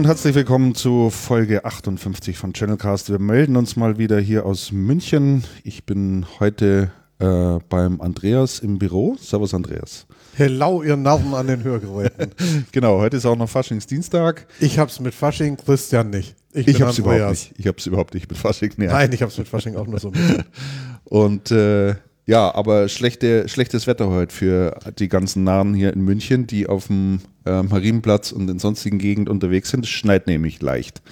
[0.00, 3.10] Und herzlich willkommen zu Folge 58 von Channelcast.
[3.10, 5.44] Wir melden uns mal wieder hier aus München.
[5.62, 9.18] Ich bin heute äh, beim Andreas im Büro.
[9.20, 10.06] Servus Andreas.
[10.36, 12.30] Hello, ihr Narren an den Hörgeräten.
[12.72, 14.46] genau, heute ist auch noch Faschingsdienstag.
[14.58, 16.34] Ich hab's mit Fasching, Christian nicht.
[16.54, 17.18] Ich, ich hab's Andreas.
[17.18, 17.52] überhaupt nicht.
[17.58, 18.72] Ich hab's überhaupt nicht mit Fasching.
[18.78, 18.86] Nee.
[18.86, 20.46] Nein, ich hab's mit Fasching auch nur so mit.
[21.04, 21.96] und äh,
[22.30, 26.86] ja, aber schlechte, schlechtes Wetter heute für die ganzen Narren hier in München, die auf
[26.86, 29.84] dem äh, Marienplatz und in sonstigen Gegend unterwegs sind.
[29.84, 31.02] Es schneit nämlich leicht.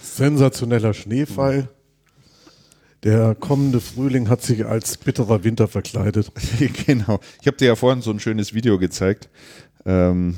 [0.00, 1.68] Sensationeller Schneefall.
[3.02, 6.30] Der kommende Frühling hat sich als bitterer Winter verkleidet.
[6.86, 7.18] genau.
[7.40, 9.28] Ich habe dir ja vorhin so ein schönes Video gezeigt,
[9.84, 10.36] ähm,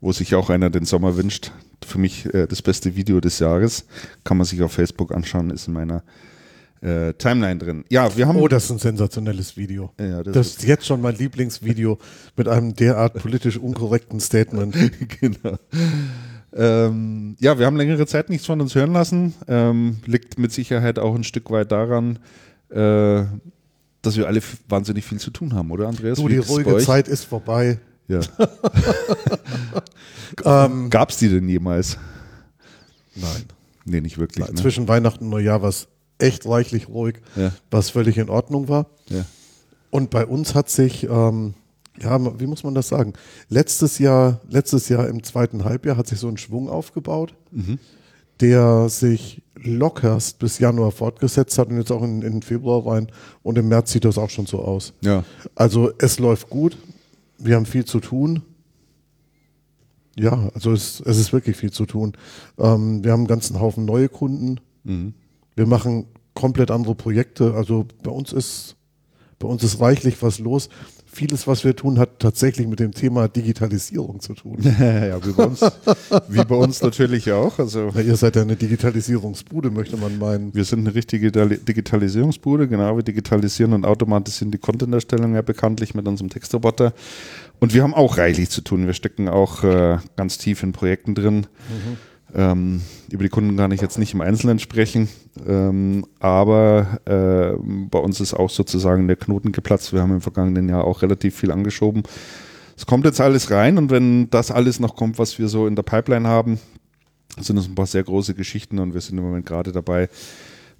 [0.00, 1.52] wo sich auch einer den Sommer wünscht.
[1.84, 3.84] Für mich äh, das beste Video des Jahres.
[4.24, 6.02] Kann man sich auf Facebook anschauen, ist in meiner
[6.82, 7.84] äh, Timeline drin.
[7.90, 8.36] Ja, wir haben.
[8.36, 9.92] Oh, das ist ein sensationelles Video.
[9.98, 11.98] Ja, das, das ist jetzt schon mein Lieblingsvideo
[12.36, 14.74] mit einem derart politisch unkorrekten Statement.
[15.20, 15.58] genau.
[16.54, 19.34] Ähm, ja, wir haben längere Zeit nichts von uns hören lassen.
[19.48, 22.18] Ähm, liegt mit Sicherheit auch ein Stück weit daran,
[22.70, 23.24] äh,
[24.02, 26.18] dass wir alle wahnsinnig viel zu tun haben, oder Andreas?
[26.18, 27.78] Du, die ruhige Zeit ist vorbei.
[28.08, 28.20] Ja.
[30.66, 31.96] ähm, Gab es die denn jemals?
[33.14, 33.44] Nein.
[33.84, 34.46] Nee, nicht wirklich.
[34.46, 34.54] Ne?
[34.54, 35.88] Zwischen Weihnachten und Neujahr war es
[36.22, 37.52] echt reichlich ruhig, ja.
[37.70, 38.86] was völlig in Ordnung war.
[39.08, 39.24] Ja.
[39.90, 41.54] Und bei uns hat sich, ähm,
[42.00, 43.12] ja, wie muss man das sagen?
[43.48, 47.78] Letztes Jahr, letztes Jahr im zweiten Halbjahr hat sich so ein Schwung aufgebaut, mhm.
[48.40, 53.08] der sich lockerst bis Januar fortgesetzt hat und jetzt auch in, in Februar rein.
[53.42, 54.94] Und im März sieht das auch schon so aus.
[55.02, 55.24] Ja.
[55.54, 56.78] Also es läuft gut.
[57.38, 58.42] Wir haben viel zu tun.
[60.18, 62.12] Ja, also es, es ist wirklich viel zu tun.
[62.58, 64.60] Ähm, wir haben einen ganzen Haufen neue Kunden.
[64.84, 65.14] Mhm.
[65.54, 67.54] Wir machen komplett andere Projekte.
[67.54, 68.76] Also bei uns ist,
[69.38, 70.68] bei uns ist reichlich was los.
[71.14, 74.60] Vieles, was wir tun, hat tatsächlich mit dem Thema Digitalisierung zu tun.
[74.80, 75.60] ja, wie bei uns,
[76.28, 77.58] wie bei uns natürlich auch.
[77.58, 80.54] Also ja, ihr seid ja eine Digitalisierungsbude, möchte man meinen.
[80.54, 82.96] Wir sind eine richtige Digitalisierungsbude, genau.
[82.96, 86.94] Wir digitalisieren und automatisieren die Content-Erstellung ja bekanntlich mit unserem Textroboter.
[87.60, 88.86] Und wir haben auch reichlich zu tun.
[88.86, 91.46] Wir stecken auch äh, ganz tief in Projekten drin.
[91.68, 91.98] Mhm
[92.34, 95.08] ähm, über die Kunden kann ich jetzt nicht im Einzelnen sprechen,
[95.46, 97.56] ähm, aber äh,
[97.90, 99.92] bei uns ist auch sozusagen der Knoten geplatzt.
[99.92, 102.04] Wir haben im vergangenen Jahr auch relativ viel angeschoben.
[102.76, 105.76] Es kommt jetzt alles rein und wenn das alles noch kommt, was wir so in
[105.76, 106.58] der Pipeline haben,
[107.38, 110.08] sind es ein paar sehr große Geschichten und wir sind im Moment gerade dabei,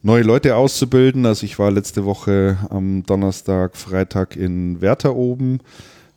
[0.02, 1.26] neue Leute auszubilden.
[1.26, 5.60] Also ich war letzte Woche am Donnerstag, Freitag in Werther oben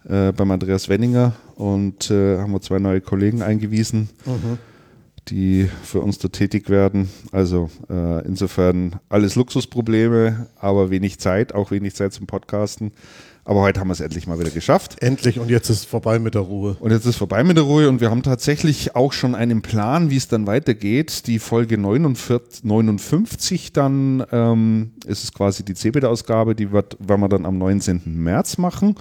[0.08, 4.10] äh, beim Andreas Wenninger und äh, haben wir zwei neue Kollegen eingewiesen.
[4.26, 4.58] Mhm
[5.28, 7.10] die für uns da tätig werden.
[7.32, 12.92] Also äh, insofern alles Luxusprobleme, aber wenig Zeit, auch wenig Zeit zum Podcasten.
[13.48, 15.04] Aber heute haben wir es endlich mal wieder geschafft.
[15.04, 16.78] Endlich und jetzt ist es vorbei mit der Ruhe.
[16.80, 19.62] Und jetzt ist es vorbei mit der Ruhe und wir haben tatsächlich auch schon einen
[19.62, 21.28] Plan, wie es dann weitergeht.
[21.28, 27.30] Die Folge 49, 59 dann ähm, ist es quasi die CeBIT-Ausgabe, die wird, werden wir
[27.30, 28.02] dann am 19.
[28.06, 28.96] März machen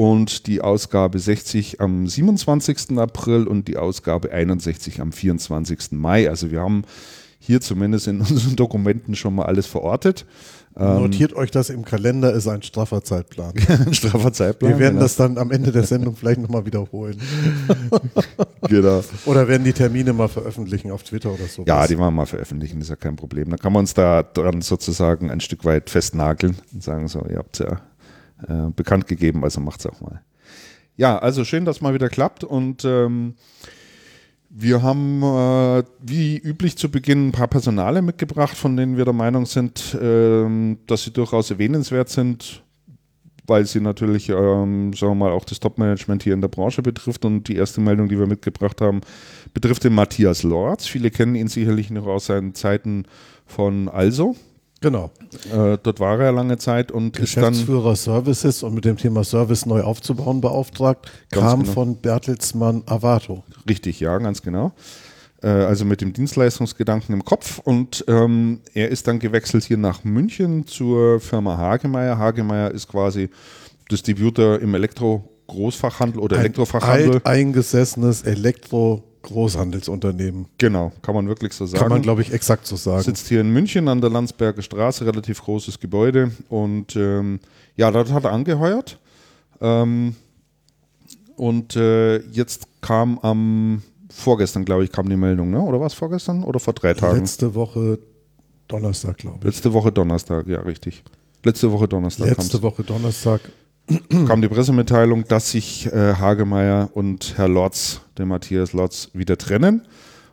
[0.00, 2.96] und die Ausgabe 60 am 27.
[2.96, 5.92] April und die Ausgabe 61 am 24.
[5.92, 6.30] Mai.
[6.30, 6.84] Also wir haben
[7.38, 10.24] hier zumindest in unseren Dokumenten schon mal alles verortet.
[10.74, 13.52] Ähm, Notiert euch das im Kalender, ist ein straffer Zeitplan.
[13.68, 14.70] ein straffer Zeitplan.
[14.70, 15.02] Wir werden genau.
[15.02, 17.20] das dann am Ende der Sendung vielleicht nochmal wiederholen.
[18.70, 19.02] genau.
[19.26, 21.62] Oder werden die Termine mal veröffentlichen auf Twitter oder so?
[21.66, 23.50] Ja, die werden wir mal veröffentlichen, ist ja kein Problem.
[23.50, 27.36] Da kann man uns da dran sozusagen ein Stück weit festnageln und sagen so, ihr
[27.36, 27.82] habt ja
[28.48, 30.22] äh, bekannt gegeben, also macht es auch mal.
[30.96, 33.34] Ja, also schön, dass mal wieder klappt und ähm,
[34.52, 39.14] wir haben äh, wie üblich zu Beginn ein paar Personale mitgebracht, von denen wir der
[39.14, 42.64] Meinung sind, äh, dass sie durchaus erwähnenswert sind,
[43.46, 47.24] weil sie natürlich, ähm, sagen wir mal, auch das Top-Management hier in der Branche betrifft.
[47.24, 49.02] Und die erste Meldung, die wir mitgebracht haben,
[49.54, 50.86] betrifft den Matthias Lorz.
[50.86, 53.04] Viele kennen ihn sicherlich noch aus seinen Zeiten
[53.46, 54.34] von Also.
[54.80, 55.10] Genau.
[55.52, 59.82] Äh, dort war er lange Zeit und Geschäftsführer Services und mit dem Thema Service neu
[59.82, 61.72] aufzubauen beauftragt, kam genau.
[61.72, 63.44] von Bertelsmann Avato.
[63.68, 64.72] Richtig, ja, ganz genau.
[65.42, 70.02] Äh, also mit dem Dienstleistungsgedanken im Kopf und ähm, er ist dann gewechselt hier nach
[70.02, 72.16] München zur Firma Hagemeyer.
[72.16, 73.28] Hagemeyer ist quasi
[73.90, 77.20] Distributor im Elektro-Großfachhandel oder Ein Elektrofachhandel.
[77.24, 80.46] eingesessenes Elektro- Großhandelsunternehmen.
[80.58, 81.80] Genau, kann man wirklich so sagen.
[81.80, 83.02] Kann man, glaube ich, exakt so sagen.
[83.02, 86.30] Sitzt hier in München an der Landsberger Straße, relativ großes Gebäude.
[86.48, 87.40] Und ähm,
[87.76, 88.98] ja, dort hat er angeheuert.
[89.60, 90.16] Ähm,
[91.36, 95.60] und äh, jetzt kam am vorgestern, glaube ich, kam die Meldung, ne?
[95.60, 97.20] oder war es vorgestern oder vor drei Tagen?
[97.20, 97.98] Letzte Woche
[98.68, 99.44] Donnerstag, glaube ich.
[99.44, 101.02] Letzte Woche Donnerstag, ja, richtig.
[101.44, 102.26] Letzte Woche Donnerstag.
[102.26, 102.62] Letzte kam's.
[102.62, 103.40] Woche Donnerstag
[104.26, 109.86] kam die Pressemitteilung, dass sich äh, Hagemeier und Herr Lotz, der Matthias Lotz, wieder trennen.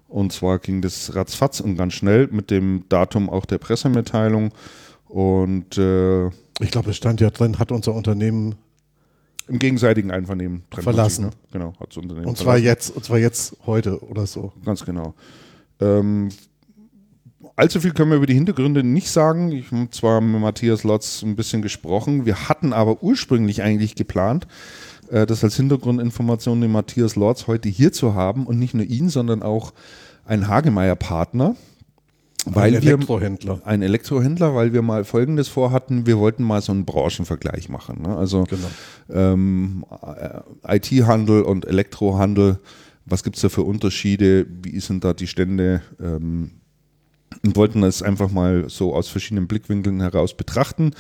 [0.08, 4.52] Und zwar ging das ratzfatz und ganz schnell mit dem Datum auch der Pressemitteilung.
[5.08, 6.28] Und äh,
[6.60, 8.56] ich glaube, es stand ja drin, hat unser Unternehmen
[9.48, 11.26] im gegenseitigen Einvernehmen verlassen.
[11.26, 11.40] Sich, ne?
[11.52, 14.52] Genau, hat das Unternehmen und zwar jetzt, und zwar jetzt heute oder so.
[14.66, 15.14] Ganz genau.
[15.80, 16.30] Ähm,
[17.58, 19.52] allzu viel können wir über die Hintergründe nicht sagen.
[19.52, 22.26] Ich habe zwar mit Matthias Lotz ein bisschen gesprochen.
[22.26, 24.48] Wir hatten aber ursprünglich eigentlich geplant,
[25.10, 29.10] äh, das als Hintergrundinformation den Matthias Lotz heute hier zu haben und nicht nur ihn,
[29.10, 29.74] sondern auch
[30.26, 31.56] einen Hagemeyer-Partner.
[32.46, 33.58] Weil ein Elektrohändler.
[33.58, 38.04] Wir, ein Elektrohändler, weil wir mal Folgendes vorhatten, wir wollten mal so einen Branchenvergleich machen.
[38.04, 38.16] Ne?
[38.16, 38.70] Also genau.
[39.10, 39.84] ähm,
[40.66, 42.60] äh, IT-Handel und Elektrohandel,
[43.06, 45.82] was gibt es da für Unterschiede, wie sind da die Stände?
[46.00, 46.52] Ähm,
[47.44, 50.92] und wollten das einfach mal so aus verschiedenen Blickwinkeln heraus betrachten.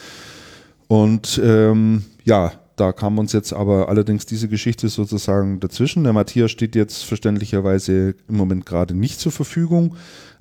[0.88, 6.04] Und ähm, ja, da kam uns jetzt aber allerdings diese Geschichte sozusagen dazwischen.
[6.04, 9.96] Der Matthias steht jetzt verständlicherweise im Moment gerade nicht zur Verfügung.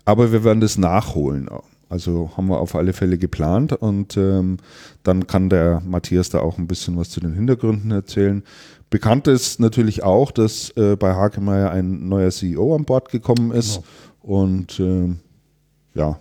[0.04, 1.48] Aber wir werden das nachholen.
[1.88, 4.56] Also haben wir auf alle Fälle geplant und ähm,
[5.04, 8.42] dann kann der Matthias da auch ein bisschen was zu den Hintergründen erzählen.
[8.90, 13.82] Bekannt ist natürlich auch, dass äh, bei Hakemeyer ein neuer CEO an Bord gekommen ist
[14.22, 14.40] genau.
[14.40, 15.14] und äh,
[15.96, 16.20] ja,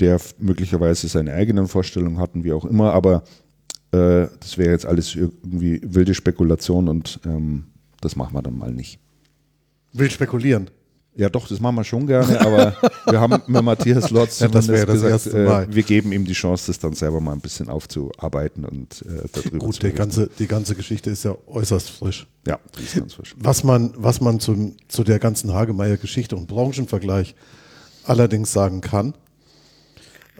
[0.00, 3.22] der möglicherweise seine eigenen Vorstellungen hatten, wie auch immer, aber
[3.92, 7.66] äh, das wäre jetzt alles irgendwie wilde Spekulation und ähm,
[8.00, 8.98] das machen wir dann mal nicht.
[9.92, 10.70] Wild spekulieren.
[11.18, 12.76] Ja, doch, das machen wir schon gerne, aber
[13.10, 16.66] wir haben mit Matthias Lotz ja, das das gesagt, äh, wir geben ihm die Chance,
[16.66, 20.46] das dann selber mal ein bisschen aufzuarbeiten und äh, darüber Gut, zu die ganze, die
[20.46, 22.26] ganze Geschichte ist ja äußerst frisch.
[22.46, 23.34] Ja, die ist ganz frisch.
[23.38, 27.34] Was man, was man zu, zu der ganzen Hagemeyer-Geschichte und Branchenvergleich
[28.06, 29.14] allerdings sagen kann,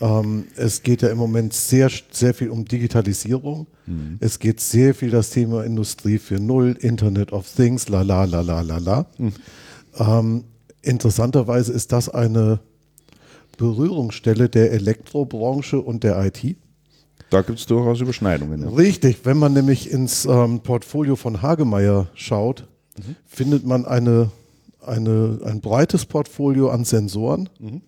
[0.00, 3.66] ähm, es geht ja im Moment sehr, sehr viel um Digitalisierung.
[3.86, 4.18] Mhm.
[4.20, 8.40] Es geht sehr viel das Thema Industrie für Null, Internet of Things, la la la
[8.40, 9.06] la la la.
[9.18, 9.32] Mhm.
[9.98, 10.44] Ähm,
[10.86, 12.60] Interessanterweise ist das eine
[13.58, 16.56] Berührungsstelle der Elektrobranche und der IT.
[17.28, 18.62] Da gibt es durchaus Überschneidungen.
[18.62, 18.68] Ja.
[18.68, 23.16] Richtig, wenn man nämlich ins ähm, Portfolio von Hagemeyer schaut, mhm.
[23.26, 24.30] findet man eine,
[24.86, 27.82] eine, ein breites Portfolio an Sensoren, mhm.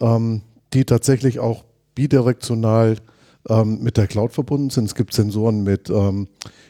[0.00, 0.42] ähm,
[0.72, 2.96] die tatsächlich auch bidirektional
[3.48, 4.86] ähm, mit der Cloud verbunden sind.
[4.86, 6.28] Es gibt Sensoren mit ähm,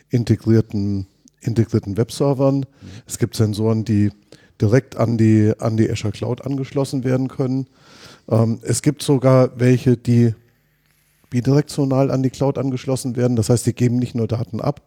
[0.09, 1.07] integrierten,
[1.41, 2.59] integrierten Webservern.
[2.59, 2.65] Mhm.
[3.07, 4.11] Es gibt Sensoren, die
[4.61, 7.67] direkt an die, an die Azure Cloud angeschlossen werden können.
[8.29, 10.35] Ähm, es gibt sogar welche, die
[11.31, 13.37] bidirektional an die Cloud angeschlossen werden.
[13.37, 14.83] Das heißt, die geben nicht nur Daten ab,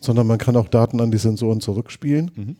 [0.00, 2.30] sondern man kann auch Daten an die Sensoren zurückspielen.
[2.34, 2.56] Mhm.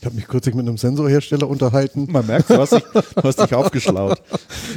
[0.00, 2.06] Ich habe mich kürzlich mit einem Sensorhersteller unterhalten.
[2.10, 4.22] Man merkt, du hast dich, du hast dich aufgeschlaut.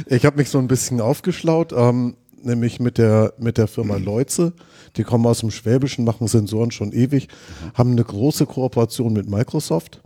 [0.06, 4.52] Ich habe mich so ein bisschen aufgeschlaut, ähm, nämlich mit der, mit der Firma Leuze.
[4.96, 7.28] Die kommen aus dem Schwäbischen, machen Sensoren schon ewig,
[7.74, 10.02] haben eine große Kooperation mit Microsoft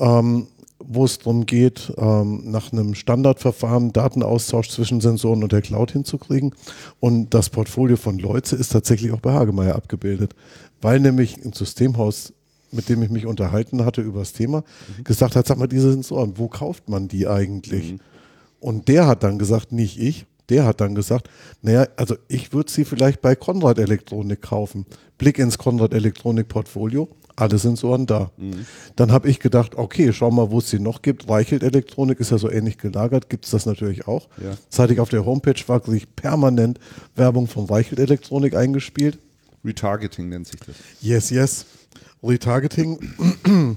[0.00, 0.48] ähm,
[0.82, 6.54] wo es darum geht, ähm, nach einem Standardverfahren Datenaustausch zwischen Sensoren und der Cloud hinzukriegen.
[6.98, 10.34] Und das Portfolio von Leuze ist tatsächlich auch bei Hagemeyer abgebildet,
[10.80, 12.32] weil nämlich ein Systemhaus,
[12.72, 14.64] mit dem ich mich unterhalten hatte über das Thema,
[14.98, 15.04] mhm.
[15.04, 17.92] gesagt hat, sag mal, diese Sensoren, wo kauft man die eigentlich?
[17.92, 18.00] Mhm.
[18.60, 21.30] Und der hat dann gesagt, nicht ich, der hat dann gesagt,
[21.62, 24.84] naja, also ich würde sie vielleicht bei Konrad Elektronik kaufen.
[25.16, 27.08] Blick ins Konrad Elektronik Portfolio
[27.40, 28.30] alle Sensoren da.
[28.36, 28.66] Mhm.
[28.96, 31.28] Dann habe ich gedacht, okay, schau mal, wo es sie noch gibt.
[31.28, 34.28] Reichelt Elektronik ist ja so ähnlich gelagert, gibt es das natürlich auch.
[34.42, 34.56] Ja.
[34.68, 36.78] Seit ich auf der Homepage war, kriege ich permanent
[37.16, 39.18] Werbung von Reichelt Elektronik eingespielt.
[39.64, 40.76] Retargeting nennt sich das.
[41.00, 41.66] Yes, yes.
[42.22, 42.98] Retargeting.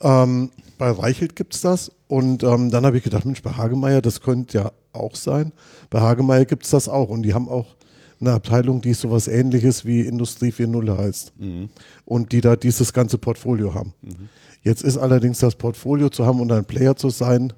[0.00, 1.92] ähm, bei Reichelt gibt es das.
[2.08, 5.52] Und ähm, dann habe ich gedacht, Mensch, bei Hagemeyer, das könnte ja auch sein.
[5.90, 7.08] Bei Hagemeyer gibt es das auch.
[7.08, 7.76] Und die haben auch
[8.20, 11.32] eine Abteilung, die sowas ähnliches wie Industrie 4.0 heißt.
[11.38, 11.70] Mhm.
[12.04, 13.94] Und die da dieses ganze Portfolio haben.
[14.02, 14.28] Mhm.
[14.62, 17.52] Jetzt ist allerdings das Portfolio zu haben und ein Player zu sein,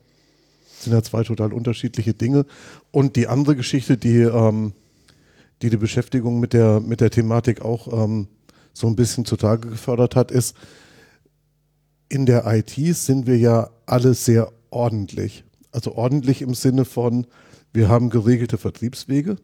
[0.78, 2.46] sind ja zwei total unterschiedliche Dinge.
[2.90, 4.72] Und die andere Geschichte, die ähm,
[5.62, 8.26] die, die Beschäftigung mit der, mit der Thematik auch ähm,
[8.72, 10.56] so ein bisschen zutage gefördert hat, ist,
[12.08, 15.44] in der IT sind wir ja alle sehr ordentlich.
[15.70, 17.26] Also ordentlich im Sinne von,
[17.72, 19.36] wir haben geregelte Vertriebswege.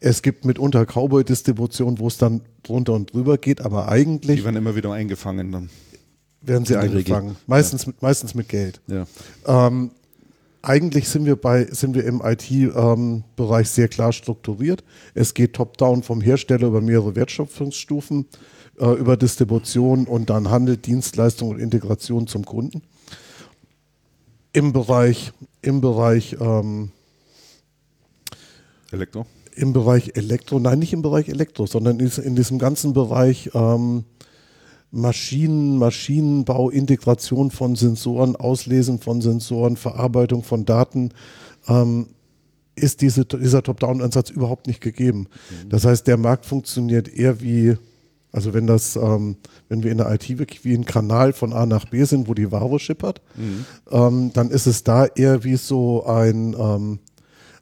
[0.00, 4.38] Es gibt mitunter Cowboy-Distributionen, wo es dann drunter und drüber geht, aber eigentlich.
[4.38, 5.70] Die werden immer wieder eingefangen dann.
[6.40, 7.36] Werden sie eingefangen.
[7.46, 7.88] Meistens, ja.
[7.88, 8.80] mit, meistens mit Geld.
[8.88, 9.06] Ja.
[9.46, 9.92] Ähm,
[10.60, 14.82] eigentlich sind wir bei, sind wir im IT-Bereich ähm, sehr klar strukturiert.
[15.14, 18.26] Es geht top-down vom Hersteller über mehrere Wertschöpfungsstufen,
[18.78, 22.82] äh, über Distribution und dann Handel, Dienstleistung und Integration zum Kunden.
[24.52, 26.90] Im Bereich, im Bereich ähm,
[28.90, 29.26] Elektro?
[29.54, 34.04] im Bereich Elektro, nein, nicht im Bereich Elektro, sondern in diesem ganzen Bereich ähm,
[34.90, 41.10] Maschinen, Maschinenbau, Integration von Sensoren, Auslesen von Sensoren, Verarbeitung von Daten,
[41.66, 42.08] ähm,
[42.74, 45.28] ist diese, dieser Top-Down-Ansatz überhaupt nicht gegeben.
[45.64, 45.68] Mhm.
[45.68, 47.76] Das heißt, der Markt funktioniert eher wie,
[48.32, 49.36] also wenn das, ähm,
[49.68, 52.34] wenn wir in der IT wirklich wie ein Kanal von A nach B sind, wo
[52.34, 53.66] die Ware schippert, mhm.
[53.90, 56.98] ähm, dann ist es da eher wie so ein, ähm,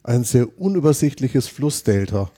[0.03, 2.31] ein sehr unübersichtliches Flussdelta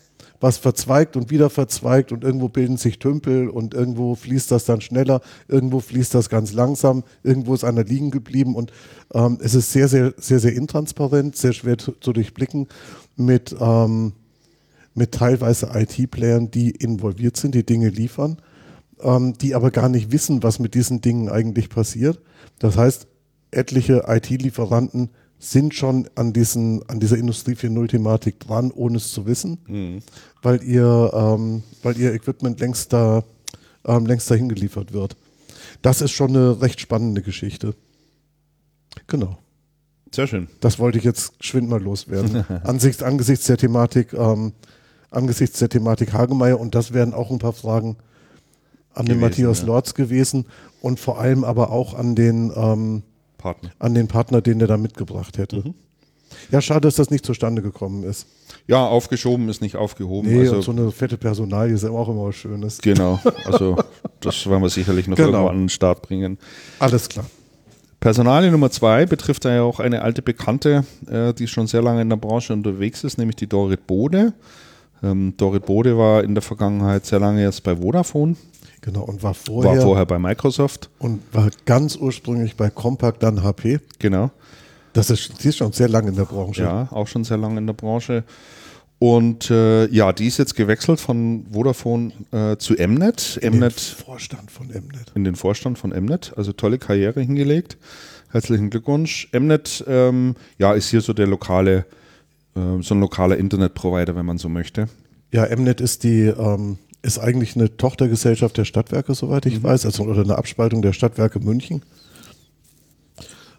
[0.44, 4.82] was verzweigt und wieder verzweigt und irgendwo bilden sich Tümpel und irgendwo fließt das dann
[4.82, 8.74] schneller, irgendwo fließt das ganz langsam, irgendwo ist einer liegen geblieben und
[9.14, 12.68] ähm, es ist sehr, sehr, sehr, sehr intransparent, sehr schwer zu, zu durchblicken
[13.16, 14.12] mit, ähm,
[14.94, 18.38] mit teilweise IT-Playern, die involviert sind, die Dinge liefern,
[19.02, 22.22] ähm, die aber gar nicht wissen, was mit diesen Dingen eigentlich passiert.
[22.60, 23.08] Das heißt,
[23.52, 25.10] etliche IT-Lieferanten
[25.40, 30.00] sind schon an, diesen, an dieser Industrie 4.0-Thematik dran, ohne es zu wissen, mhm.
[30.42, 33.24] weil, ihr, ähm, weil ihr Equipment längst, da,
[33.86, 35.18] ähm, längst dahin geliefert wird.
[35.82, 37.76] Das ist schon eine recht spannende Geschichte.
[39.08, 39.38] Genau.
[40.14, 40.48] Sehr schön.
[40.62, 42.46] Das wollte ich jetzt geschwind mal loswerden.
[42.64, 44.54] Ansichts, angesichts der Thematik, ähm,
[45.16, 47.98] angesichts der Thematik Hagemeyer und das wären auch ein paar Fragen
[48.94, 49.68] an gewesen, den Matthias ja.
[49.68, 50.46] Lorz gewesen
[50.82, 53.04] und vor allem aber auch an den ähm,
[53.38, 53.72] Partner.
[53.80, 55.58] An den Partner, den er da mitgebracht hätte.
[55.58, 55.74] Mhm.
[56.52, 58.28] Ja, schade, dass das nicht zustande gekommen ist.
[58.68, 60.30] Ja, aufgeschoben ist nicht aufgehoben.
[60.30, 62.80] Nee, also, so eine fette Personalie ist auch immer was Schönes.
[62.80, 63.78] Genau, also
[64.20, 65.30] das werden wir sicherlich noch genau.
[65.30, 66.38] irgendwo an den Start bringen.
[66.80, 67.26] Alles klar.
[68.00, 72.10] Personalie Nummer zwei betrifft ja auch eine alte Bekannte, äh, die schon sehr lange in
[72.10, 74.34] der Branche unterwegs ist, nämlich die Dorit Bode.
[75.04, 78.36] Ähm, Dorit Bode war in der Vergangenheit sehr lange jetzt bei Vodafone
[78.84, 80.90] Genau, und war vorher, war vorher bei Microsoft.
[81.00, 83.80] Und war ganz ursprünglich bei Compaq, dann HP.
[83.98, 84.30] Genau.
[84.92, 86.64] Das ist, die ist schon sehr lange in der Branche.
[86.64, 88.26] Ja, auch schon sehr lange in der Branche.
[89.00, 93.38] Und äh, ja, die ist jetzt gewechselt von Vodafone äh, zu Mnet.
[93.38, 93.74] In Mnet.
[93.74, 95.12] den Vorstand von Mnet.
[95.16, 96.34] In den Vorstand von Mnet.
[96.36, 97.78] Also tolle Karriere hingelegt.
[98.32, 99.30] Herzlichen Glückwunsch.
[99.32, 101.86] Mnet ähm, ja, ist hier so der lokale,
[102.56, 104.88] so ein lokaler Internetprovider, wenn man so möchte.
[105.32, 109.64] Ja, Mnet ist die ähm, ist eigentlich eine Tochtergesellschaft der Stadtwerke, soweit ich mhm.
[109.64, 111.84] weiß, also oder eine Abspaltung der Stadtwerke München,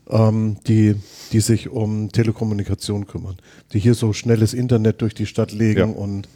[0.08, 0.96] ähm, die,
[1.30, 3.36] die sich um Telekommunikation kümmern,
[3.72, 5.96] die hier so schnelles Internet durch die Stadt legen ja.
[5.96, 6.26] und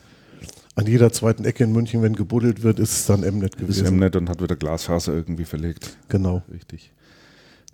[0.74, 3.84] an jeder zweiten Ecke in München, wenn gebuddelt wird, ist es dann Mnet gewesen.
[3.84, 5.96] Ist Mnet und hat wieder Glasfaser irgendwie verlegt.
[6.08, 6.42] Genau.
[6.52, 6.92] Richtig.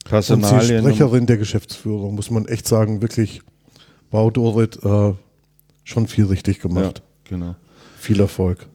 [0.04, 0.84] Personalien.
[0.84, 3.42] Und sie Sprecherin der Geschäftsführung, muss man echt sagen, wirklich,
[4.14, 5.12] wow, Dorit, äh,
[5.82, 7.02] schon viel richtig gemacht.
[7.04, 7.56] Ja, genau.
[7.98, 8.66] Viel Erfolg.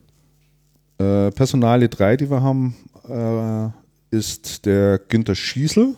[0.97, 2.75] Äh, Personale 3, die wir haben,
[3.07, 3.69] äh,
[4.15, 5.95] ist der Günter Schießel.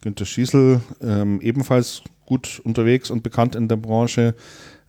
[0.00, 4.36] Günter Schießel, ähm, ebenfalls gut unterwegs und bekannt in der Branche.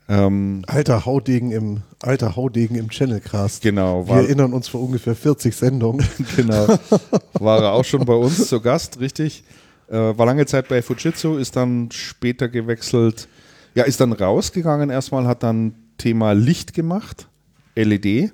[0.07, 3.63] Ähm, alter Haudegen im alter Haudegen im Channelcast.
[3.63, 4.07] Genau.
[4.07, 6.05] Wir erinnern uns vor ungefähr 40 Sendungen.
[6.35, 6.77] genau.
[7.33, 9.43] War er auch schon bei uns zu Gast, richtig.
[9.87, 13.27] Äh, war lange Zeit bei Fujitsu, ist dann später gewechselt.
[13.79, 17.29] Ja, ist dann rausgegangen erstmal, hat dann Thema Licht gemacht,
[17.75, 18.33] LED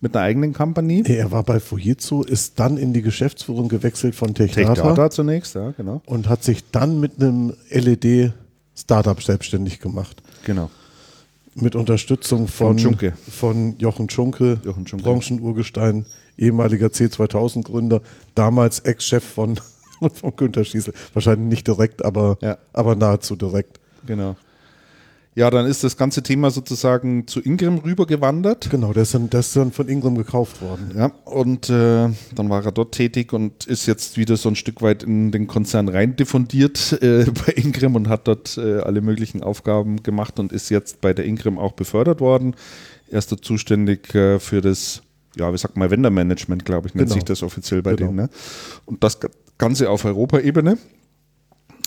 [0.00, 1.02] mit einer eigenen Company.
[1.04, 4.72] Er war bei Fujitsu, ist dann in die Geschäftsführung gewechselt von Techdata.
[4.72, 6.00] Techdata zunächst, ja, genau.
[6.06, 10.22] Und hat sich dann mit einem LED-Startup selbstständig gemacht.
[10.46, 10.70] Genau.
[11.54, 12.96] Mit Unterstützung von, von,
[13.30, 15.04] von Jochen Schunke, Jochen Schunke.
[15.04, 16.06] Branchenurgestein,
[16.38, 18.00] ehemaliger C2000-Gründer,
[18.34, 19.60] damals Ex-Chef von,
[20.14, 20.94] von Günter Schießel.
[21.12, 22.56] Wahrscheinlich nicht direkt, aber, ja.
[22.72, 23.78] aber nahezu direkt.
[24.06, 24.34] Genau.
[25.38, 28.70] Ja, dann ist das ganze Thema sozusagen zu Ingram rübergewandert.
[28.70, 30.90] Genau, der ist dann, ist dann von Ingram gekauft worden.
[30.96, 34.82] Ja, und äh, dann war er dort tätig und ist jetzt wieder so ein Stück
[34.82, 39.44] weit in den Konzern rein diffundiert äh, bei Ingram und hat dort äh, alle möglichen
[39.44, 42.56] Aufgaben gemacht und ist jetzt bei der Ingram auch befördert worden.
[43.08, 45.02] Er ist dort zuständig äh, für das,
[45.36, 47.14] ja, wie sagt man, Vendor-Management, glaube ich, nennt genau.
[47.14, 48.10] sich das offiziell bei genau.
[48.10, 48.16] denen.
[48.24, 48.30] Ne?
[48.86, 49.20] Und das
[49.56, 50.78] Ganze auf Europaebene.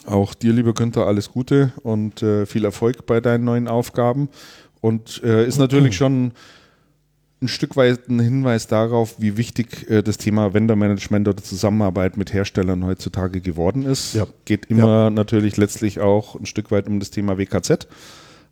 [0.05, 4.29] Auch dir, lieber Günther, alles Gute und äh, viel Erfolg bei deinen neuen Aufgaben.
[4.81, 6.34] Und äh, ist natürlich schon
[7.41, 12.34] ein Stück weit ein Hinweis darauf, wie wichtig äh, das Thema Vendor-Management oder Zusammenarbeit mit
[12.34, 14.13] Herstellern heutzutage geworden ist.
[14.13, 14.27] Ja.
[14.46, 15.10] Geht immer ja.
[15.10, 17.88] natürlich letztlich auch ein Stück weit um das Thema WKZ.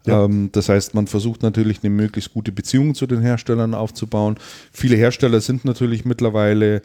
[0.06, 0.26] Ja.
[0.26, 4.38] Ähm, das heißt, man versucht natürlich eine möglichst gute Beziehung zu den Herstellern aufzubauen.
[4.72, 6.82] Viele Hersteller sind natürlich mittlerweile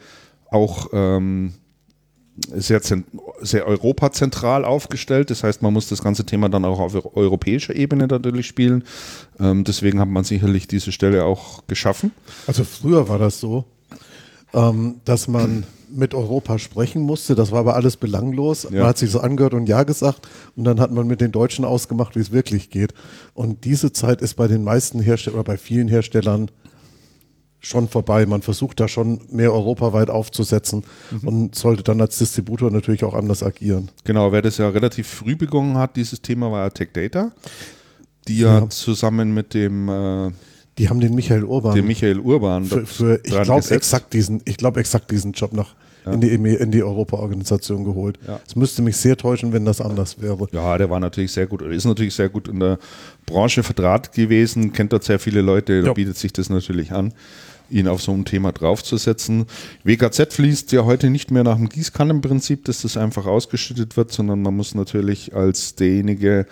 [0.51, 1.53] auch ähm,
[2.53, 2.81] sehr,
[3.41, 5.29] sehr europazentral aufgestellt.
[5.29, 8.83] Das heißt, man muss das ganze Thema dann auch auf europäischer Ebene natürlich spielen.
[9.39, 12.11] Ähm, deswegen hat man sicherlich diese Stelle auch geschaffen.
[12.47, 13.65] Also früher war das so,
[14.53, 17.35] ähm, dass man mit Europa sprechen musste.
[17.35, 18.63] Das war aber alles belanglos.
[18.63, 18.79] Ja.
[18.79, 21.63] Man hat sich so angehört und Ja gesagt und dann hat man mit den Deutschen
[21.63, 22.93] ausgemacht, wie es wirklich geht.
[23.33, 26.49] Und diese Zeit ist bei den meisten Herstellern, oder bei vielen Herstellern
[27.65, 28.25] schon vorbei.
[28.25, 31.27] Man versucht da schon mehr europaweit aufzusetzen mhm.
[31.27, 33.89] und sollte dann als Distributor natürlich auch anders agieren.
[34.03, 37.31] Genau, wer das ja relativ früh begonnen hat, dieses Thema war Tech Data,
[38.27, 40.31] die ja, ja zusammen mit dem äh,
[40.77, 41.73] die haben den Michael Urban.
[41.73, 42.65] Den Michael Urban.
[42.65, 45.73] Für, für ich glaube exakt diesen, ich glaube exakt diesen Job noch
[46.05, 46.11] ja.
[46.11, 48.19] in die, in die Europa-Organisation geholt.
[48.21, 48.39] Es ja.
[48.55, 50.47] müsste mich sehr täuschen, wenn das anders wäre.
[50.51, 52.77] Ja, der war natürlich sehr gut, ist natürlich sehr gut in der
[53.25, 57.13] Branche verdrahtet gewesen, kennt dort sehr viele Leute, da bietet sich das natürlich an
[57.69, 59.45] ihn auf so ein Thema draufzusetzen.
[59.83, 64.41] WKZ fließt ja heute nicht mehr nach dem Gießkannenprinzip, dass das einfach ausgeschüttet wird, sondern
[64.41, 66.45] man muss natürlich als derjenige,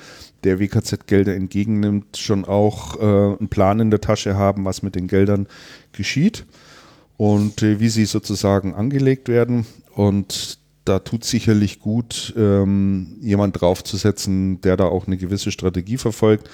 [0.43, 5.07] der WKZ-Gelder entgegennimmt, schon auch äh, einen Plan in der Tasche haben, was mit den
[5.07, 5.47] Geldern
[5.93, 6.45] geschieht
[7.17, 9.65] und äh, wie sie sozusagen angelegt werden.
[9.95, 16.49] Und da tut sicherlich gut, ähm, jemand draufzusetzen, der da auch eine gewisse Strategie verfolgt,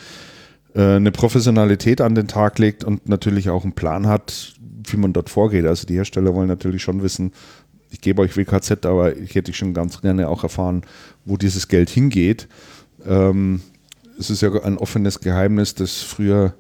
[0.74, 4.54] eine Professionalität an den Tag legt und natürlich auch einen Plan hat,
[4.88, 5.66] wie man dort vorgeht.
[5.66, 7.32] Also die Hersteller wollen natürlich schon wissen,
[7.92, 10.84] ich gebe euch WKZ, aber ich hätte schon ganz gerne auch erfahren,
[11.26, 12.48] wo dieses Geld hingeht.
[13.06, 13.62] Ähm,
[14.20, 16.54] es ist ja ein offenes Geheimnis, dass früher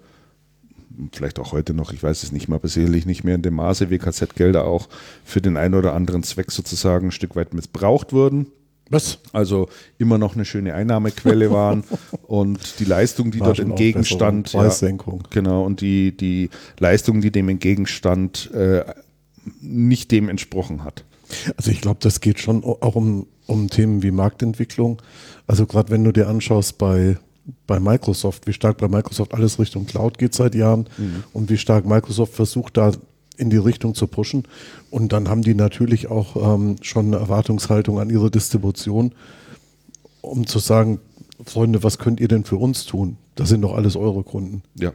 [1.13, 3.55] vielleicht auch heute noch, ich weiß es nicht mehr, aber sicherlich nicht mehr in dem
[3.55, 4.89] Maße WKZ-Gelder auch
[5.23, 8.47] für den einen oder anderen Zweck sozusagen ein Stück weit missbraucht wurden.
[8.89, 9.19] Was?
[9.33, 11.83] Also immer noch eine schöne Einnahmequelle waren
[12.23, 14.61] und die Leistung, die War dort entgegenstand, ja,
[15.29, 18.83] genau, und die, die Leistung, die dem entgegenstand, äh,
[19.61, 21.05] nicht dem entsprochen hat.
[21.57, 25.01] Also ich glaube, das geht schon auch um, um Themen wie Marktentwicklung.
[25.47, 27.17] Also gerade wenn du dir anschaust bei,
[27.67, 31.23] bei Microsoft, wie stark bei Microsoft alles Richtung Cloud geht seit Jahren mhm.
[31.33, 32.91] und wie stark Microsoft versucht, da
[33.39, 34.43] in die Richtung zu pushen.
[34.91, 39.13] Und dann haben die natürlich auch ähm, schon eine Erwartungshaltung an ihre Distribution,
[40.21, 40.99] um zu sagen,
[41.45, 43.17] Freunde, was könnt ihr denn für uns tun?
[43.35, 44.61] Das sind doch alles eure Kunden.
[44.75, 44.91] Ja.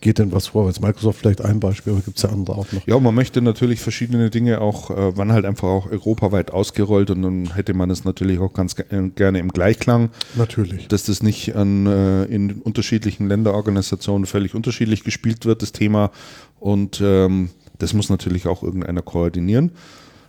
[0.00, 0.66] Geht denn was vor?
[0.66, 2.86] Jetzt Microsoft vielleicht ein Beispiel, aber gibt es ja andere auch noch.
[2.86, 7.22] Ja, man möchte natürlich verschiedene Dinge auch, äh, wann halt einfach auch europaweit ausgerollt und
[7.22, 10.10] dann hätte man es natürlich auch ganz äh, gerne im Gleichklang.
[10.34, 10.88] Natürlich.
[10.88, 16.10] Dass das nicht an, äh, in unterschiedlichen Länderorganisationen völlig unterschiedlich gespielt wird, das Thema.
[16.58, 17.50] Und ähm,
[17.82, 19.72] das muss natürlich auch irgendeiner koordinieren.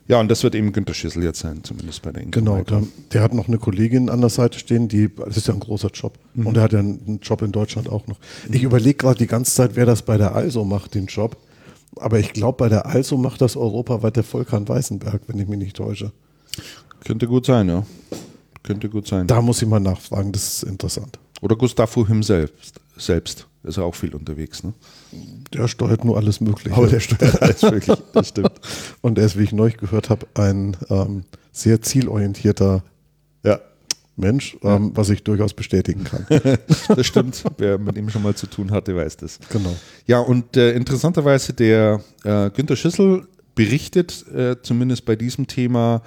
[0.07, 2.83] Ja, und das wird eben Günter Schissel jetzt sein, zumindest bei der Inke Genau, der,
[3.13, 5.89] der, hat noch eine Kollegin an der Seite stehen, die, das ist ja ein großer
[5.93, 6.17] Job.
[6.33, 6.47] Mhm.
[6.47, 8.17] Und er hat ja einen Job in Deutschland auch noch.
[8.47, 8.53] Mhm.
[8.55, 11.37] Ich überlege gerade die ganze Zeit, wer das bei der Also macht, den Job.
[11.97, 15.59] Aber ich glaube, bei der Also macht das europaweit der Volkan Weißenberg, wenn ich mich
[15.59, 16.11] nicht täusche.
[17.05, 17.85] Könnte gut sein, ja.
[18.63, 19.27] Könnte gut sein.
[19.27, 21.19] Da muss ich mal nachfragen, das ist interessant.
[21.41, 22.51] Oder Gustavo himself
[22.97, 23.47] selbst.
[23.63, 24.73] Ist er auch viel unterwegs, ne?
[25.53, 26.75] Der steuert nur alles Mögliche.
[26.75, 28.53] Aber der steuert alles Mögliche, das stimmt.
[29.01, 32.83] Und er ist, wie ich neulich gehört habe, ein ähm, sehr zielorientierter
[33.43, 33.59] ja.
[34.15, 36.25] Mensch, ähm, was ich durchaus bestätigen kann.
[36.87, 37.43] das stimmt.
[37.57, 39.39] Wer mit ihm schon mal zu tun hatte, weiß das.
[39.49, 39.75] Genau.
[40.05, 46.01] Ja, und äh, interessanterweise der äh, Günter Schüssel berichtet, äh, zumindest bei diesem Thema,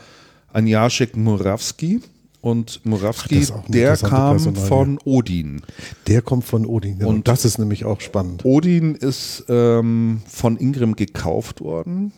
[0.52, 2.00] an Jacek Murawski
[2.46, 5.62] und Murawski, der kam von Odin.
[6.06, 7.10] Der kommt von Odin, genau.
[7.10, 8.44] Und das ist nämlich auch spannend.
[8.44, 12.12] Odin ist ähm, von Ingram gekauft worden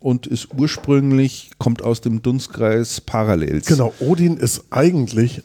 [0.00, 3.66] und ist ursprünglich, kommt aus dem Dunstkreis Parallels.
[3.66, 5.44] Genau, Odin ist eigentlich,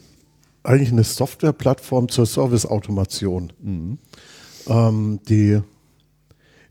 [0.63, 3.53] eigentlich eine Softwareplattform zur Serviceautomation.
[3.61, 3.99] Mhm.
[4.65, 5.61] Ähm, die,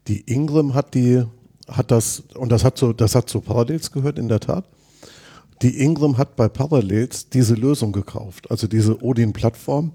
[0.08, 1.22] die Ingram hat die,
[1.68, 4.64] hat das, und das hat so, das hat zu Parallels gehört, in der Tat.
[5.62, 9.92] Die Ingram hat bei Parallels diese Lösung gekauft, also diese Odin-Plattform,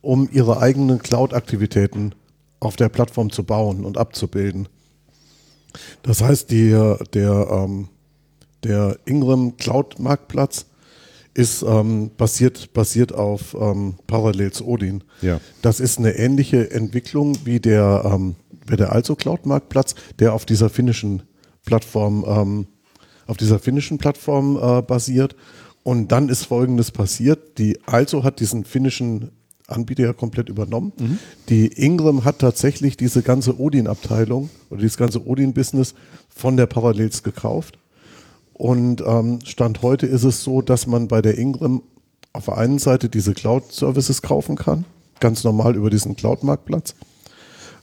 [0.00, 2.14] um ihre eigenen Cloud-Aktivitäten
[2.60, 4.68] auf der Plattform zu bauen und abzubilden.
[6.02, 6.70] Das heißt, die,
[7.14, 7.88] der, ähm,
[8.62, 10.66] der Ingram Cloud-Marktplatz
[11.34, 15.04] ist ähm, basiert, basiert auf ähm, Parallels Odin.
[15.20, 15.40] Ja.
[15.62, 20.68] Das ist eine ähnliche Entwicklung wie der, ähm, wie der Also Cloud-Marktplatz, der auf dieser
[20.68, 21.22] finnischen
[21.64, 22.66] Plattform ähm,
[23.28, 25.36] auf dieser finnischen Plattform äh, basiert.
[25.84, 27.58] Und dann ist Folgendes passiert.
[27.58, 29.30] Die Also hat diesen finnischen
[29.68, 30.92] Anbieter ja komplett übernommen.
[30.98, 31.18] Mhm.
[31.48, 35.94] Die Ingram hat tatsächlich diese ganze Odin-Abteilung oder dieses ganze Odin-Business
[36.28, 37.78] von der Parallels gekauft.
[38.54, 41.82] Und ähm, Stand heute ist es so, dass man bei der Ingram
[42.32, 44.84] auf der einen Seite diese Cloud-Services kaufen kann,
[45.20, 46.94] ganz normal über diesen Cloud-Marktplatz.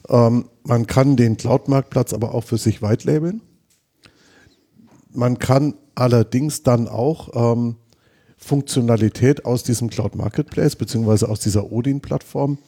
[0.08, 3.40] Ähm, man kann den Cloud-Marktplatz aber auch für sich weitlabeln.
[5.16, 7.76] Man kann allerdings dann auch ähm,
[8.36, 12.58] Funktionalität aus diesem Cloud Marketplace beziehungsweise aus dieser Odin-Plattform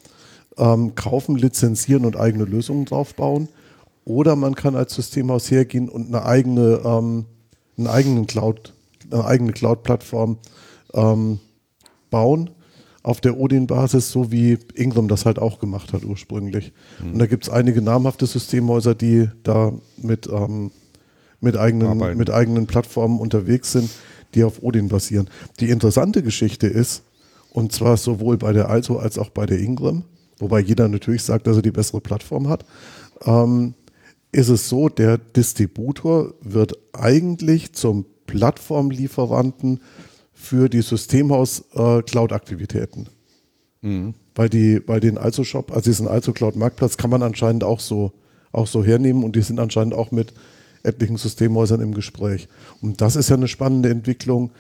[0.57, 3.49] ähm, kaufen, lizenzieren und eigene Lösungen draufbauen.
[4.05, 7.27] Oder man kann als Systemhaus hergehen und eine eigene, ähm,
[7.77, 8.73] einen eigenen Cloud,
[9.11, 10.39] eine eigene Cloud-Plattform
[10.95, 11.41] ähm,
[12.11, 12.51] bauen
[13.03, 16.73] auf der Odin-Basis, so wie Ingram das halt auch gemacht hat ursprünglich.
[17.03, 17.13] Mhm.
[17.13, 20.71] Und da gibt es einige namhafte Systemhäuser, die da mit, ähm,
[21.41, 23.91] mit, eigenen, mit eigenen Plattformen unterwegs sind,
[24.35, 25.29] die auf Odin basieren.
[25.61, 27.03] Die interessante Geschichte ist,
[27.51, 30.05] und zwar sowohl bei der Also als auch bei der Ingram,
[30.39, 32.65] wobei jeder natürlich sagt, dass er die bessere Plattform hat,
[33.25, 33.75] ähm,
[34.31, 39.81] ist es so, der Distributor wird eigentlich zum Plattformlieferanten
[40.35, 43.07] für die Systemhaus-Cloud-Aktivitäten.
[43.83, 44.15] Äh, mhm.
[44.35, 48.13] Weil, die, weil den Also-Shop, also diesen Also-Cloud-Marktplatz kann man anscheinend auch so,
[48.53, 50.33] auch so hernehmen und die sind anscheinend auch mit
[50.83, 52.49] etlichen Systemhäusern im Gespräch.
[52.81, 54.51] Und das ist ja eine spannende Entwicklung,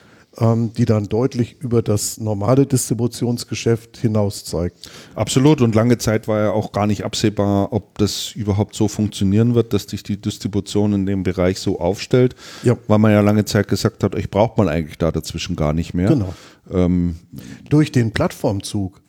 [0.40, 4.90] ähm, die dann deutlich über das normale Distributionsgeschäft hinaus zeigt.
[5.14, 5.60] Absolut.
[5.60, 9.72] Und lange Zeit war ja auch gar nicht absehbar, ob das überhaupt so funktionieren wird,
[9.72, 12.36] dass sich die Distribution in dem Bereich so aufstellt.
[12.62, 12.76] Ja.
[12.86, 15.94] Weil man ja lange Zeit gesagt hat, euch braucht man eigentlich da dazwischen gar nicht
[15.94, 16.08] mehr.
[16.08, 16.34] Genau.
[16.70, 17.16] Ähm,
[17.68, 19.00] Durch den Plattformzug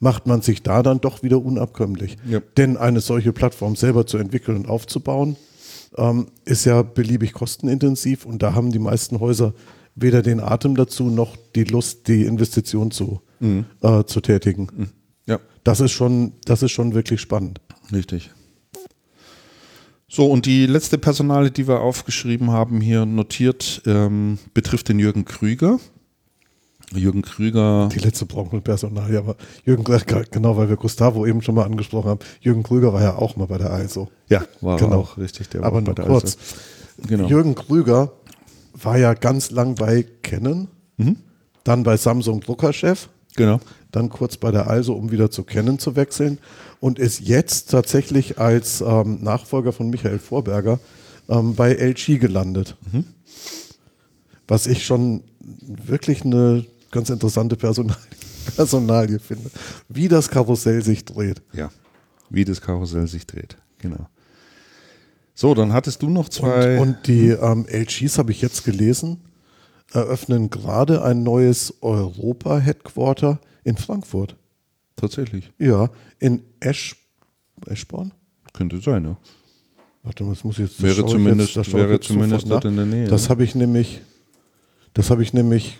[0.00, 2.16] macht man sich da dann doch wieder unabkömmlich.
[2.28, 2.40] Ja.
[2.56, 5.36] Denn eine solche Plattform selber zu entwickeln und aufzubauen,
[5.96, 9.54] ähm, ist ja beliebig kostenintensiv und da haben die meisten Häuser
[9.94, 13.66] weder den Atem dazu noch die Lust, die Investition zu, mhm.
[13.82, 14.68] äh, zu tätigen.
[14.74, 14.88] Mhm.
[15.26, 15.38] Ja.
[15.64, 17.60] Das ist schon, das ist schon wirklich spannend.
[17.92, 18.30] Richtig.
[20.08, 25.24] So, und die letzte Personale, die wir aufgeschrieben haben, hier notiert, ähm, betrifft den Jürgen
[25.24, 25.78] Krüger.
[26.94, 27.88] Jürgen Krüger.
[27.92, 29.84] Die letzte Branchenpersonal, ja, aber Jürgen,
[30.30, 32.20] genau, weil wir Gustavo eben schon mal angesprochen haben.
[32.40, 34.08] Jürgen Krüger war ja auch mal bei der ISO.
[34.28, 35.00] Ja, war genau.
[35.00, 35.48] auch richtig.
[35.48, 36.36] Der aber nur kurz.
[37.06, 37.28] Genau.
[37.28, 38.12] Jürgen Krüger
[38.74, 41.16] war ja ganz lang bei Canon, mhm.
[41.64, 43.08] dann bei Samsung Druckerchef.
[43.36, 43.60] Genau.
[43.90, 46.38] Dann kurz bei der Also, um wieder zu Canon zu wechseln
[46.80, 50.80] und ist jetzt tatsächlich als ähm, Nachfolger von Michael Vorberger
[51.28, 52.76] ähm, bei LG gelandet.
[52.90, 53.04] Mhm.
[54.48, 57.96] Was ich schon wirklich eine ganz interessante Personal
[58.56, 59.50] Personalie finde.
[59.88, 61.42] Wie das Karussell sich dreht.
[61.52, 61.70] Ja,
[62.30, 64.08] wie das Karussell sich dreht, genau.
[65.34, 66.78] So, dann hattest du noch zwei.
[66.78, 69.20] Und, und die ähm, LGs habe ich jetzt gelesen,
[69.92, 74.36] eröffnen gerade ein neues Europa-Headquarter in Frankfurt.
[74.96, 75.50] Tatsächlich.
[75.58, 76.96] Ja, in Esch,
[77.66, 78.12] Eschborn?
[78.52, 79.16] Könnte sein, ja.
[80.02, 80.82] Warte mal, das muss ich jetzt.
[80.82, 83.08] Wäre zumindest, jetzt, wäre zumindest dort in der Nähe.
[83.08, 84.00] Das habe ich nämlich,
[84.94, 85.78] das habe ich nämlich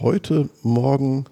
[0.00, 1.24] heute Morgen.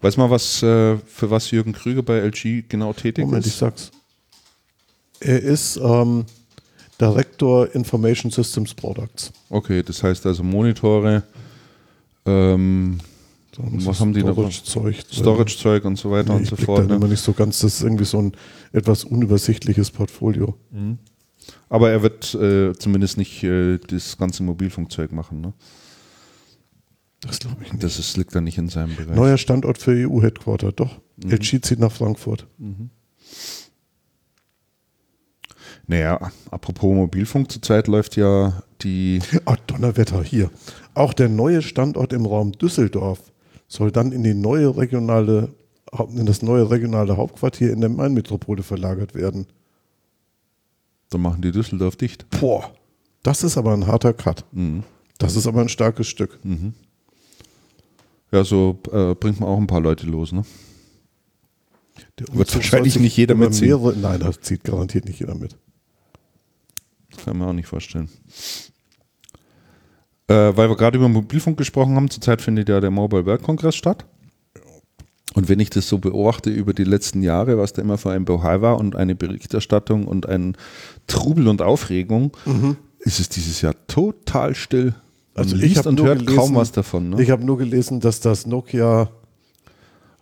[0.00, 3.60] Weiß mal, was äh, für was Jürgen Krüger bei LG genau tätig Moment, ist?
[3.60, 3.90] Moment, ich sag's.
[5.20, 6.26] Er ist ähm,
[7.00, 9.32] Director Information Systems Products.
[9.48, 11.22] Okay, das heißt also Monitore,
[12.26, 12.98] ähm,
[13.58, 14.32] was haben die da?
[14.32, 14.96] Storage-Zeug.
[15.10, 16.86] Storage-Zeug und so weiter nee, und so fort.
[16.86, 16.96] Ne?
[16.96, 18.32] immer nicht so ganz, das ist irgendwie so ein
[18.72, 20.54] etwas unübersichtliches Portfolio.
[20.70, 20.98] Mhm.
[21.68, 25.52] Aber er wird äh, zumindest nicht äh, das ganze Mobilfunkzeug machen, ne?
[27.26, 27.82] Das glaube ich nicht.
[27.82, 29.16] Das ist, liegt dann nicht in seinem Bereich.
[29.16, 31.00] Neuer Standort für EU-Headquarter, doch.
[31.16, 31.30] Mhm.
[31.30, 32.46] LG zieht nach Frankfurt.
[32.58, 32.90] Mhm.
[35.86, 39.20] Naja, apropos Mobilfunk, zurzeit läuft ja die.
[39.44, 40.50] Ach, Donnerwetter, hier.
[40.94, 43.32] Auch der neue Standort im Raum Düsseldorf
[43.68, 45.50] soll dann in die neue regionale,
[46.14, 49.46] in das neue regionale Hauptquartier in der Mainmetropole verlagert werden.
[51.10, 52.28] Dann machen die Düsseldorf dicht.
[52.40, 52.72] Boah,
[53.22, 54.44] das ist aber ein harter Cut.
[54.52, 54.82] Mhm.
[55.18, 56.38] Das ist aber ein starkes Stück.
[56.44, 56.74] Mhm.
[58.36, 60.42] Ja, so äh, bringt man auch ein paar Leute los, ne?
[62.18, 63.68] Der Wird wahrscheinlich nicht jeder mitziehen.
[63.68, 65.56] Mehrere, nein, das zieht garantiert nicht jeder mit.
[67.24, 68.10] Kann man auch nicht vorstellen.
[70.28, 73.74] Äh, weil wir gerade über Mobilfunk gesprochen haben, zurzeit findet ja der Mobile World Kongress
[73.74, 74.04] statt.
[75.32, 78.26] Und wenn ich das so beobachte über die letzten Jahre, was da immer für ein
[78.26, 80.58] Bohai war und eine Berichterstattung und ein
[81.06, 82.76] Trubel und Aufregung, mhm.
[82.98, 84.94] ist es dieses Jahr total still.
[85.36, 87.10] Also ich und hört gelesen, kaum was davon.
[87.10, 87.22] Ne?
[87.22, 89.10] Ich habe nur gelesen, dass das Nokia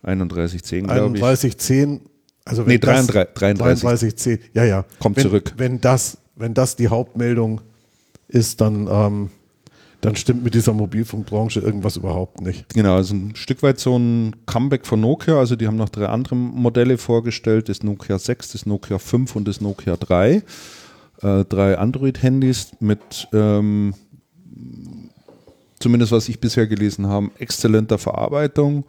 [0.03, 1.21] 3110, glaube ich.
[1.21, 2.01] 3110,
[2.43, 3.81] also nee, 33, 33.
[3.81, 4.85] 3310, ja, ja.
[4.99, 5.53] Kommt wenn, zurück.
[5.57, 7.61] Wenn das wenn das die Hauptmeldung
[8.27, 9.29] ist, dann, ähm,
[10.01, 12.73] dann stimmt mit dieser Mobilfunkbranche irgendwas überhaupt nicht.
[12.73, 15.39] Genau, also ein Stück weit so ein Comeback von Nokia.
[15.39, 19.47] Also die haben noch drei andere Modelle vorgestellt, das Nokia 6, das Nokia 5 und
[19.47, 20.43] das Nokia 3.
[21.21, 23.93] Äh, drei Android-Handys mit ähm,
[25.85, 28.85] zumindest was ich bisher gelesen habe, exzellenter Verarbeitung.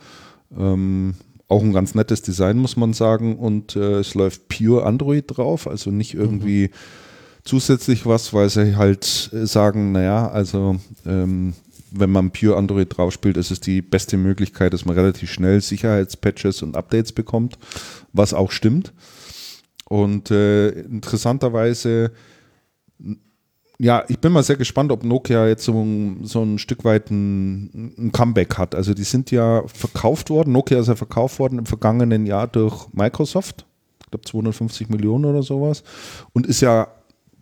[0.57, 1.15] Ähm,
[1.47, 3.37] auch ein ganz nettes Design, muss man sagen.
[3.37, 7.07] Und äh, es läuft pure Android drauf, also nicht irgendwie mhm
[7.47, 11.55] zusätzlich was, weil sie halt äh, sagen, naja, also ähm,
[11.93, 15.61] wenn man Pure Android drauf spielt, ist es die beste Möglichkeit, dass man relativ schnell
[15.61, 17.57] Sicherheitspatches und Updates bekommt,
[18.13, 18.93] was auch stimmt.
[19.89, 22.11] Und äh, interessanterweise
[23.79, 25.75] ja, ich bin mal sehr gespannt, ob Nokia jetzt so,
[26.23, 28.75] so ein Stück weit ein, ein, Comeback hat.
[28.75, 32.87] Also die sind ja verkauft worden, Nokia ist ja verkauft worden im vergangenen Jahr durch
[32.93, 33.67] Microsoft,
[34.01, 35.83] ich glaube 250 Millionen oder sowas
[36.33, 36.89] und ist ja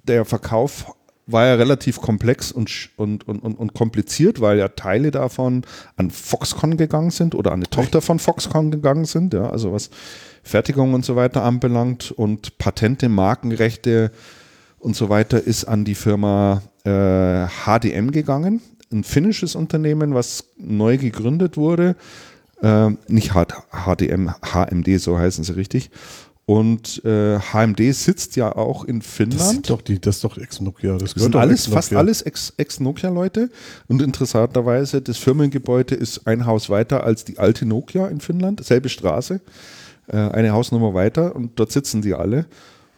[0.06, 0.86] der Verkauf
[1.26, 5.62] war ja relativ komplex und, und, und, und kompliziert, weil ja Teile davon
[5.96, 9.88] an Foxconn gegangen sind oder an eine Tochter von Foxconn gegangen sind, ja, also was
[10.42, 14.10] Fertigung und so weiter anbelangt und Patente, Markenrechte
[14.84, 18.60] und so weiter ist an die Firma äh, HDM gegangen,
[18.92, 21.96] ein finnisches Unternehmen, was neu gegründet wurde.
[22.62, 25.90] Äh, nicht HDM, HMD, so heißen sie richtig.
[26.44, 29.40] Und äh, HMD sitzt ja auch in Finnland.
[29.40, 30.98] Das, ist doch die, das ist doch Ex-Nokia.
[30.98, 33.48] Das, das sind alles, fast alles Ex-Nokia-Leute.
[33.88, 38.90] Und interessanterweise, das Firmengebäude ist ein Haus weiter als die alte Nokia in Finnland, selbe
[38.90, 39.40] Straße,
[40.08, 42.44] äh, eine Hausnummer weiter und dort sitzen die alle.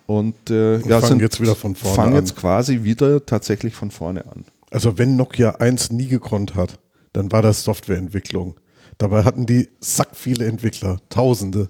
[0.07, 2.19] Und, äh, und ja, fangen jetzt wieder von vorne fangen an.
[2.21, 4.45] jetzt quasi wieder tatsächlich von vorne an.
[4.71, 6.79] Also wenn Nokia 1 nie gekonnt hat,
[7.13, 8.55] dann war das Softwareentwicklung.
[8.99, 11.69] Dabei hatten die sack viele Entwickler, Tausende.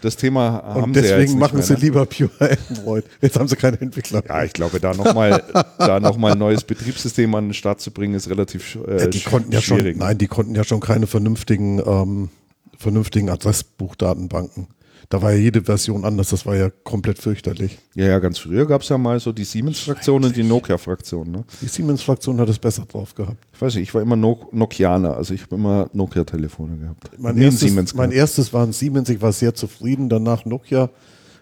[0.00, 1.78] Das Thema haben und deswegen sie machen mehr, sie ne?
[1.78, 3.04] lieber Pure Android.
[3.20, 4.22] Jetzt haben sie keine Entwickler.
[4.26, 5.44] Ja, ich glaube, da nochmal
[5.78, 9.52] noch ein neues Betriebssystem an den Start zu bringen, ist relativ äh, ja, die konnten
[9.52, 9.96] ja schwierig.
[9.96, 12.30] Schon, nein, die konnten ja schon keine vernünftigen, ähm,
[12.76, 14.66] vernünftigen Adressbuchdatenbanken.
[15.12, 17.76] Da war ja jede Version anders, das war ja komplett fürchterlich.
[17.94, 21.30] Ja, ja, ganz früher gab es ja mal so die Siemens-Fraktion und die Nokia-Fraktion.
[21.30, 21.44] Ne?
[21.60, 23.36] Die Siemens-Fraktion hat es besser drauf gehabt.
[23.52, 27.10] Ich weiß nicht, ich war immer no Nokianer, also ich habe immer Nokia-Telefone gehabt.
[27.18, 30.88] Mein, erstes, mein erstes war ein Siemens, ich war sehr zufrieden, danach Nokia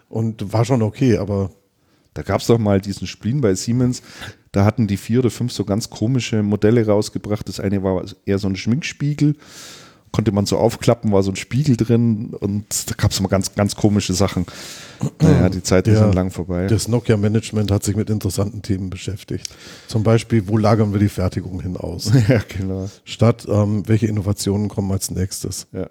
[0.09, 1.49] und war schon okay, aber
[2.13, 4.01] da gab es doch mal diesen Spleen bei Siemens.
[4.51, 7.47] Da hatten die vier oder fünf so ganz komische Modelle rausgebracht.
[7.47, 9.37] Das eine war eher so ein Schminkspiegel
[10.11, 13.55] konnte man so aufklappen, war so ein Spiegel drin und da gab es immer ganz,
[13.55, 14.45] ganz komische Sachen.
[15.21, 16.67] Naja, die Zeit ist ja, lang vorbei.
[16.67, 19.47] Das Nokia-Management hat sich mit interessanten Themen beschäftigt.
[19.87, 22.11] Zum Beispiel, wo lagern wir die Fertigung hin aus?
[22.27, 22.89] ja, genau.
[23.05, 25.67] Statt, ähm, welche Innovationen kommen als nächstes?
[25.71, 25.87] Ja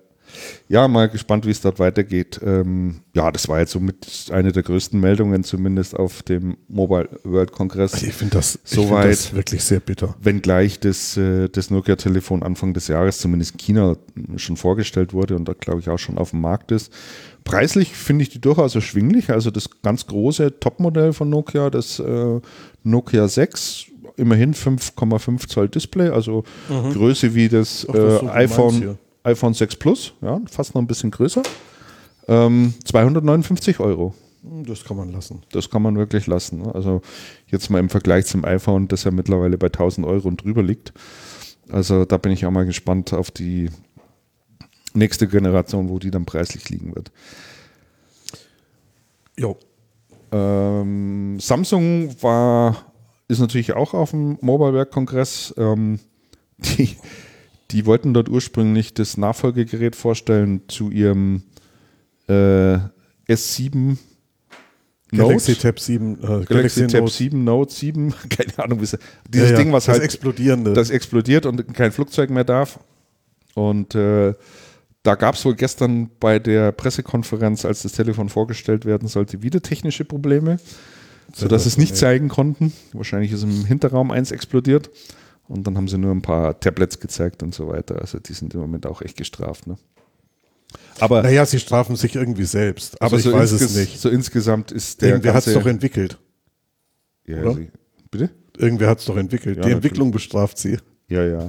[0.69, 2.41] ja, mal gespannt, wie es dort weitergeht.
[2.45, 7.53] Ähm, ja, das war jetzt somit eine der größten Meldungen, zumindest auf dem Mobile World
[7.53, 7.95] Kongress.
[7.95, 10.15] Also ich finde das, Soweit, find das wirklich sehr bitter.
[10.21, 13.97] Wenngleich das, äh, das Nokia-Telefon Anfang des Jahres zumindest in China
[14.37, 16.93] schon vorgestellt wurde und da glaube ich auch schon auf dem Markt ist.
[17.45, 19.31] Preislich finde ich die durchaus erschwinglich.
[19.31, 22.41] Also das ganz große Topmodell von Nokia, das äh,
[22.85, 26.93] Nokia 6, immerhin 5,5 Zoll Display, also mhm.
[26.93, 31.11] Größe wie das, Ach, das äh, iPhone iPhone 6 Plus, ja, fast noch ein bisschen
[31.11, 31.43] größer.
[32.29, 34.15] Ähm, 259 Euro.
[34.43, 35.43] Das kann man lassen.
[35.53, 36.63] Das kann man wirklich lassen.
[36.63, 36.75] Ne?
[36.75, 37.03] Also
[37.49, 40.95] jetzt mal im Vergleich zum iPhone, das ja mittlerweile bei 1000 Euro und drüber liegt.
[41.71, 43.69] Also da bin ich auch mal gespannt auf die
[44.95, 47.13] nächste Generation, wo die dann preislich liegen wird.
[49.37, 49.57] Jo.
[50.33, 52.77] Ähm, Samsung war,
[53.29, 55.55] ist natürlich auch auf dem Mobile World Kongress.
[55.59, 56.01] Ähm,
[56.59, 56.97] die,
[57.71, 61.43] die wollten dort ursprünglich das Nachfolgegerät vorstellen zu ihrem
[62.29, 62.79] äh,
[63.29, 63.97] S7
[65.13, 67.13] Galaxy Tab 7, äh, Galaxy, Galaxy Tab Note.
[67.13, 70.73] 7, Note 7, keine Ahnung, wie es Dieses ja, ja, Ding, was das halt explodierende.
[70.73, 72.79] das explodiert und kein Flugzeug mehr darf.
[73.55, 74.35] Und äh,
[75.03, 79.61] da gab es wohl gestern bei der Pressekonferenz, als das Telefon vorgestellt werden sollte, wieder
[79.61, 80.59] technische Probleme,
[81.35, 82.73] sodass sie es nicht zeigen konnten.
[82.93, 84.91] Wahrscheinlich ist im Hinterraum eins explodiert.
[85.51, 88.01] Und dann haben sie nur ein paar Tablets gezeigt und so weiter.
[88.01, 89.67] Also die sind im Moment auch echt gestraft.
[89.67, 89.77] Ne?
[91.01, 93.03] Aber naja, sie strafen sich irgendwie selbst.
[93.03, 93.99] Aber also ich weiß es nicht.
[93.99, 95.09] So insgesamt ist der.
[95.11, 96.19] Irgendwer hat es doch entwickelt.
[97.27, 97.53] Ja?
[97.53, 97.69] Sie,
[98.13, 98.31] bitte?
[98.59, 99.57] Irgendwer hat es doch entwickelt.
[99.57, 100.79] Ja, Die Entwicklung bestraft sie.
[101.11, 101.49] Ja, ja.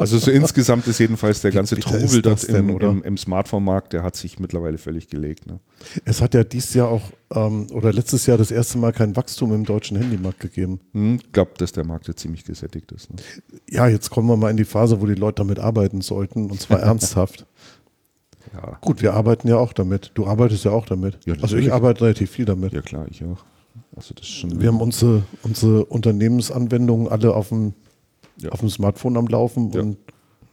[0.00, 4.02] Also so insgesamt ist jedenfalls der ganze Trubel dort denn, im, im, im Smartphone-Markt, der
[4.02, 5.46] hat sich mittlerweile völlig gelegt.
[5.46, 5.60] Ne?
[6.06, 7.02] Es hat ja dieses Jahr auch
[7.34, 10.80] ähm, oder letztes Jahr das erste Mal kein Wachstum im deutschen Handymarkt gegeben.
[10.94, 13.10] Ich hm, glaube, dass der Markt jetzt ziemlich gesättigt ist.
[13.10, 13.16] Ne?
[13.68, 16.58] Ja, jetzt kommen wir mal in die Phase, wo die Leute damit arbeiten sollten und
[16.58, 17.44] zwar ernsthaft.
[18.54, 18.78] Ja.
[18.80, 20.12] Gut, wir arbeiten ja auch damit.
[20.14, 21.18] Du arbeitest ja auch damit.
[21.26, 22.72] Ja, also ich arbeite relativ viel damit.
[22.72, 23.44] Ja klar, ich auch.
[23.96, 27.74] Also das schon wir haben unsere, unsere Unternehmensanwendungen alle auf dem
[28.42, 28.50] ja.
[28.50, 29.72] auf dem Smartphone am Laufen.
[29.72, 29.80] Ja.
[29.80, 29.96] Und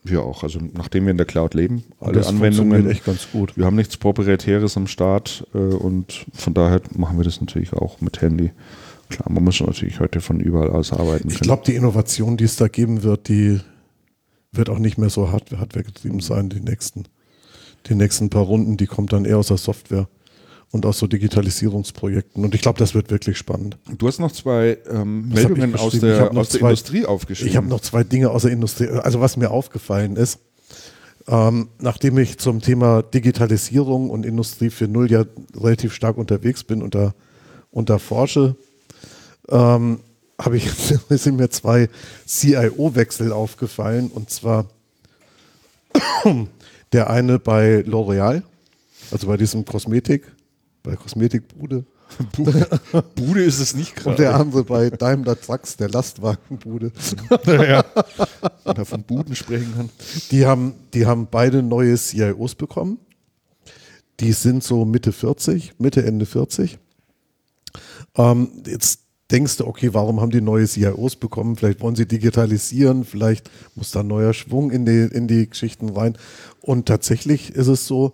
[0.04, 0.44] wir auch.
[0.44, 2.90] Also nachdem wir in der Cloud leben, alle das Anwendungen.
[2.90, 3.58] echt ganz gut.
[3.58, 8.00] Wir haben nichts Proprietäres am Start äh, und von daher machen wir das natürlich auch
[8.02, 8.52] mit Handy.
[9.10, 11.30] Klar, man muss natürlich heute von überall aus arbeiten.
[11.30, 13.62] Ich glaube, die Innovation, die es da geben wird, die
[14.52, 17.06] wird auch nicht mehr so hart, hardware-getrieben sein, die nächsten,
[17.88, 20.08] die nächsten paar Runden, die kommt dann eher aus der Software
[20.72, 22.44] und aus so Digitalisierungsprojekten.
[22.44, 23.78] Und ich glaube, das wird wirklich spannend.
[23.98, 27.50] Du hast noch zwei ähm, Meldungen aus der, aus der zwei, Industrie aufgeschrieben.
[27.50, 28.88] Ich habe noch zwei Dinge aus der Industrie.
[28.90, 30.40] Also was mir aufgefallen ist,
[31.28, 35.26] ähm, nachdem ich zum Thema Digitalisierung und Industrie 4.0 ja
[35.56, 37.14] relativ stark unterwegs bin und da,
[37.72, 38.56] und da forsche,
[39.50, 40.00] ähm,
[40.40, 40.70] habe ich,
[41.10, 41.90] sind mir zwei
[42.28, 44.66] CIO-Wechsel aufgefallen und zwar
[46.94, 48.44] der eine bei L'Oreal,
[49.12, 50.24] also bei diesem Kosmetik,
[50.88, 51.84] bei Kosmetikbude.
[52.32, 52.80] Bude,
[53.16, 54.12] Bude ist es nicht gerade.
[54.12, 56.94] Und der andere bei Daimler Trucks, der Lastwagenbude.
[57.46, 57.84] ja,
[58.64, 59.90] wenn er von Buden sprechen kann.
[60.32, 63.00] Die haben, die haben beide neue CIOs bekommen.
[64.22, 66.80] Die sind so Mitte 40, Mitte, Ende 40.
[68.16, 71.58] Ähm, jetzt denkst du, okay, warum haben die neue CIOs bekommen?
[71.58, 75.90] Vielleicht wollen sie digitalisieren, vielleicht muss da ein neuer Schwung in die, in die Geschichten
[75.90, 76.18] rein.
[76.62, 78.14] Und tatsächlich ist es so,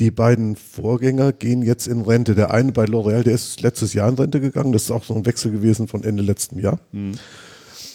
[0.00, 2.34] die beiden Vorgänger gehen jetzt in Rente.
[2.34, 4.72] Der eine bei L'Oreal, der ist letztes Jahr in Rente gegangen.
[4.72, 6.80] Das ist auch so ein Wechsel gewesen von Ende letzten Jahr.
[6.90, 7.12] Mhm.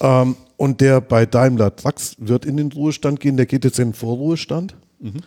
[0.01, 3.37] Ähm, und der bei Daimler Trucks wird in den Ruhestand gehen.
[3.37, 4.77] Der geht jetzt in den Vorruhestand.
[4.99, 5.21] Mhm.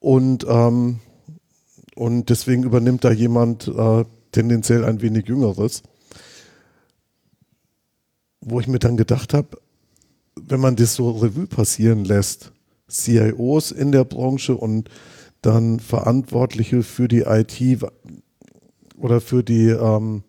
[0.00, 1.00] Und, ähm,
[1.94, 5.82] und deswegen übernimmt da jemand äh, tendenziell ein wenig Jüngeres.
[8.40, 9.58] Wo ich mir dann gedacht habe,
[10.34, 12.52] wenn man das so Revue passieren lässt,
[12.90, 14.88] CIOs in der Branche und
[15.42, 17.78] dann Verantwortliche für die IT
[18.96, 20.22] oder für die ähm,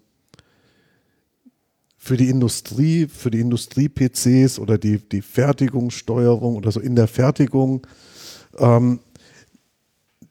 [2.04, 7.88] für die Industrie, für die Industrie-PCs oder die, die Fertigungssteuerung oder so in der Fertigung,
[8.58, 9.00] ähm,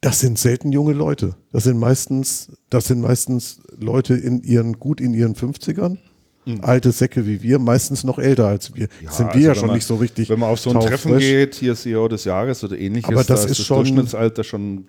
[0.02, 1.34] das sind selten junge Leute.
[1.50, 5.96] Das sind meistens, das sind meistens Leute in ihren, gut in ihren 50ern
[6.44, 6.60] Mhm.
[6.62, 8.88] Alte Säcke wie wir, meistens noch älter als wir.
[9.00, 10.28] Ja, sind wir also ja schon man, nicht so richtig.
[10.28, 13.42] Wenn man auf so ein Treffen geht, hier CEO des Jahres oder ähnliches, aber das
[13.42, 14.86] da ist, das schon, Durchschnittsalter schon ein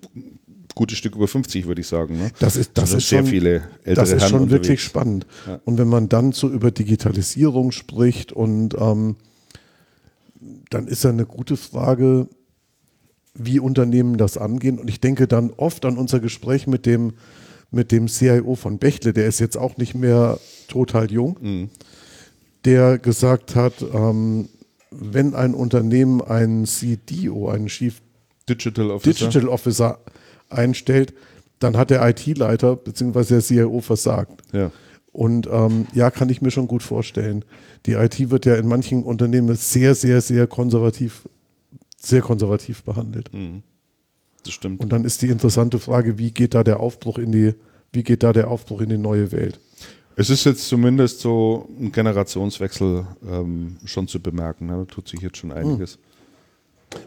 [0.74, 2.18] gutes Stück über 50, würde ich sagen.
[2.18, 2.30] Ne?
[2.40, 4.68] Das ist, das also ist sehr schon, viele ältere Das ist Herren schon unterwegs.
[4.68, 5.26] wirklich spannend.
[5.46, 5.60] Ja.
[5.64, 9.16] Und wenn man dann so über Digitalisierung spricht und ähm,
[10.70, 12.26] dann ist ja eine gute Frage,
[13.34, 14.78] wie Unternehmen das angehen.
[14.78, 17.12] Und ich denke dann oft an unser Gespräch mit dem
[17.70, 20.38] mit dem CIO von Bechtle, der ist jetzt auch nicht mehr
[20.68, 21.70] total jung, mhm.
[22.64, 24.48] der gesagt hat, ähm,
[24.90, 28.00] wenn ein Unternehmen einen CDO, einen Chief
[28.48, 29.98] Digital Officer, Digital Officer
[30.48, 31.14] einstellt,
[31.58, 33.24] dann hat der IT-Leiter bzw.
[33.24, 34.42] der CIO versagt.
[34.52, 34.70] Ja.
[35.12, 37.44] Und ähm, ja, kann ich mir schon gut vorstellen.
[37.86, 41.28] Die IT wird ja in manchen Unternehmen sehr, sehr, sehr konservativ,
[41.96, 43.32] sehr konservativ behandelt.
[43.32, 43.62] Mhm.
[44.44, 44.80] Das stimmt.
[44.80, 47.54] Und dann ist die interessante Frage, wie geht da der Aufbruch in die,
[47.92, 49.60] wie geht da der Aufbruch in die neue Welt?
[50.16, 54.66] Es ist jetzt zumindest so ein Generationswechsel ähm, schon zu bemerken.
[54.66, 54.76] Ne?
[54.78, 55.98] Da tut sich jetzt schon einiges.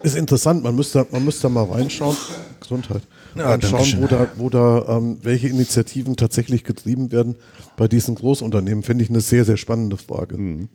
[0.04, 2.17] Ist interessant, man müsste, man müsste mal reinschauen.
[2.60, 3.04] Gesundheit.
[3.36, 7.36] Ja, reinschauen, wo da, wo da ähm, welche Initiativen tatsächlich getrieben werden
[7.78, 10.38] bei diesen Großunternehmen, finde ich eine sehr, sehr spannende Frage.
[10.38, 10.67] Mhm.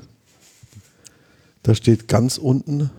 [1.63, 2.91] da steht ganz unten,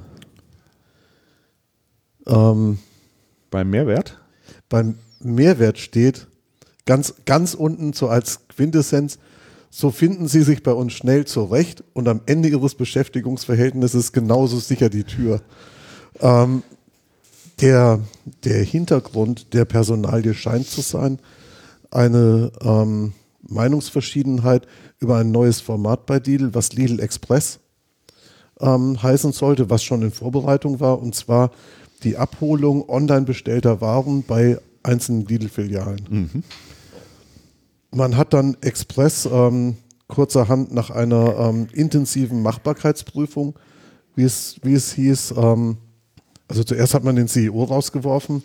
[2.26, 2.78] ähm,
[3.50, 4.18] beim Mehrwert?
[4.68, 6.26] Beim Mehrwert steht
[6.86, 9.18] ganz, ganz unten so als Quintessenz,
[9.70, 14.90] so finden Sie sich bei uns schnell zurecht und am Ende Ihres Beschäftigungsverhältnisses genauso sicher
[14.90, 15.40] die Tür.
[16.20, 16.62] Ähm,
[17.60, 18.00] der,
[18.44, 21.18] der Hintergrund der Personalie scheint zu sein,
[21.90, 23.12] eine ähm,
[23.42, 24.66] Meinungsverschiedenheit
[24.98, 27.60] über ein neues Format bei Lidl, was Lidl Express
[28.60, 31.00] ähm, heißen sollte, was schon in Vorbereitung war.
[31.00, 31.50] Und zwar
[32.02, 36.06] die Abholung online bestellter Waren bei einzelnen Lidl-Filialen.
[36.08, 36.44] Mhm.
[37.94, 39.76] Man hat dann Express ähm,
[40.08, 43.58] kurzerhand nach einer ähm, intensiven Machbarkeitsprüfung,
[44.14, 45.78] wie es, wie es hieß, ähm,
[46.52, 48.42] also zuerst hat man den CEO rausgeworfen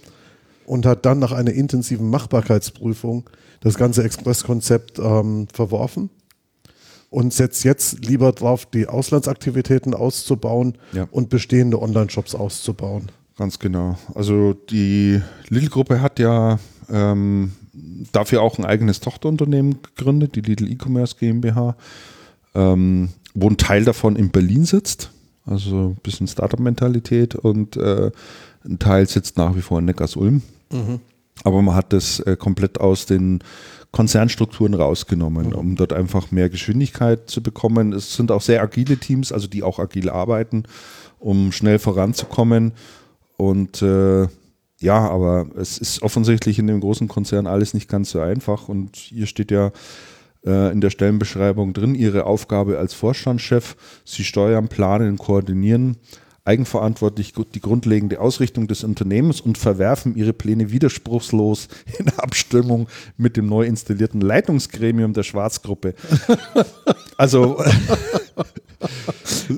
[0.66, 3.30] und hat dann nach einer intensiven Machbarkeitsprüfung
[3.60, 6.10] das ganze Express-Konzept ähm, verworfen
[7.10, 11.08] und setzt jetzt lieber drauf, die Auslandsaktivitäten auszubauen ja.
[11.12, 13.12] und bestehende Online-Shops auszubauen.
[13.38, 13.98] Ganz genau.
[14.16, 17.52] Also die Lidl-Gruppe hat ja ähm,
[18.12, 21.76] dafür auch ein eigenes Tochterunternehmen gegründet, die Lidl E-Commerce GmbH.
[22.56, 23.10] ähm,
[23.40, 25.12] wo ein Teil davon in Berlin sitzt,
[25.46, 28.12] also ein bisschen Startup-Mentalität und äh,
[28.66, 30.42] ein Teil sitzt nach wie vor in Neckars-Ulm.
[30.72, 31.00] Mhm.
[31.44, 33.44] Aber man hat das äh, komplett aus den
[33.92, 35.54] Konzernstrukturen rausgenommen, mhm.
[35.56, 37.94] um dort einfach mehr Geschwindigkeit zu bekommen.
[37.94, 40.64] Es sind auch sehr agile Teams, also die auch agil arbeiten,
[41.20, 42.74] um schnell voranzukommen.
[43.38, 44.28] Und äh,
[44.80, 48.70] ja, aber es ist offensichtlich in dem großen Konzern alles nicht ganz so einfach.
[48.70, 49.72] Und hier steht ja
[50.46, 53.76] äh, in der Stellenbeschreibung drin, Ihre Aufgabe als Vorstandschef,
[54.06, 55.98] Sie steuern, planen, koordinieren
[56.48, 61.68] eigenverantwortlich die grundlegende Ausrichtung des Unternehmens und verwerfen ihre Pläne widerspruchslos
[62.00, 65.94] in Abstimmung mit dem neu installierten Leitungsgremium der Schwarzgruppe.
[67.18, 67.62] also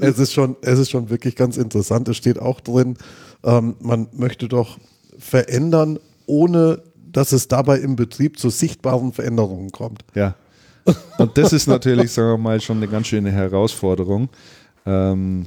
[0.02, 2.08] es ist schon, es ist schon wirklich ganz interessant.
[2.08, 2.98] Es steht auch drin,
[3.44, 4.80] ähm, man möchte doch
[5.20, 10.04] verändern, ohne dass es dabei im Betrieb zu sichtbaren Veränderungen kommt.
[10.16, 10.36] Ja.
[11.18, 14.30] Und das ist natürlich, sagen wir mal, schon eine ganz schöne Herausforderung.
[14.86, 15.46] Ähm,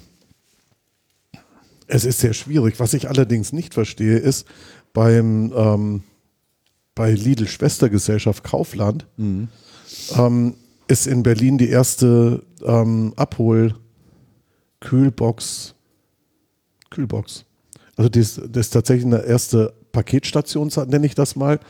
[1.87, 2.79] es ist sehr schwierig.
[2.79, 4.47] Was ich allerdings nicht verstehe, ist
[4.93, 6.03] beim ähm,
[6.95, 9.49] bei Lidl Schwestergesellschaft Kaufland mhm.
[10.17, 10.55] ähm,
[10.89, 13.75] ist in Berlin die erste ähm, Abhol
[14.81, 15.75] Kühlbox
[16.91, 17.47] Kühlbox.
[17.97, 21.61] Also das, das ist tatsächlich eine erste Paketstation, nenne ich das mal.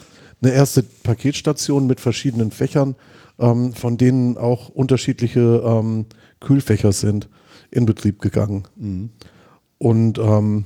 [0.40, 2.96] Eine erste Paketstation mit verschiedenen Fächern,
[3.38, 6.06] ähm, von denen auch unterschiedliche ähm,
[6.40, 7.28] Kühlfächer sind,
[7.70, 8.64] in Betrieb gegangen.
[8.76, 9.10] Mhm.
[9.78, 10.64] Und ähm,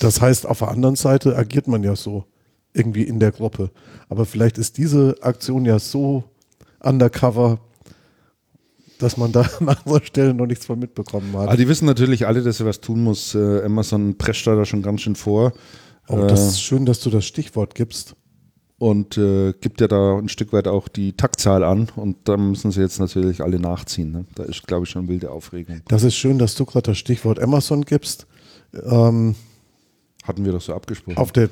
[0.00, 2.24] das heißt, auf der anderen Seite agiert man ja so
[2.72, 3.70] irgendwie in der Gruppe.
[4.08, 6.24] Aber vielleicht ist diese Aktion ja so
[6.80, 7.58] undercover,
[8.98, 11.48] dass man da an anderer Stelle noch nichts von mitbekommen hat.
[11.48, 13.34] Aber die wissen natürlich alle, dass sie was tun muss.
[13.34, 15.52] Äh, Amazon prescht da schon ganz schön vor.
[16.08, 18.14] Oh, das äh, ist schön, dass du das Stichwort gibst.
[18.78, 22.70] Und äh, gibt ja da ein Stück weit auch die Taktzahl an und da müssen
[22.72, 24.12] sie jetzt natürlich alle nachziehen.
[24.12, 24.26] Ne?
[24.34, 25.80] Da ist, glaube ich, schon wilde Aufregung.
[25.88, 28.26] Das ist schön, dass du gerade das Stichwort Amazon gibst.
[28.74, 29.34] Ähm,
[30.24, 31.16] Hatten wir doch so abgesprochen.
[31.16, 31.48] Auf der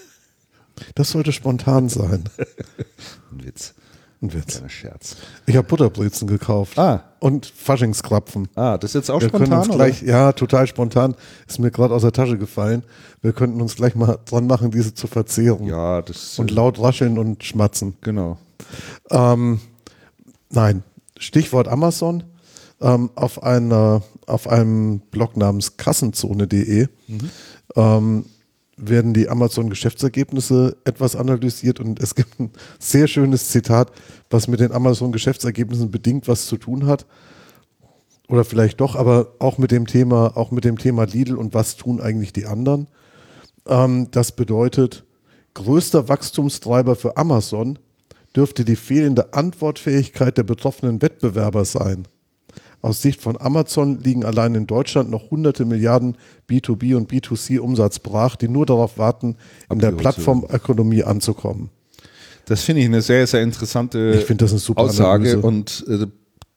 [0.94, 2.24] das sollte spontan sein.
[3.30, 3.74] Ein Witz.
[4.22, 4.52] Ein Witz.
[4.52, 5.16] Kleiner Scherz.
[5.46, 6.78] Ich habe Butterbrezen gekauft.
[6.78, 7.02] Ah.
[7.18, 8.48] Und Faschingskrapfen.
[8.54, 11.16] Ah, das ist jetzt auch wir spontan, uns gleich, Ja, total spontan.
[11.48, 12.84] Ist mir gerade aus der Tasche gefallen.
[13.20, 15.66] Wir könnten uns gleich mal dran machen, diese zu verzehren.
[15.66, 16.38] Ja, das.
[16.38, 17.96] Und laut rascheln und schmatzen.
[18.00, 18.38] Genau.
[19.10, 19.60] Ähm,
[20.50, 20.84] nein.
[21.18, 22.22] Stichwort Amazon.
[22.80, 27.30] Ähm, auf einer auf einem Blog namens kassenzone.de mhm.
[27.76, 28.24] ähm,
[28.88, 33.92] werden die Amazon-Geschäftsergebnisse etwas analysiert und es gibt ein sehr schönes Zitat,
[34.30, 37.06] was mit den Amazon-Geschäftsergebnissen bedingt was zu tun hat.
[38.28, 41.76] Oder vielleicht doch, aber auch mit dem Thema, auch mit dem Thema Lidl und was
[41.76, 42.88] tun eigentlich die anderen.
[43.66, 45.04] Ähm, das bedeutet,
[45.54, 47.78] größter Wachstumstreiber für Amazon
[48.34, 52.08] dürfte die fehlende Antwortfähigkeit der betroffenen Wettbewerber sein.
[52.82, 56.16] Aus Sicht von Amazon liegen allein in Deutschland noch hunderte Milliarden
[56.50, 59.36] B2B und B2C Umsatz brach, die nur darauf warten,
[59.70, 61.70] in der Plattformökonomie anzukommen.
[62.46, 64.24] Das finde ich eine sehr, sehr interessante
[64.74, 65.40] Aussage Analyse.
[65.40, 66.06] und äh,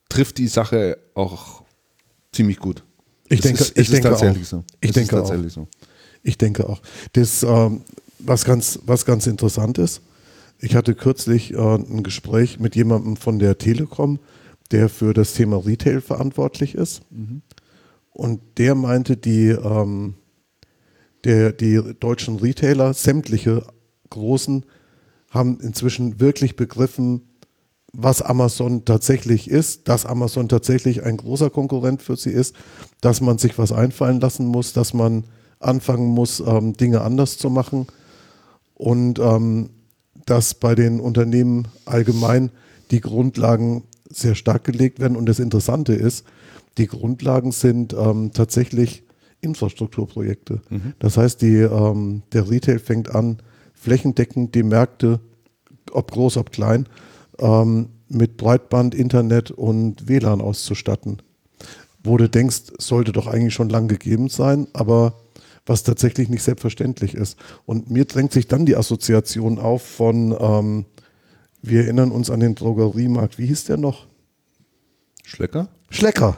[0.09, 1.61] trifft die Sache auch
[2.31, 2.83] ziemlich gut.
[3.29, 4.49] Ich denke, ist, ich denke tatsächlich auch.
[4.49, 4.63] so.
[4.81, 5.33] Ich es denke auch.
[5.47, 5.67] So.
[6.23, 6.81] Ich denke auch.
[7.13, 7.81] Das, ähm,
[8.17, 10.01] was ganz, was ganz interessant ist,
[10.59, 14.19] ich hatte kürzlich äh, ein Gespräch mit jemandem von der Telekom,
[14.71, 17.01] der für das Thema Retail verantwortlich ist.
[17.11, 17.41] Mhm.
[18.11, 20.15] Und der meinte, die, ähm,
[21.23, 23.65] der, die deutschen Retailer, sämtliche
[24.09, 24.65] großen,
[25.29, 27.21] haben inzwischen wirklich begriffen,
[27.91, 32.55] was Amazon tatsächlich ist, dass Amazon tatsächlich ein großer Konkurrent für sie ist,
[33.01, 35.25] dass man sich was einfallen lassen muss, dass man
[35.59, 37.87] anfangen muss, ähm, Dinge anders zu machen
[38.73, 39.69] und ähm,
[40.25, 42.51] dass bei den Unternehmen allgemein
[42.91, 45.17] die Grundlagen sehr stark gelegt werden.
[45.17, 46.25] Und das Interessante ist,
[46.77, 49.03] die Grundlagen sind ähm, tatsächlich
[49.41, 50.61] Infrastrukturprojekte.
[50.69, 50.93] Mhm.
[50.99, 53.37] Das heißt, die, ähm, der Retail fängt an,
[53.73, 55.19] flächendeckend die Märkte,
[55.91, 56.87] ob groß, ob klein,
[57.39, 61.21] ähm, mit Breitband, Internet und WLAN auszustatten.
[62.03, 65.17] Wo du denkst, sollte doch eigentlich schon lang gegeben sein, aber
[65.65, 67.37] was tatsächlich nicht selbstverständlich ist.
[67.65, 70.85] Und mir drängt sich dann die Assoziation auf von ähm,
[71.67, 73.37] wir erinnern uns an den Drogeriemarkt.
[73.37, 74.07] Wie hieß der noch?
[75.23, 75.67] Schlecker?
[75.89, 76.37] Schlecker.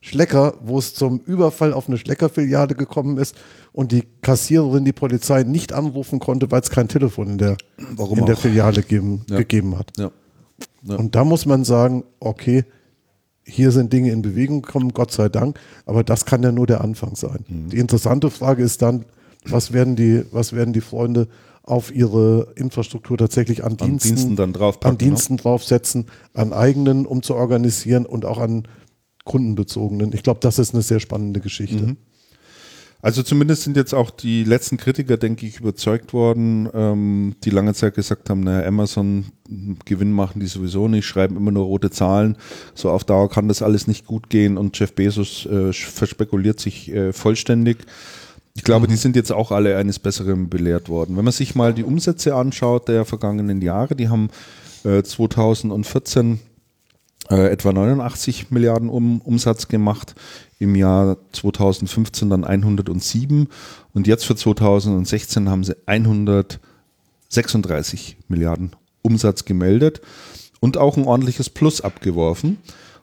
[0.00, 3.34] Schlecker, wo es zum Überfall auf eine Schlecker-Filiale gekommen ist
[3.72, 8.26] und die Kassiererin die Polizei nicht anrufen konnte, weil es kein Telefon in der, in
[8.26, 9.38] der Filiale geben, ja.
[9.38, 9.90] gegeben hat.
[9.96, 10.12] Ja.
[10.82, 10.96] Ja.
[10.96, 12.64] Und da muss man sagen, okay,
[13.42, 16.82] hier sind Dinge in Bewegung gekommen, Gott sei Dank, aber das kann ja nur der
[16.82, 17.44] Anfang sein.
[17.48, 17.70] Mhm.
[17.70, 19.04] Die interessante Frage ist dann,
[19.44, 21.28] was werden die, was werden die Freunde
[21.66, 24.98] auf ihre Infrastruktur tatsächlich an, an Diensten, Diensten, dann drauf an ne?
[24.98, 25.42] Diensten ne?
[25.42, 28.68] draufsetzen, an eigenen, um zu organisieren und auch an
[29.24, 30.12] kundenbezogenen.
[30.12, 31.82] Ich glaube, das ist eine sehr spannende Geschichte.
[31.82, 31.96] Mhm.
[33.02, 37.74] Also zumindest sind jetzt auch die letzten Kritiker, denke ich, überzeugt worden, ähm, die lange
[37.74, 39.26] Zeit gesagt haben, naja, Amazon
[39.84, 42.36] Gewinn machen die sowieso nicht, schreiben immer nur rote Zahlen.
[42.74, 46.92] So auf Dauer kann das alles nicht gut gehen und Jeff Bezos äh, verspekuliert sich
[46.92, 47.78] äh, vollständig.
[48.56, 51.14] Ich glaube, die sind jetzt auch alle eines Besseren belehrt worden.
[51.16, 54.30] Wenn man sich mal die Umsätze anschaut der vergangenen Jahre, die haben
[54.82, 56.40] äh, 2014
[57.28, 60.14] äh, etwa 89 Milliarden um, Umsatz gemacht,
[60.58, 63.48] im Jahr 2015 dann 107
[63.92, 70.00] und jetzt für 2016 haben sie 136 Milliarden Umsatz gemeldet
[70.60, 72.56] und auch ein ordentliches Plus abgeworfen.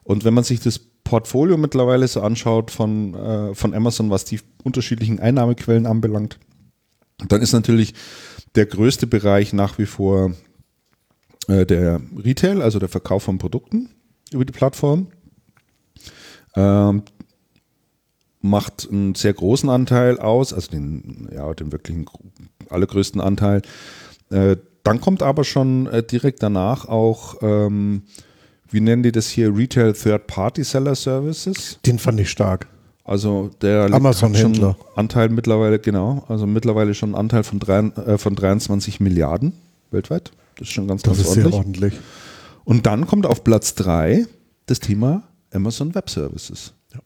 [0.04, 4.40] Und wenn man sich das Portfolio mittlerweile so anschaut von, äh, von Amazon, was die
[4.64, 6.40] unterschiedlichen Einnahmequellen anbelangt,
[7.28, 7.94] dann ist natürlich
[8.56, 10.34] der größte Bereich nach wie vor
[11.48, 13.90] äh, der Retail, also der Verkauf von Produkten
[14.32, 15.08] über die Plattform.
[16.56, 17.04] Ähm,
[18.42, 22.06] macht einen sehr großen Anteil aus, also den, ja, den wirklichen
[22.70, 23.62] allergrößten Anteil.
[24.30, 28.04] Äh, dann kommt aber schon äh, direkt danach auch, ähm,
[28.74, 31.80] wie nennen die das hier, Retail Third-Party Seller Services.
[31.86, 32.68] Den fand ich stark.
[33.06, 34.78] Also der Amazon-Händler.
[34.96, 39.54] Anteil mittlerweile, genau, also mittlerweile schon Anteil von, drei, äh, von 23 Milliarden
[39.92, 40.32] weltweit.
[40.56, 41.52] Das ist schon ganz, das ganz ist ordentlich.
[41.52, 41.94] Sehr ordentlich.
[42.64, 44.26] Und dann kommt auf Platz 3
[44.66, 46.74] das Thema Amazon Web Services.
[46.94, 47.02] Ja.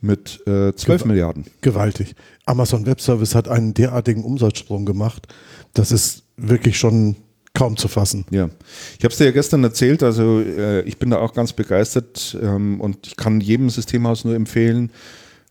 [0.00, 1.46] Mit äh, 12 Gew Milliarden.
[1.62, 2.14] Gewaltig.
[2.44, 5.26] Amazon Web Service hat einen derartigen Umsatzsprung gemacht.
[5.74, 7.16] Das ist wirklich schon
[7.56, 8.26] kaum zu fassen.
[8.30, 8.50] Ja,
[8.98, 12.36] ich habe es dir ja gestern erzählt, also äh, ich bin da auch ganz begeistert
[12.40, 14.90] ähm, und ich kann jedem Systemhaus nur empfehlen,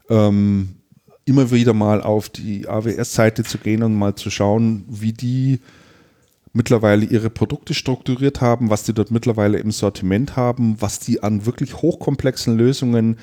[0.10, 0.76] ähm,
[1.26, 5.60] immer wieder mal auf die AWS-Seite zu gehen und mal zu schauen, wie die
[6.53, 11.47] mittlerweile ihre Produkte strukturiert haben, was die dort mittlerweile im Sortiment haben, was die an
[11.47, 13.18] wirklich hochkomplexen Lösungen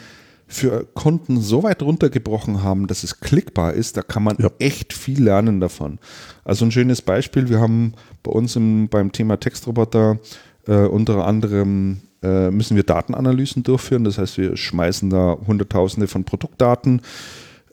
[0.53, 4.51] für Kunden so weit runtergebrochen haben, dass es klickbar ist, da kann man ja.
[4.59, 5.99] echt viel lernen davon.
[6.45, 10.19] Also ein schönes Beispiel, wir haben bei uns im, beim Thema Textroboter
[10.67, 16.25] äh, unter anderem äh, müssen wir Datenanalysen durchführen, das heißt wir schmeißen da Hunderttausende von
[16.25, 17.03] Produktdaten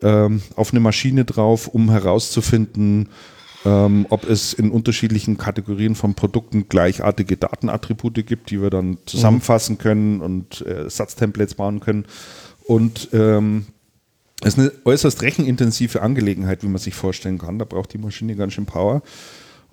[0.02, 3.10] ähm, auf eine Maschine drauf, um herauszufinden,
[3.66, 9.78] ähm, ob es in unterschiedlichen Kategorien von Produkten gleichartige Datenattribute gibt, die wir dann zusammenfassen
[9.78, 12.06] können und äh, Satztemplates bauen können.
[12.70, 13.66] Und ähm,
[14.42, 17.58] es ist eine äußerst rechenintensive Angelegenheit, wie man sich vorstellen kann.
[17.58, 19.02] Da braucht die Maschine ganz schön Power.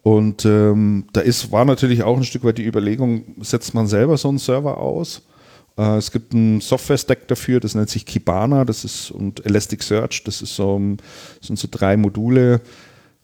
[0.03, 4.17] Und ähm, da ist, war natürlich auch ein Stück weit die Überlegung, setzt man selber
[4.17, 5.27] so einen Server aus?
[5.77, 10.41] Äh, es gibt einen Software-Stack dafür, das nennt sich Kibana, das ist und Elasticsearch, das
[10.41, 10.81] ist so,
[11.43, 12.63] sind so drei Module,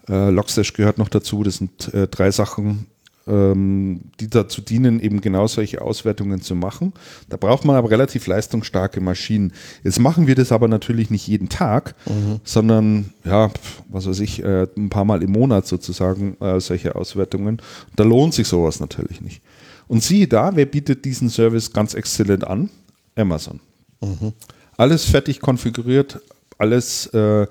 [0.06, 1.44] äh, Logstash gehört noch dazu.
[1.44, 2.91] Das sind äh, drei Sachen, ähm,
[3.24, 6.92] die dazu dienen, eben genau solche Auswertungen zu machen.
[7.28, 9.52] Da braucht man aber relativ leistungsstarke Maschinen.
[9.84, 12.40] Jetzt machen wir das aber natürlich nicht jeden Tag, mhm.
[12.42, 13.50] sondern ja,
[13.88, 17.62] was weiß ich, äh, ein paar Mal im Monat sozusagen äh, solche Auswertungen.
[17.94, 19.40] Da lohnt sich sowas natürlich nicht.
[19.86, 22.70] Und siehe da, wer bietet diesen Service ganz exzellent an?
[23.14, 23.60] Amazon.
[24.00, 24.32] Mhm.
[24.76, 26.20] Alles fertig konfiguriert,
[26.58, 27.46] alles äh,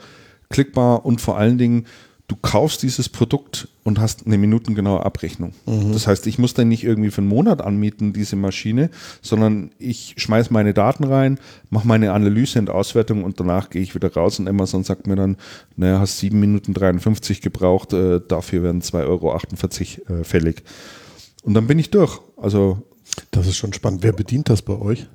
[0.50, 1.86] klickbar und vor allen Dingen
[2.32, 5.54] du kaufst dieses Produkt und hast eine minutengenaue Abrechnung.
[5.66, 5.92] Mhm.
[5.92, 8.90] Das heißt, ich muss dann nicht irgendwie für einen Monat anmieten, diese Maschine,
[9.22, 13.96] sondern ich schmeiße meine Daten rein, mache meine Analyse und Auswertung und danach gehe ich
[13.96, 15.36] wieder raus und Amazon sagt mir dann,
[15.76, 20.64] naja, hast 7 Minuten 53 gebraucht, äh, dafür werden 2,48 Euro äh, fällig.
[21.44, 22.22] Und dann bin ich durch.
[22.38, 22.82] Also
[23.32, 24.04] das ist schon spannend.
[24.04, 25.06] Wer bedient das bei euch?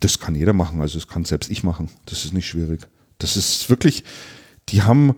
[0.00, 1.88] Das kann jeder machen, also das kann selbst ich machen.
[2.04, 2.86] Das ist nicht schwierig.
[3.16, 4.04] Das ist wirklich,
[4.68, 5.14] die haben,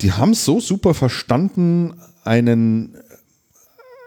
[0.00, 1.94] die haben es so super verstanden,
[2.24, 2.96] einen,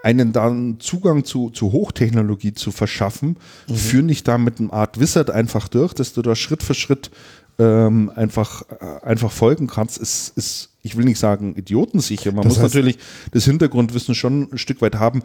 [0.02, 3.36] einen dann Zugang zu, zu Hochtechnologie zu verschaffen,
[3.68, 3.74] mhm.
[3.74, 7.10] führen dich da mit einem Art Wizard einfach durch, dass du da Schritt für Schritt
[7.58, 12.32] ähm, einfach, äh, einfach folgen kannst, ist, ist, ich will nicht sagen idiotensicher.
[12.32, 12.98] Man das muss natürlich
[13.32, 15.22] das Hintergrundwissen schon ein Stück weit haben,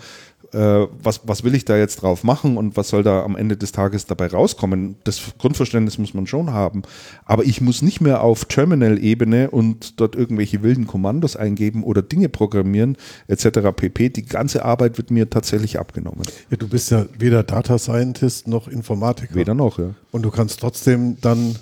[0.51, 3.57] äh, was, was will ich da jetzt drauf machen und was soll da am Ende
[3.57, 4.95] des Tages dabei rauskommen.
[5.03, 6.83] Das Grundverständnis muss man schon haben.
[7.25, 12.29] Aber ich muss nicht mehr auf Terminal-Ebene und dort irgendwelche wilden Kommandos eingeben oder Dinge
[12.29, 12.97] programmieren
[13.27, 13.71] etc.
[13.75, 14.09] pp.
[14.09, 16.23] Die ganze Arbeit wird mir tatsächlich abgenommen.
[16.49, 19.35] Ja, du bist ja weder Data Scientist noch Informatiker.
[19.35, 19.93] Weder noch, ja.
[20.11, 21.55] Und du kannst trotzdem dann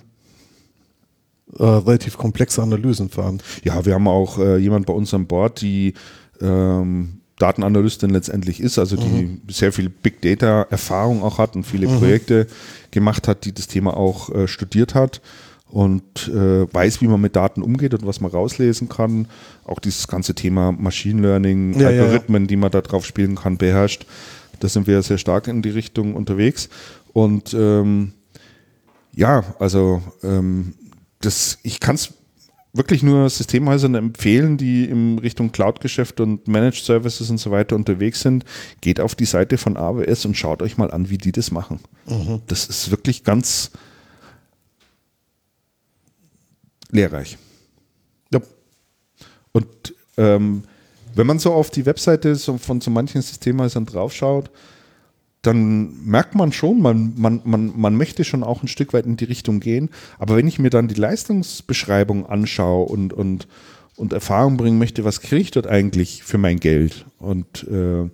[1.58, 3.42] äh, relativ komplexe Analysen fahren.
[3.64, 5.94] Ja, wir haben auch äh, jemand bei uns an Bord, die
[6.42, 9.42] ähm, Datenanalystin letztendlich ist, also die mhm.
[9.50, 11.98] sehr viel Big Data Erfahrung auch hat und viele mhm.
[11.98, 12.48] Projekte
[12.92, 15.22] gemacht hat, die das Thema auch äh, studiert hat.
[15.70, 19.28] und äh, weiß, wie man mit Daten umgeht und was man rauslesen kann.
[19.66, 22.48] Auch dieses ganze Thema Machine Learning, ja, Algorithmen, ja, ja.
[22.50, 24.06] die man da drauf spielen kann, beherrscht.
[24.60, 26.70] Da sind wir sehr stark in die Richtung unterwegs.
[27.12, 28.14] Und ähm,
[29.16, 30.76] ja, also ähm,
[31.26, 32.14] das, ich kann es
[32.74, 38.22] wirklich nur Systemhäusern empfehlen, die in Richtung Cloud-Geschäft und Managed Services und so weiter unterwegs
[38.22, 38.46] sind.
[38.82, 41.80] Geht auf die Seite von AWS und schaut euch mal an, wie die das machen.
[42.08, 42.42] Mhm.
[42.48, 43.72] Das ist wirklich ganz
[46.90, 47.38] lehrreich.
[48.32, 48.42] Ja.
[49.52, 49.68] Und
[50.18, 50.64] ähm,
[51.16, 54.50] wenn man so auf die Webseite von so manchen Systemhäusern draufschaut,
[55.44, 59.18] dann merkt man schon, man, man, man, man möchte schon auch ein Stück weit in
[59.18, 59.90] die Richtung gehen.
[60.18, 63.48] Aber wenn ich mir dann die Leistungsbeschreibung anschaue und, und,
[63.98, 67.06] und Erfahrung bringen möchte, was kriege ich dort eigentlich für mein Geld?
[67.20, 68.10] Und äh,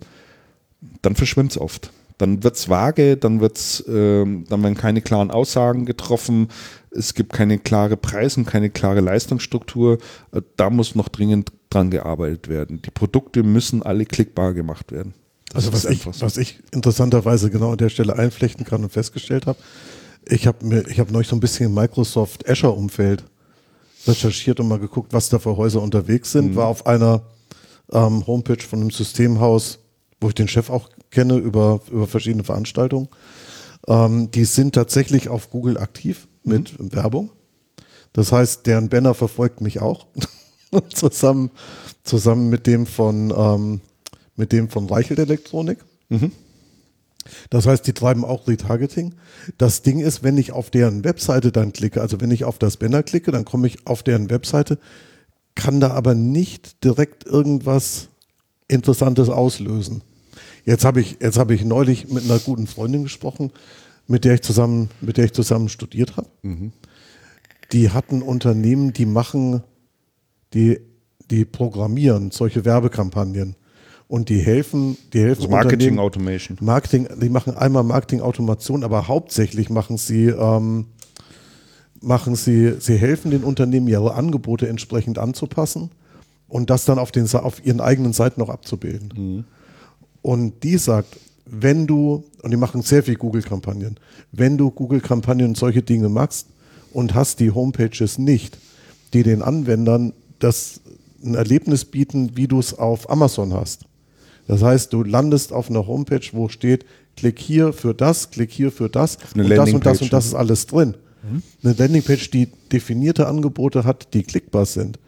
[1.02, 1.92] dann verschwimmt es oft.
[2.18, 6.48] Dann wird es vage, dann, wird's, äh, dann werden keine klaren Aussagen getroffen,
[6.90, 9.98] es gibt keine klare Preis- und keine klare Leistungsstruktur.
[10.32, 12.82] Äh, da muss noch dringend dran gearbeitet werden.
[12.82, 15.14] Die Produkte müssen alle klickbar gemacht werden.
[15.50, 16.12] Das also was ich, so.
[16.20, 19.58] was ich interessanterweise genau an der Stelle einflechten kann und festgestellt habe,
[20.26, 23.24] ich habe mir, ich habe neulich so ein bisschen im Microsoft Azure Umfeld
[24.06, 26.52] recherchiert und mal geguckt, was da für Häuser unterwegs sind.
[26.52, 26.56] Mhm.
[26.56, 27.22] War auf einer
[27.92, 29.80] ähm, Homepage von einem Systemhaus,
[30.20, 33.08] wo ich den Chef auch kenne über über verschiedene Veranstaltungen.
[33.88, 36.92] Ähm, die sind tatsächlich auf Google aktiv mit mhm.
[36.92, 37.30] Werbung.
[38.12, 40.06] Das heißt, deren Banner verfolgt mich auch.
[40.94, 41.50] zusammen,
[42.04, 43.80] zusammen mit dem von, ähm,
[44.40, 45.84] mit dem von Reichelt Elektronik.
[46.08, 46.32] Mhm.
[47.50, 49.14] Das heißt, die treiben auch Retargeting.
[49.58, 52.78] Das Ding ist, wenn ich auf deren Webseite dann klicke, also wenn ich auf das
[52.78, 54.78] Banner klicke, dann komme ich auf deren Webseite,
[55.54, 58.08] kann da aber nicht direkt irgendwas
[58.66, 60.00] Interessantes auslösen.
[60.64, 63.52] Jetzt habe ich, jetzt habe ich neulich mit einer guten Freundin gesprochen,
[64.06, 66.28] mit der ich zusammen, mit der ich zusammen studiert habe.
[66.40, 66.72] Mhm.
[67.72, 69.62] Die hatten Unternehmen, die machen,
[70.54, 70.80] die,
[71.30, 73.56] die programmieren solche Werbekampagnen
[74.10, 76.58] und die helfen, die helfen also Marketing Automation.
[76.60, 80.86] Marketing, die machen einmal Marketing Automation, aber hauptsächlich machen sie ähm,
[82.00, 85.90] machen sie, sie helfen den Unternehmen ihre Angebote entsprechend anzupassen
[86.48, 89.12] und das dann auf den auf ihren eigenen Seiten auch abzubilden.
[89.16, 89.44] Mhm.
[90.22, 94.00] Und die sagt, wenn du, und die machen sehr viel Google-Kampagnen,
[94.32, 96.48] wenn du Google-Kampagnen und solche Dinge machst
[96.92, 98.58] und hast die Homepages nicht,
[99.14, 100.80] die den Anwendern das
[101.24, 103.84] ein Erlebnis bieten, wie du es auf Amazon hast.
[104.50, 106.84] Das heißt, du landest auf einer Homepage, wo steht,
[107.16, 110.34] klick hier für das, klick hier für das und das und das und das ist
[110.34, 110.96] alles drin.
[111.22, 111.42] Mhm.
[111.62, 114.98] Eine Landingpage, die definierte Angebote hat, die klickbar sind.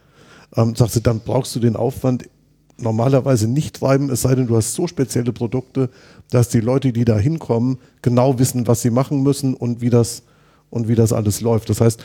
[0.55, 2.29] Ähm, sagst du, dann brauchst du den Aufwand
[2.77, 5.89] normalerweise nicht treiben, es sei denn, du hast so spezielle Produkte,
[6.29, 10.23] dass die Leute, die da hinkommen, genau wissen, was sie machen müssen und wie das,
[10.69, 11.69] und wie das alles läuft.
[11.69, 12.01] Das heißt,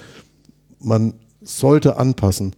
[0.80, 2.56] man sollte anpassen.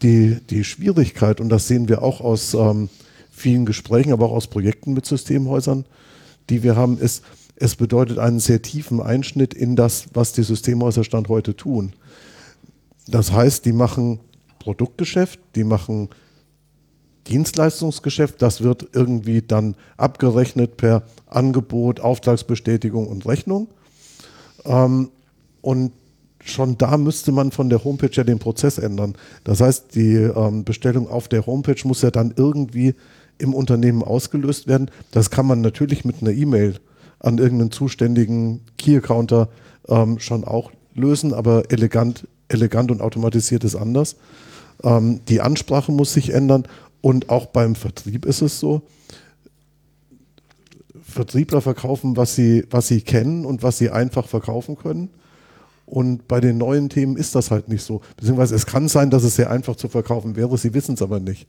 [0.00, 2.88] Die, die Schwierigkeit, und das sehen wir auch aus ähm,
[3.42, 5.84] vielen Gesprächen, aber auch aus Projekten mit Systemhäusern,
[6.48, 7.24] die wir haben, ist,
[7.56, 11.92] es bedeutet einen sehr tiefen Einschnitt in das, was die Systemhäuser Stand heute tun.
[13.08, 14.20] Das heißt, die machen
[14.58, 16.08] Produktgeschäft, die machen
[17.28, 23.68] Dienstleistungsgeschäft, das wird irgendwie dann abgerechnet per Angebot, Auftragsbestätigung und Rechnung.
[24.64, 25.10] Ähm,
[25.60, 25.92] und
[26.44, 29.14] schon da müsste man von der Homepage ja den Prozess ändern.
[29.44, 32.94] Das heißt, die ähm, Bestellung auf der Homepage muss ja dann irgendwie
[33.38, 34.90] im Unternehmen ausgelöst werden.
[35.10, 36.76] Das kann man natürlich mit einer E-Mail
[37.18, 39.48] an irgendeinen zuständigen Key-Accounter
[39.88, 44.16] ähm, schon auch lösen, aber elegant, elegant und automatisiert ist anders.
[44.82, 46.64] Ähm, die Ansprache muss sich ändern
[47.00, 48.82] und auch beim Vertrieb ist es so,
[51.02, 55.10] Vertriebler verkaufen, was sie, was sie kennen und was sie einfach verkaufen können.
[55.84, 58.00] Und bei den neuen Themen ist das halt nicht so.
[58.16, 61.20] Beziehungsweise es kann sein, dass es sehr einfach zu verkaufen wäre, sie wissen es aber
[61.20, 61.46] nicht.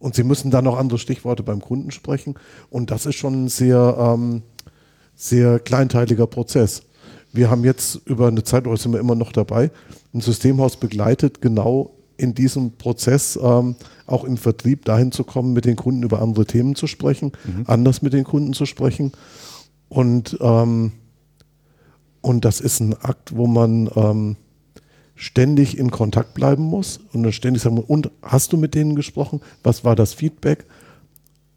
[0.00, 2.34] Und sie müssen dann noch andere Stichworte beim Kunden sprechen.
[2.70, 4.42] Und das ist schon ein sehr, ähm,
[5.14, 6.82] sehr kleinteiliger Prozess.
[7.32, 9.70] Wir haben jetzt über eine Zeit, oder sind wir immer noch dabei,
[10.12, 13.76] ein Systemhaus begleitet genau in diesem Prozess ähm,
[14.06, 17.64] auch im Vertrieb dahin zu kommen, mit den Kunden über andere Themen zu sprechen, mhm.
[17.66, 19.12] anders mit den Kunden zu sprechen.
[19.88, 20.92] Und, ähm,
[22.20, 24.36] und das ist ein Akt, wo man ähm,
[25.20, 29.40] ständig in Kontakt bleiben muss und dann ständig sagen, und hast du mit denen gesprochen?
[29.62, 30.64] Was war das Feedback?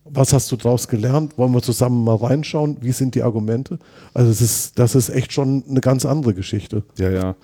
[0.05, 1.37] was hast du daraus gelernt?
[1.37, 2.77] Wollen wir zusammen mal reinschauen?
[2.81, 3.79] Wie sind die Argumente?
[4.13, 6.83] Also das ist, das ist echt schon eine ganz andere Geschichte.
[6.97, 7.35] Ja, ja.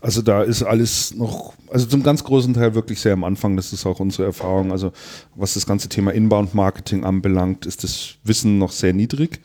[0.00, 3.56] Also da ist alles noch, also zum ganz großen Teil wirklich sehr am Anfang.
[3.56, 4.72] Das ist auch unsere Erfahrung.
[4.72, 4.92] Also
[5.36, 9.40] was das ganze Thema Inbound-Marketing anbelangt, ist das Wissen noch sehr niedrig.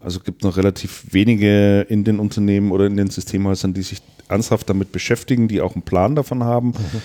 [0.00, 4.00] Also gibt noch relativ wenige in den Unternehmen oder in den Systemhäusern, die sich
[4.32, 6.68] ernsthaft damit beschäftigen, die auch einen Plan davon haben.
[6.68, 7.02] Mhm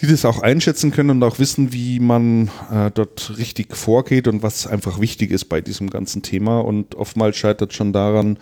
[0.00, 4.42] die das auch einschätzen können und auch wissen, wie man äh, dort richtig vorgeht und
[4.42, 6.60] was einfach wichtig ist bei diesem ganzen Thema.
[6.60, 8.38] Und oftmals scheitert schon daran,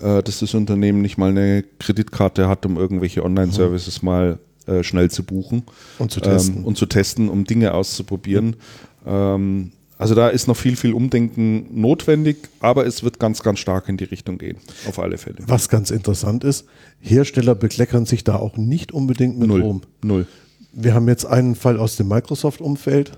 [0.00, 4.06] äh, dass das Unternehmen nicht mal eine Kreditkarte hat, um irgendwelche Online-Services mhm.
[4.06, 5.64] mal äh, schnell zu buchen
[5.98, 8.56] und zu testen, ähm, und zu testen um Dinge auszuprobieren.
[9.04, 9.72] Ähm,
[10.02, 13.96] also da ist noch viel, viel Umdenken notwendig, aber es wird ganz, ganz stark in
[13.96, 14.56] die Richtung gehen,
[14.88, 15.36] auf alle Fälle.
[15.46, 16.66] Was ganz interessant ist,
[16.98, 19.62] Hersteller bekleckern sich da auch nicht unbedingt mit Null.
[19.62, 19.82] Rom.
[20.02, 20.26] Null.
[20.72, 23.12] Wir haben jetzt einen Fall aus dem Microsoft-Umfeld.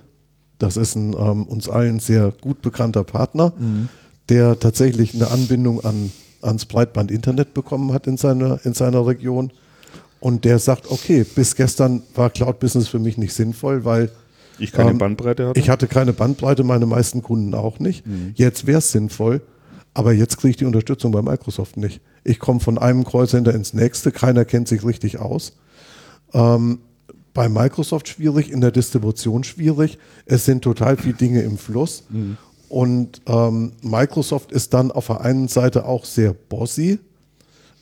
[0.58, 3.88] Das ist ein ähm, uns allen sehr gut bekannter Partner, mhm.
[4.28, 6.12] der tatsächlich eine Anbindung an,
[6.42, 9.52] ans Breitband-Internet bekommen hat in seiner, in seiner Region.
[10.20, 14.10] Und der sagt, okay, bis gestern war Cloud-Business für mich nicht sinnvoll, weil
[14.58, 15.60] ich keine ähm, Bandbreite hatte.
[15.60, 18.06] Ich hatte keine Bandbreite, meine meisten Kunden auch nicht.
[18.06, 18.32] Mhm.
[18.34, 19.42] Jetzt wäre es sinnvoll,
[19.92, 22.00] aber jetzt kriege ich die Unterstützung bei Microsoft nicht.
[22.24, 25.56] Ich komme von einem Callcenter ins nächste, keiner kennt sich richtig aus.
[26.32, 26.80] Ähm,
[27.34, 29.98] bei Microsoft schwierig, in der Distribution schwierig.
[30.24, 32.04] Es sind total viele Dinge im Fluss.
[32.08, 32.36] Mhm.
[32.68, 36.98] Und ähm, Microsoft ist dann auf der einen Seite auch sehr bossy,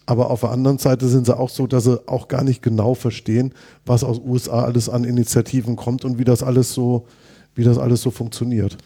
[0.06, 2.94] aber auf der anderen Seite sind sie auch so, dass sie auch gar nicht genau
[2.94, 3.52] verstehen,
[3.86, 7.06] was aus USA alles an Initiativen kommt und wie das alles so,
[7.54, 8.76] wie das alles so funktioniert.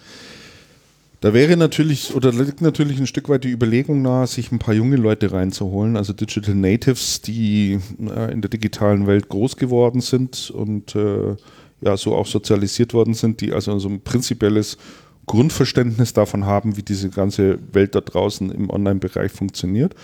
[1.20, 4.74] Da wäre natürlich, oder liegt natürlich ein Stück weit die Überlegung nahe, sich ein paar
[4.74, 10.50] junge Leute reinzuholen, also Digital Natives, die äh, in der digitalen Welt groß geworden sind
[10.50, 11.36] und äh,
[11.80, 14.76] ja, so auch sozialisiert worden sind, die also so ein prinzipielles
[15.26, 19.94] Grundverständnis davon haben, wie diese ganze Welt da draußen im Online-Bereich funktioniert.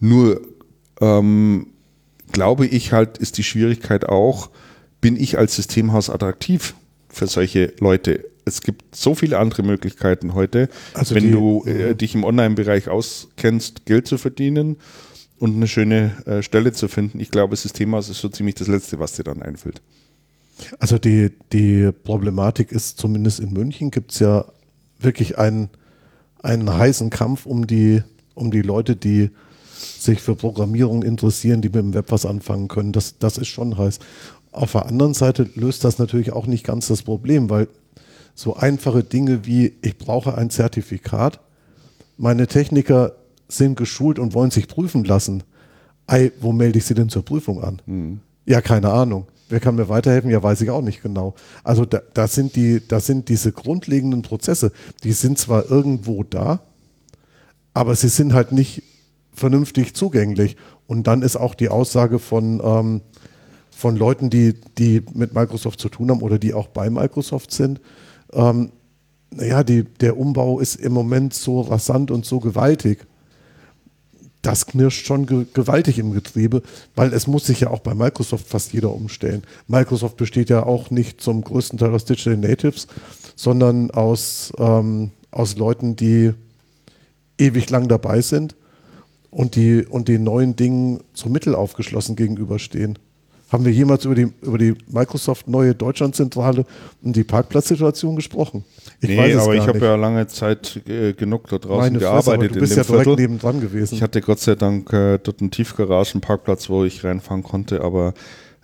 [0.00, 0.40] Nur
[1.00, 1.68] ähm,
[2.32, 4.50] glaube ich halt, ist die Schwierigkeit auch,
[5.00, 6.74] bin ich als Systemhaus attraktiv
[7.08, 8.30] für solche Leute?
[8.44, 12.88] es gibt so viele andere Möglichkeiten heute, also wenn die, du äh, dich im Online-Bereich
[12.88, 14.76] auskennst, Geld zu verdienen
[15.38, 17.20] und eine schöne äh, Stelle zu finden.
[17.20, 19.80] Ich glaube, Systemhaus ist so ziemlich das Letzte, was dir dann einfällt.
[20.78, 24.44] Also die, die Problematik ist, zumindest in München gibt es ja
[24.98, 25.70] wirklich einen,
[26.42, 28.02] einen heißen Kampf um die,
[28.34, 29.30] um die Leute, die
[29.80, 32.92] sich für Programmierung interessieren, die mit dem Web was anfangen können.
[32.92, 33.98] Das, das ist schon heiß.
[34.52, 37.68] Auf der anderen Seite löst das natürlich auch nicht ganz das Problem, weil
[38.34, 41.40] so einfache Dinge wie, ich brauche ein Zertifikat,
[42.16, 43.12] meine Techniker
[43.48, 45.42] sind geschult und wollen sich prüfen lassen.
[46.06, 47.80] Ei, wo melde ich sie denn zur Prüfung an?
[47.86, 48.20] Mhm.
[48.46, 49.26] Ja, keine Ahnung.
[49.48, 50.30] Wer kann mir weiterhelfen?
[50.30, 51.34] Ja, weiß ich auch nicht genau.
[51.64, 54.72] Also da, das, sind die, das sind diese grundlegenden Prozesse,
[55.02, 56.60] die sind zwar irgendwo da,
[57.74, 58.82] aber sie sind halt nicht
[59.32, 60.56] vernünftig zugänglich.
[60.86, 63.00] Und dann ist auch die Aussage von, ähm,
[63.70, 67.80] von Leuten, die, die mit Microsoft zu tun haben oder die auch bei Microsoft sind,
[68.32, 68.70] ähm,
[69.32, 73.06] naja, die, der Umbau ist im Moment so rasant und so gewaltig.
[74.42, 76.62] Das knirscht schon ge gewaltig im Getriebe,
[76.96, 79.42] weil es muss sich ja auch bei Microsoft fast jeder umstellen.
[79.68, 82.86] Microsoft besteht ja auch nicht zum größten Teil aus Digital Natives,
[83.36, 86.32] sondern aus, ähm, aus Leuten, die
[87.38, 88.56] ewig lang dabei sind
[89.30, 92.98] und die, und den neuen Dingen zu mittel aufgeschlossen gegenüberstehen.
[93.50, 96.64] Haben wir jemals über die, über die Microsoft neue Deutschlandzentrale
[97.02, 98.64] und die Parkplatzsituation gesprochen?
[99.00, 101.98] Ich nee, weiß es aber ich habe ja lange Zeit äh, genug da draußen Meine
[101.98, 102.52] gearbeitet.
[102.52, 103.22] Fresse, du bist ja direkt Viertel.
[103.22, 103.96] nebendran gewesen.
[103.96, 108.14] Ich hatte Gott sei Dank äh, dort einen Tiefgaragenparkplatz, wo ich reinfahren konnte, aber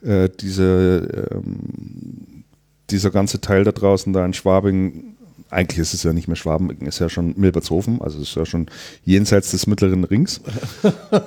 [0.03, 2.45] äh, diese, ähm,
[2.91, 5.16] dieser ganze Teil da draußen da in Schwabing
[5.51, 8.67] eigentlich ist es ja nicht mehr Schwaben, ist ja schon Milbertshofen, also ist ja schon
[9.05, 10.41] jenseits des mittleren Rings.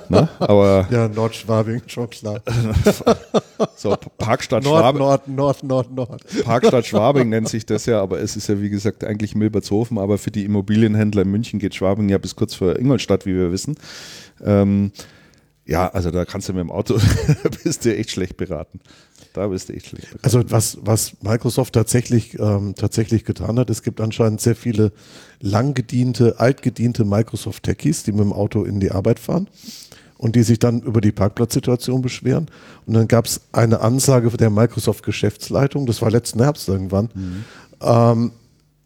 [0.08, 0.28] ne?
[0.38, 2.42] Aber ja, Nordschwabing, schon klar.
[3.76, 5.00] so, Parkstadt Nord, Schwabing.
[5.00, 6.24] Nord, Nord, Nord, Nord.
[6.44, 10.18] Parkstadt Schwabing nennt sich das ja, aber es ist ja wie gesagt eigentlich Milbertshofen, aber
[10.18, 13.76] für die Immobilienhändler in München geht Schwabing ja bis kurz vor Ingolstadt, wie wir wissen.
[14.42, 14.92] Ähm,
[15.66, 16.98] ja, also da kannst du mit dem Auto,
[17.64, 18.80] bist du echt schlecht beraten.
[19.32, 20.24] Da bist du echt schlecht beraten.
[20.24, 24.92] Also was, was Microsoft tatsächlich, ähm, tatsächlich getan hat, es gibt anscheinend sehr viele
[25.40, 29.48] langgediente, altgediente Microsoft-Techies, die mit dem Auto in die Arbeit fahren
[30.18, 32.46] und die sich dann über die Parkplatzsituation beschweren.
[32.86, 37.44] Und dann gab es eine Ansage der Microsoft-Geschäftsleitung, das war letzten Herbst irgendwann, mhm.
[37.80, 38.32] ähm,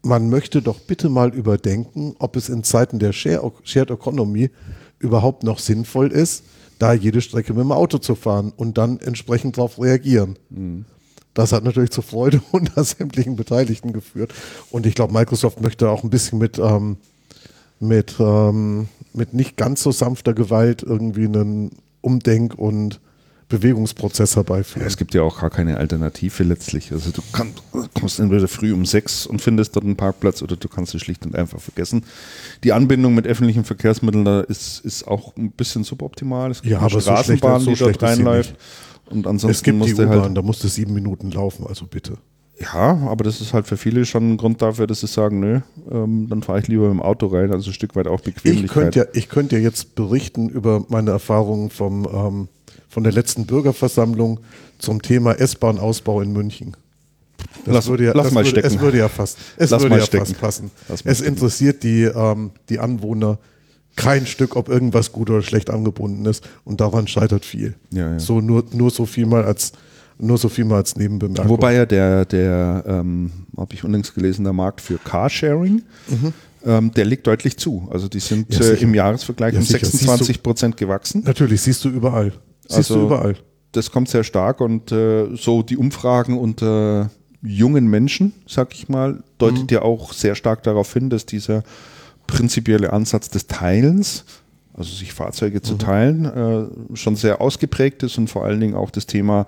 [0.05, 4.51] man möchte doch bitte mal überdenken, ob es in Zeiten der Shared Economy
[4.99, 6.43] überhaupt noch sinnvoll ist,
[6.79, 10.37] da jede Strecke mit dem Auto zu fahren und dann entsprechend darauf reagieren.
[10.49, 10.85] Mhm.
[11.33, 14.33] Das hat natürlich zur Freude unter sämtlichen Beteiligten geführt.
[14.71, 16.97] Und ich glaube, Microsoft möchte auch ein bisschen mit, ähm,
[17.79, 21.71] mit, ähm, mit nicht ganz so sanfter Gewalt irgendwie einen
[22.01, 22.99] Umdenk- und
[23.47, 24.81] Bewegungsprozess herbeiführen.
[24.81, 26.91] Ja, es gibt ja auch gar keine Alternative letztlich.
[26.91, 27.61] Also du kannst,
[27.93, 31.25] kommst entweder früh um sechs und findest dort einen Parkplatz oder du kannst es schlicht
[31.25, 32.03] und einfach vergessen.
[32.63, 36.49] Die Anbindung mit öffentlichen Verkehrsmitteln da ist, ist auch ein bisschen suboptimal.
[36.51, 38.55] Es gibt ja, eine Straßenbahn, so so die dort reinläuft.
[39.09, 42.17] Und ansonsten es gibt die U-Bahn, halt da musst du sieben Minuten laufen, also bitte.
[42.59, 45.59] Ja, aber das ist halt für viele schon ein Grund dafür, dass sie sagen, nö,
[45.91, 48.65] ähm, dann fahre ich lieber mit dem Auto rein, also ein Stück weit auch Bequemlichkeit.
[48.65, 52.47] Ich könnte ja, ich könnte ja jetzt berichten über meine Erfahrungen vom, ähm,
[52.95, 54.39] von der letzten Bürgerversammlung
[54.79, 56.77] zum Thema S-Bahn-Ausbau in München.
[57.65, 58.67] Das lass, würde ja, lass mal würde, stecken.
[58.67, 60.25] Es würde ja fast, es lass würde ja stecken.
[60.25, 60.71] fast passen.
[61.03, 63.37] Es interessiert die, ähm, die Anwohner
[63.97, 66.47] kein Stück, ob irgendwas gut oder schlecht angebunden ist.
[66.63, 67.75] Und daran scheitert viel.
[67.91, 68.19] Ja, ja.
[68.19, 69.73] So nur, nur so viel mal als
[70.17, 71.49] nur so viel mal als Nebenbemerkung.
[71.49, 76.33] Wobei ja der, der ähm, habe ich unlängst gelesen, der Markt für Carsharing, mhm.
[76.65, 77.89] ähm, der liegt deutlich zu.
[77.91, 81.23] Also die sind ja, äh, im Jahresvergleich ja, um 26 Prozent gewachsen.
[81.25, 82.31] Natürlich, siehst du überall.
[82.67, 83.35] Siehst also, du überall.
[83.71, 87.09] Das kommt sehr stark und äh, so die Umfragen unter
[87.41, 89.67] jungen Menschen, sag ich mal, deutet mhm.
[89.69, 91.63] ja auch sehr stark darauf hin, dass dieser
[92.25, 94.23] prinzipielle Ansatz des Teilens
[94.77, 95.79] also sich Fahrzeuge zu mhm.
[95.79, 99.47] teilen, äh, schon sehr ausgeprägt ist und vor allen Dingen auch das Thema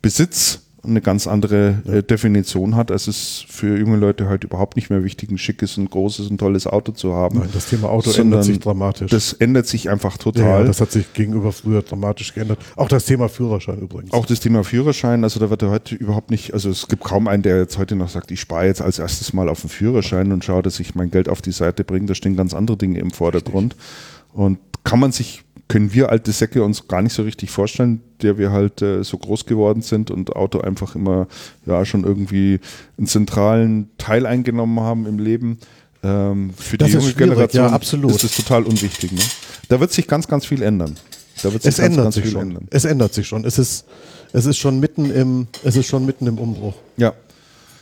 [0.00, 4.90] Besitz eine ganz andere äh, Definition hat, als es für junge Leute halt überhaupt nicht
[4.90, 7.38] mehr wichtig, ein schickes und großes und tolles Auto zu haben.
[7.38, 9.10] Nein, das Thema Auto ändert sich dramatisch.
[9.10, 10.60] Das ändert sich einfach total.
[10.60, 12.58] Ja, das hat sich gegenüber früher dramatisch geändert.
[12.74, 14.12] Auch das Thema Führerschein übrigens.
[14.12, 17.44] Auch das Thema Führerschein, also da wird heute überhaupt nicht, also es gibt kaum einen,
[17.44, 20.44] der jetzt heute noch sagt, ich spare jetzt als erstes mal auf den Führerschein und
[20.44, 22.06] schaue, dass ich mein Geld auf die Seite bringe.
[22.06, 23.76] Da stehen ganz andere Dinge im Vordergrund.
[23.76, 24.34] Richtig.
[24.34, 28.36] Und kann man sich können wir alte Säcke uns gar nicht so richtig vorstellen, der
[28.36, 31.28] wir halt äh, so groß geworden sind und Auto einfach immer
[31.64, 32.60] ja schon irgendwie
[32.98, 35.56] einen zentralen Teil eingenommen haben im Leben.
[36.02, 38.10] Ähm, für das die junge Generation ja, absolut.
[38.10, 39.12] ist das total unwichtig.
[39.12, 39.22] Ne?
[39.70, 40.94] Da wird sich ganz, ganz viel ändern.
[41.42, 42.42] Da wird sich es ganz, ändert ganz sich schon.
[42.42, 42.68] Ändern.
[42.68, 43.46] Es ändert sich schon.
[43.46, 43.86] Es ist,
[44.34, 46.74] es ist schon mitten im, es ist schon mitten im Umbruch.
[46.98, 47.14] Ja.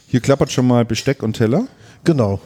[0.07, 1.67] Hier klappert schon mal Besteck und Teller.
[2.05, 2.41] Genau.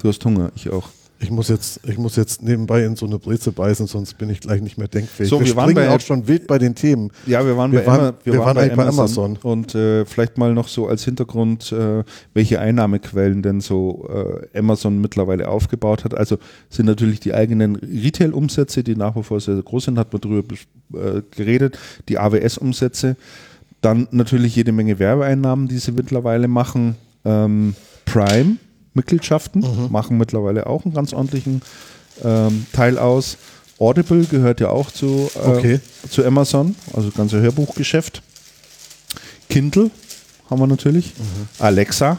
[0.00, 0.88] Du hast Hunger, ich auch.
[1.18, 4.40] Ich muss jetzt, ich muss jetzt nebenbei in so eine Breze beißen, sonst bin ich
[4.40, 5.30] gleich nicht mehr denkfähig.
[5.30, 7.10] So, wir, wir waren bei, auch schon wild bei den Themen.
[7.26, 8.86] Ja, wir waren wir bei, waren, Emma, wir, wir waren, waren bei, Amazon.
[8.86, 9.38] bei, Amazon.
[9.42, 12.04] Und äh, vielleicht mal noch so als Hintergrund, äh,
[12.34, 16.14] welche Einnahmequellen denn so äh, Amazon mittlerweile aufgebaut hat.
[16.14, 16.36] Also
[16.68, 20.20] sind natürlich die eigenen Retail-Umsätze, die nach wie vor sehr, sehr groß sind, hat man
[20.20, 20.54] darüber
[20.92, 21.78] äh, geredet,
[22.10, 23.16] die AWS-Umsätze,
[23.80, 26.96] dann natürlich jede Menge Werbeeinnahmen, die sie mittlerweile machen.
[27.24, 28.56] Ähm, Prime
[28.96, 29.92] Mitgliedschaften, mhm.
[29.92, 31.62] machen mittlerweile auch einen ganz ordentlichen
[32.24, 33.36] ähm, Teil aus.
[33.78, 35.80] Audible gehört ja auch zu, äh, okay.
[36.10, 38.22] zu Amazon, also das ganze Hörbuchgeschäft.
[39.48, 39.90] Kindle
[40.50, 41.12] haben wir natürlich.
[41.18, 41.48] Mhm.
[41.58, 42.18] Alexa,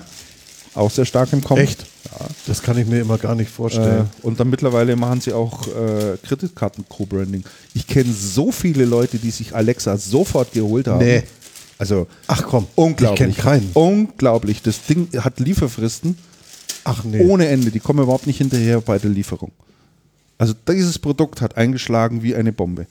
[0.75, 1.61] auch sehr stark im Kommen.
[1.61, 1.85] Echt?
[2.05, 2.27] Ja.
[2.45, 4.07] Das kann ich mir immer gar nicht vorstellen.
[4.23, 7.43] Äh, und dann mittlerweile machen sie auch äh, Kreditkarten-Co-Branding.
[7.73, 11.03] Ich kenne so viele Leute, die sich Alexa sofort geholt haben.
[11.03, 11.23] Nee.
[11.79, 13.29] Also, ach komm, unglaublich.
[13.29, 13.71] Ich kenne keinen.
[13.73, 14.61] Unglaublich.
[14.61, 16.17] Das Ding hat Lieferfristen
[16.87, 17.19] Ach nee.
[17.25, 17.69] Ohne Ende.
[17.69, 19.51] Die kommen überhaupt nicht hinterher bei der Lieferung.
[20.37, 22.87] Also dieses Produkt hat eingeschlagen wie eine Bombe.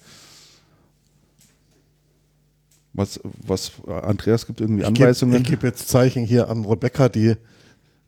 [2.92, 5.36] Was, was Andreas gibt irgendwie Anweisungen.
[5.36, 7.36] Ich gebe geb jetzt Zeichen hier an Rebecca, die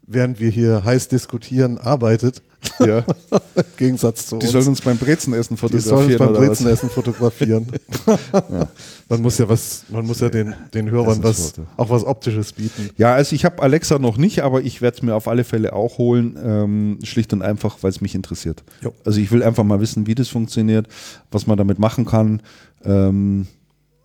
[0.06, 2.42] während wir hier heiß diskutieren arbeitet.
[2.80, 2.98] Ja.
[3.54, 4.44] Im Gegensatz zu die uns.
[4.44, 6.08] Die sollen uns beim Brezenessen fotografieren.
[6.08, 7.66] Die sollen uns beim Brezenessen fotografieren.
[8.32, 8.68] ja.
[9.08, 12.90] Man muss ja was, man muss ja den, den Hörern was, auch was Optisches bieten.
[12.96, 15.72] Ja, also ich habe Alexa noch nicht, aber ich werde es mir auf alle Fälle
[15.72, 16.38] auch holen.
[16.42, 18.64] Ähm, schlicht und einfach, weil es mich interessiert.
[18.82, 18.92] Jo.
[19.04, 20.88] Also ich will einfach mal wissen, wie das funktioniert,
[21.30, 22.42] was man damit machen kann.
[22.84, 23.46] Ähm,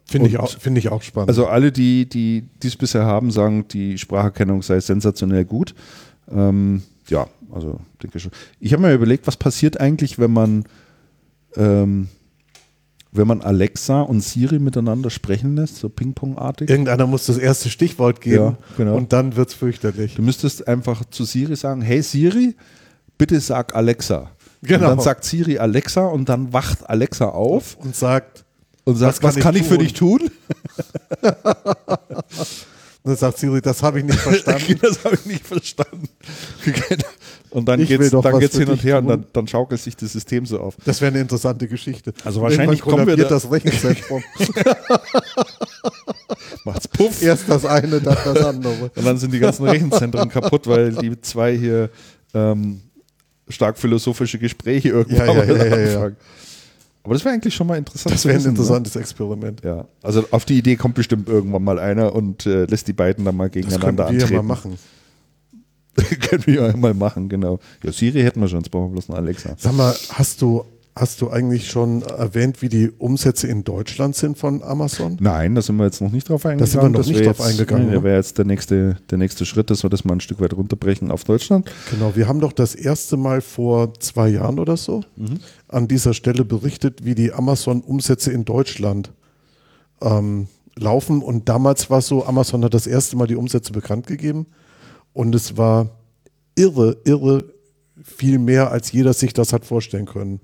[0.05, 1.29] Finde ich, auch, find ich auch spannend.
[1.29, 5.73] Also alle, die, die dies bisher haben, sagen, die Spracherkennung sei sensationell gut.
[6.31, 8.31] Ähm, ja, also denke schon.
[8.59, 10.65] Ich habe mir überlegt, was passiert eigentlich, wenn man,
[11.55, 12.09] ähm,
[13.11, 16.69] wenn man Alexa und Siri miteinander sprechen lässt, so Ping-Pong-artig.
[16.69, 18.95] Irgendeiner muss das erste Stichwort geben ja, genau.
[18.95, 20.15] und dann wird es fürchterlich.
[20.15, 22.55] Du müsstest einfach zu Siri sagen, hey Siri,
[23.17, 24.31] bitte sag Alexa.
[24.63, 24.89] Genau.
[24.89, 27.75] Und dann sagt Siri Alexa und dann wacht Alexa auf.
[27.77, 28.45] Und sagt,
[28.85, 30.31] und sagt, was kann, was ich, kann ich, für dich tun?
[33.03, 34.79] Und dann sagt Siri, das habe ich nicht verstanden.
[34.81, 36.07] das habe ich nicht verstanden.
[37.53, 38.09] Und dann geht es
[38.57, 39.05] hin und her tun.
[39.05, 40.75] und dann, dann, schaukelt sich das System so auf.
[40.85, 42.11] Das wäre eine interessante Geschichte.
[42.25, 44.23] Also wahrscheinlich kommen wir da das Rechenzentrum.
[46.65, 47.21] Macht's puff.
[47.21, 48.89] Erst das eine, dann das andere.
[48.95, 51.91] Und dann sind die ganzen Rechenzentren kaputt, weil die zwei hier
[52.33, 52.81] ähm,
[53.47, 56.11] stark philosophische Gespräche irgendwann ja, ja, ja, ja.
[57.03, 58.15] Aber das wäre eigentlich schon mal interessant.
[58.15, 58.49] Das wäre ein ne?
[58.49, 59.01] interessantes ne?
[59.01, 59.61] Experiment.
[59.63, 63.25] Ja, also auf die Idee kommt bestimmt irgendwann mal einer und äh, lässt die beiden
[63.25, 64.47] dann mal gegeneinander das können wir antreten.
[64.47, 64.79] mal machen.
[66.29, 67.59] können wir ja mal machen, genau.
[67.83, 69.55] Ja, Siri hätten wir schon, jetzt brauchen wir bloß eine Alexa.
[69.57, 70.65] Sag mal, hast du,
[70.95, 75.17] Hast du eigentlich schon erwähnt, wie die Umsätze in Deutschland sind von Amazon?
[75.19, 76.59] Nein, da sind wir jetzt noch nicht drauf eingegangen.
[76.59, 77.89] Da sind wir noch das nicht drauf jetzt, eingegangen.
[77.89, 80.53] Nee, wäre jetzt der nächste, der nächste Schritt, dass wir das mal ein Stück weit
[80.53, 81.67] runterbrechen auf Deutschland.
[81.89, 85.39] Genau, wir haben doch das erste Mal vor zwei Jahren oder so mhm.
[85.67, 89.11] an dieser Stelle berichtet, wie die Amazon-Umsätze in Deutschland
[89.99, 91.23] ähm, laufen.
[91.23, 94.45] Und damals war es so, Amazon hat das erste Mal die Umsätze bekannt gegeben.
[95.13, 95.89] Und es war
[96.55, 97.45] irre, irre
[98.03, 100.39] viel mehr, als jeder sich das hat vorstellen können.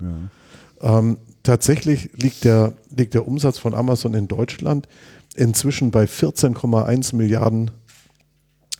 [0.80, 0.98] Ja.
[0.98, 4.88] Ähm, tatsächlich liegt der, liegt der Umsatz von Amazon in Deutschland
[5.36, 7.70] inzwischen bei 14,1 Milliarden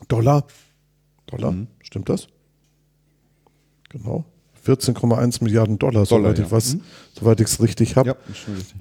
[0.09, 0.45] Dollar.
[1.27, 1.69] Dollar, mhm.
[1.83, 2.29] stimmt das?
[3.91, 4.25] Genau.
[4.67, 6.45] 14,1 Milliarden Dollar, Dollar soweit ja.
[6.45, 6.83] ich mhm.
[7.19, 8.11] soweit ich es richtig habe.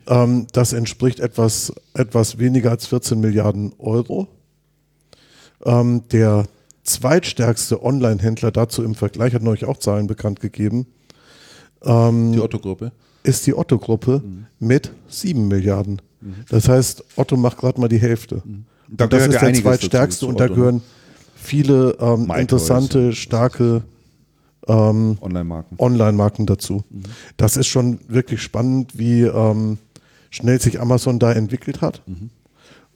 [0.07, 4.27] Ja, ähm, das entspricht etwas, etwas weniger als 14 Milliarden Euro.
[5.65, 6.47] Ähm, der
[6.89, 10.87] zweitstärkste Online-Händler dazu im Vergleich hat neulich auch Zahlen bekannt gegeben.
[11.83, 12.91] Ähm, die Otto-Gruppe
[13.23, 14.45] ist die Otto-Gruppe mhm.
[14.59, 16.01] mit 7 Milliarden.
[16.21, 16.35] Mhm.
[16.49, 18.41] Das heißt, Otto macht gerade mal die Hälfte.
[18.45, 18.65] Mhm.
[18.89, 20.55] Da das ist der zweitstärkste und da ne?
[20.55, 20.81] gehören
[21.35, 23.83] viele ähm, interessante, starke
[24.67, 26.83] ähm, Online-Marken Online dazu.
[26.89, 27.03] Mhm.
[27.37, 29.77] Das ist schon wirklich spannend, wie ähm,
[30.29, 32.29] schnell sich Amazon da entwickelt hat mhm.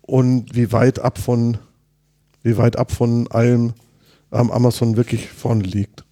[0.01, 1.57] und wie weit ab von
[2.43, 3.73] wie weit ab von allem
[4.31, 6.05] ähm, Amazon wirklich vorne liegt.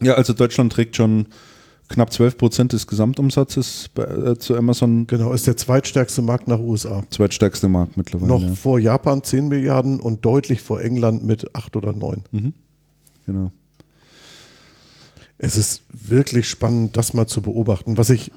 [0.00, 1.26] Ja, also Deutschland trägt schon
[1.88, 5.06] knapp 12 Prozent des Gesamtumsatzes bei, äh, zu Amazon.
[5.06, 7.02] Genau, ist der zweitstärkste Markt nach USA.
[7.10, 8.28] Zweitstärkste Markt mittlerweile.
[8.28, 8.54] Noch ja.
[8.54, 12.22] vor Japan 10 Milliarden und deutlich vor England mit 8 oder 9.
[12.30, 12.52] Mhm.
[13.26, 13.52] Genau.
[15.38, 17.96] Es ist wirklich spannend, das mal zu beobachten.
[17.96, 18.32] Was ich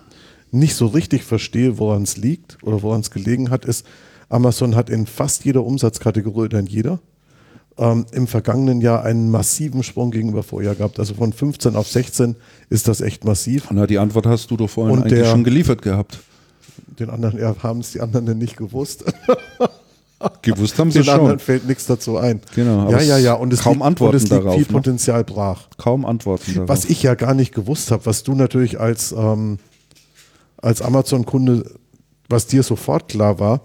[0.51, 3.85] nicht so richtig verstehe, woran es liegt oder woran es gelegen hat, ist,
[4.29, 6.99] Amazon hat in fast jeder Umsatzkategorie oder in jeder
[7.77, 10.99] ähm, im vergangenen Jahr einen massiven Sprung gegenüber Vorjahr gehabt.
[10.99, 12.35] Also von 15 auf 16
[12.69, 13.67] ist das echt massiv.
[13.71, 16.19] Na, die Antwort hast du doch vorhin Und eigentlich der, schon geliefert gehabt.
[16.99, 19.05] Den anderen ja, haben es die anderen denn nicht gewusst.
[20.43, 21.19] Gewusst haben sie Den schon.
[21.19, 22.41] Anderen fällt nichts dazu ein.
[22.53, 22.91] Genau.
[22.91, 23.33] Ja, ja, ja.
[23.33, 24.71] Und es kaum liegt, Antworten und es darauf, viel ne?
[24.71, 25.67] Potenzial brach.
[25.77, 26.69] Kaum Antworten darauf.
[26.69, 29.57] Was ich ja gar nicht gewusst habe, was du natürlich als, ähm,
[30.57, 31.71] als Amazon-Kunde,
[32.29, 33.61] was dir sofort klar war,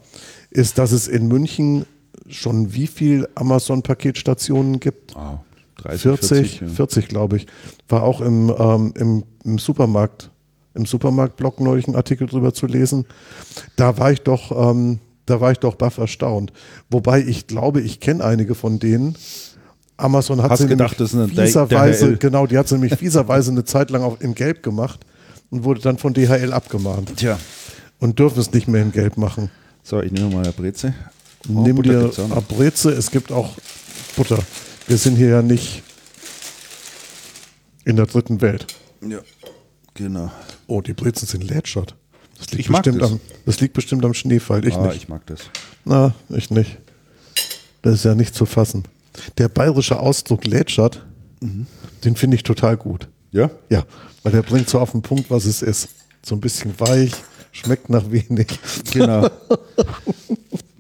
[0.51, 1.85] ist, dass es in München
[2.29, 5.17] schon wie viel Amazon-Paketstationen gibt.
[5.17, 5.41] Ah,
[5.77, 6.69] 30, 40, 40, ja.
[6.69, 7.47] 40 glaube ich.
[7.89, 10.31] War auch im, ähm, im, im Supermarkt,
[10.75, 13.07] im Supermarktblog neulich einen Artikel drüber zu lesen.
[13.77, 16.53] Da war ich doch, ähm, da war ich doch baff erstaunt.
[16.91, 19.17] Wobei ich glaube, ich kenne einige von denen.
[19.97, 23.91] Amazon hat Hast sie gedacht, eine fieserweise, genau, die hat sie nämlich fieserweise eine Zeit
[23.91, 25.01] lang auch in Gelb gemacht
[25.51, 27.17] und wurde dann von DHL abgemahnt.
[27.17, 27.39] Tja.
[27.99, 29.51] Und dürfen es nicht mehr in Gelb machen.
[29.83, 30.93] So, ich nehme mal eine Breze.
[31.49, 33.55] Oh, Nimm dir Abreze, es gibt auch
[34.17, 34.39] Butter.
[34.87, 35.83] Wir sind hier ja nicht
[37.85, 38.67] in der dritten Welt.
[39.07, 39.21] Ja,
[39.95, 40.31] genau.
[40.67, 41.95] Oh, die Brezen sind Lädschert.
[42.39, 43.13] Das liegt, ich bestimmt das.
[43.13, 44.67] Am, das liegt bestimmt am Schneefall.
[44.67, 44.97] Ich ah, nicht.
[44.97, 45.41] ich mag das.
[45.85, 46.79] Na, ich nicht.
[47.83, 48.85] Das ist ja nicht zu fassen.
[49.39, 51.07] Der bayerische Ausdruck Lädschert,
[51.41, 51.67] mhm.
[52.05, 53.09] den finde ich total gut.
[53.31, 53.51] Ja?
[53.71, 53.85] Ja,
[54.23, 55.89] weil der bringt so auf den Punkt, was es ist.
[56.23, 57.13] So ein bisschen weich,
[57.53, 58.59] schmeckt nach wenig.
[58.93, 59.29] Genau.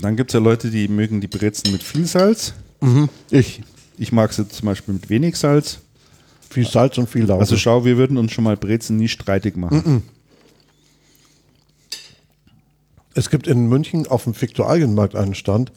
[0.00, 2.54] Dann gibt es ja Leute, die mögen die Brezen mit viel Salz.
[2.80, 3.08] Mhm.
[3.30, 3.62] Ich.
[3.96, 5.78] Ich mag sie zum Beispiel mit wenig Salz.
[6.50, 7.40] Viel Salz und viel Lauge.
[7.40, 9.82] Also schau, wir würden uns schon mal Brezen nie streitig machen.
[9.84, 10.02] Mhm.
[13.14, 15.72] Es gibt in München auf dem Viktualienmarkt einen Stand.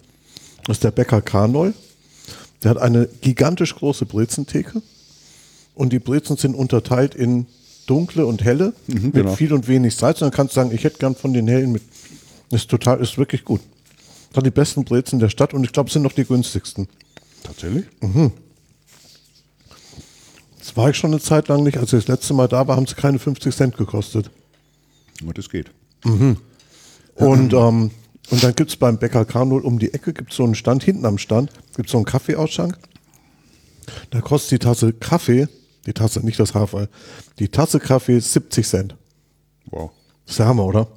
[0.65, 1.73] Das ist der Bäcker Karnoll.
[2.63, 4.81] Der hat eine gigantisch große Brezentheke.
[5.75, 7.45] Und die Brezen sind unterteilt in
[7.85, 9.35] dunkle und helle mhm, mit genau.
[9.35, 10.21] viel und wenig Salz.
[10.21, 11.83] Und dann kannst du sagen, ich hätte gern von den hellen mit.
[12.49, 13.61] Ist total, ist wirklich gut.
[14.37, 16.87] Hat die besten Brezen der Stadt und ich glaube, es sind noch die günstigsten.
[17.41, 17.85] Tatsächlich?
[18.01, 18.31] Mhm.
[20.59, 21.77] Das war ich schon eine Zeit lang nicht.
[21.77, 24.29] Als ich das letzte Mal da war, haben sie keine 50 Cent gekostet.
[25.23, 25.71] Aber das geht.
[26.05, 26.37] Mhm.
[27.15, 27.89] Und, ähm,
[28.29, 31.07] und dann gibt es beim Bäcker Karnol um die Ecke gibt's so einen Stand, hinten
[31.07, 32.77] am Stand gibt es so einen Kaffeeausschank.
[34.11, 35.47] Da kostet die Tasse Kaffee,
[35.87, 36.89] die Tasse, nicht das Hafer,
[37.39, 38.95] die Tasse Kaffee 70 Cent.
[39.71, 39.89] Wow.
[40.25, 40.87] Das ist der Hammer, oder?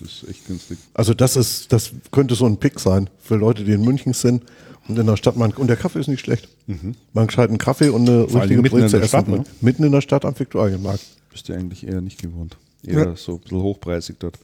[0.00, 0.78] Das ist echt günstig.
[0.94, 4.44] Also das ist, das könnte so ein Pick sein für Leute, die in München sind
[4.88, 5.36] und in der Stadt.
[5.36, 6.48] Man, und der Kaffee ist nicht schlecht.
[6.66, 6.94] Mhm.
[7.12, 9.44] Man gescheit einen Kaffee und eine Vor richtige mitten Breze in der Stadt, ne?
[9.60, 11.04] Mitten in der Stadt am Viktualienmarkt.
[11.30, 12.56] Bist du eigentlich eher nicht gewohnt.
[12.82, 13.16] Eher ja.
[13.16, 14.38] so ein bisschen hochpreisig dort.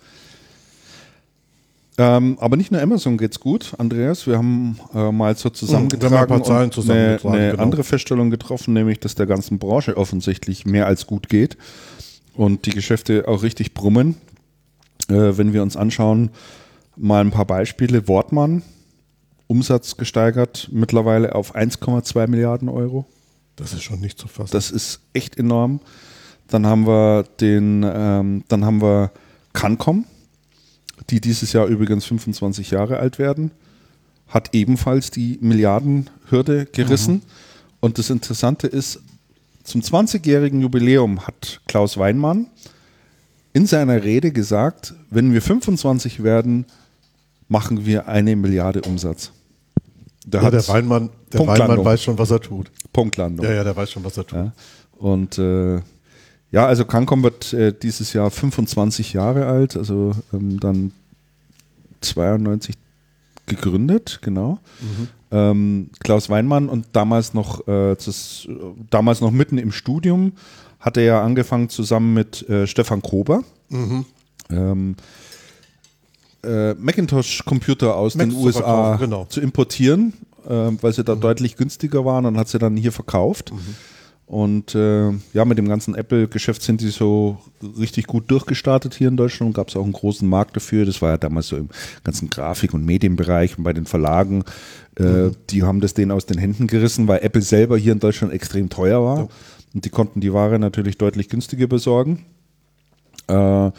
[1.99, 4.27] Ähm, aber nicht nur Amazon geht's gut, Andreas.
[4.27, 7.63] Wir haben äh, mal so zusammengetragen ein paar Zahlen zusammengetragen, eine, eine genau.
[7.63, 11.59] andere Feststellung getroffen, nämlich, dass der ganzen Branche offensichtlich mehr als gut geht
[12.35, 14.15] und die Geschäfte auch richtig brummen.
[15.11, 16.31] Äh, wenn wir uns anschauen,
[16.97, 18.07] mal ein paar Beispiele.
[18.09, 18.63] Wortmann,
[19.47, 23.07] Umsatz gesteigert mittlerweile auf 1,2 Milliarden Euro.
[23.57, 24.53] Das ist schon nicht zu fassen.
[24.53, 25.81] Das ist echt enorm.
[26.49, 29.13] Dann haben wir den, ähm, dann haben wir
[29.53, 30.05] Cancom,
[31.11, 33.51] die dieses Jahr übrigens 25 Jahre alt werden,
[34.29, 37.15] hat ebenfalls die Milliardenhürde gerissen.
[37.15, 37.23] Mhm.
[37.81, 39.01] Und das Interessante ist,
[39.65, 42.47] zum 20-jährigen Jubiläum hat Klaus Weinmann
[43.53, 46.67] in seiner Rede gesagt, wenn wir 25 werden,
[47.49, 49.33] machen wir eine Milliarde Umsatz.
[50.27, 52.71] Der, ja, der Weinmann, der Weinmann weiß schon, was er tut.
[52.93, 53.45] Punktlandung.
[53.45, 54.39] Ja, ja, der weiß schon, was er tut.
[54.39, 54.53] Ja.
[54.99, 55.81] Und äh,
[56.53, 60.93] ja, also Cancom wird äh, dieses Jahr 25 Jahre alt, also ähm, dann
[62.01, 62.75] 92
[63.47, 64.59] gegründet, genau.
[64.81, 65.09] Mhm.
[65.33, 68.49] Ähm, Klaus Weinmann und damals noch, äh, das,
[68.91, 70.33] damals noch mitten im Studium
[70.81, 73.43] hat er ja angefangen zusammen mit äh, Stefan Kober.
[73.69, 74.05] Mhm.
[74.51, 74.97] Ähm,
[76.43, 79.25] äh, Macintosh-Computer aus Macs den USA zu, genau.
[79.27, 80.15] zu importieren,
[80.49, 81.21] äh, weil sie da mhm.
[81.21, 83.53] deutlich günstiger waren und hat sie dann hier verkauft.
[83.53, 83.75] Mhm.
[84.31, 87.39] Und äh, ja, mit dem ganzen Apple-Geschäft sind die so
[87.81, 89.55] richtig gut durchgestartet hier in Deutschland.
[89.55, 90.87] Gab es auch einen großen Markt dafür.
[90.87, 91.69] Das war ja damals so im
[92.05, 94.45] ganzen Grafik- und Medienbereich und bei den Verlagen.
[94.97, 95.33] Äh, mhm.
[95.51, 98.69] Die haben das denen aus den Händen gerissen, weil Apple selber hier in Deutschland extrem
[98.71, 99.19] teuer war.
[99.19, 99.29] Ja.
[99.75, 102.27] Und die konnten die Ware natürlich deutlich günstiger besorgen.
[103.29, 103.71] Äh,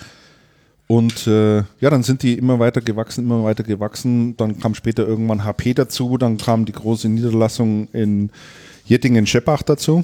[0.88, 4.36] und äh, ja, dann sind die immer weiter gewachsen, immer weiter gewachsen.
[4.36, 8.30] Dann kam später irgendwann HP dazu, dann kam die große Niederlassung in
[8.86, 10.04] Jettingen-Scheppach dazu.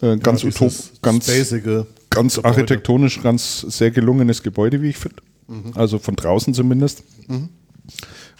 [0.00, 0.72] Äh, ganz ja, utop,
[1.02, 1.30] ganz,
[2.08, 5.22] ganz architektonisch, ganz sehr gelungenes Gebäude, wie ich finde.
[5.48, 5.72] Mhm.
[5.74, 7.02] Also von draußen zumindest.
[7.28, 7.50] Mhm.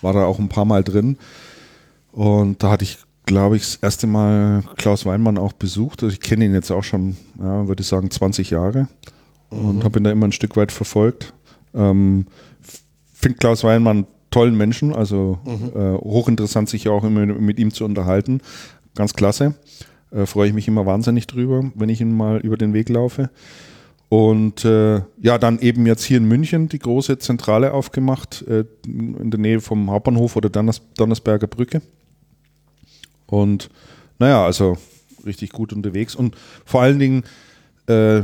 [0.01, 1.19] War da auch ein paar Mal drin.
[2.13, 2.99] Und da hatte ich,
[3.31, 6.03] glaube ich, das erste Mal Klaus Weinmann auch besucht.
[6.03, 8.89] Also ich kenne ihn jetzt auch schon, ja, würde ich sagen, 20 Jahre.
[9.51, 9.85] Und mhm.
[9.85, 11.33] habe ihn da immer ein Stück weit verfolgt.
[11.73, 12.27] Ähm,
[13.13, 15.81] Finde Klaus Weinmann einen tollen Menschen, also mhm.
[15.81, 18.41] äh, hochinteressant, sich auch immer mit ihm zu unterhalten.
[18.97, 19.55] Ganz klasse.
[20.11, 23.31] Äh, Freue ich mich immer wahnsinnig drüber, wenn ich ihn mal über den Weg laufe.
[24.09, 29.31] Und äh, ja, dann eben jetzt hier in München die große Zentrale aufgemacht, äh, in
[29.31, 31.81] der Nähe vom Hauptbahnhof oder Donners Donnersberger Brücke.
[33.31, 33.71] Und
[34.19, 34.77] naja, also
[35.25, 36.15] richtig gut unterwegs.
[36.15, 37.25] Und vor allen Dingen,
[37.87, 38.23] äh,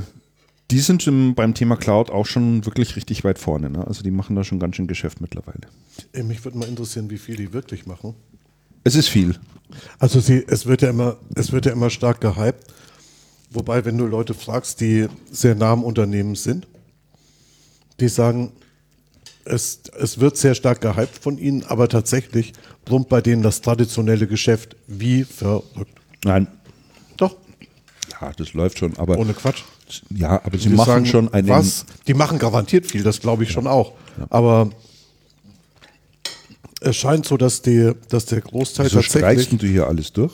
[0.70, 3.70] die sind im, beim Thema Cloud auch schon wirklich richtig weit vorne.
[3.70, 3.86] Ne?
[3.86, 5.60] Also die machen da schon ganz schön Geschäft mittlerweile.
[6.24, 8.14] Mich würde mal interessieren, wie viel die wirklich machen.
[8.82, 9.36] Es ist viel.
[9.98, 12.72] Also sie, es wird ja immer, es wird ja immer stark gehypt.
[13.50, 16.66] Wobei, wenn du Leute fragst, die sehr nah am Unternehmen sind,
[18.00, 18.52] die sagen,
[19.46, 22.52] es, es wird sehr stark gehypt von ihnen, aber tatsächlich
[22.84, 25.92] brummt bei denen das traditionelle Geschäft wie verrückt.
[26.24, 26.48] Nein.
[27.16, 27.36] Doch.
[28.20, 29.18] Ja, das läuft schon, aber.
[29.18, 29.62] Ohne Quatsch.
[30.10, 31.48] Ja, aber sie machen sagen, schon einen.
[31.48, 31.86] Was?
[32.06, 33.54] Die machen garantiert viel, das glaube ich ja.
[33.54, 33.92] schon auch.
[34.18, 34.26] Ja.
[34.30, 34.70] Aber
[36.80, 39.58] es scheint so, dass, die, dass der Großteil Wieso tatsächlich.
[39.58, 40.32] du hier alles durch?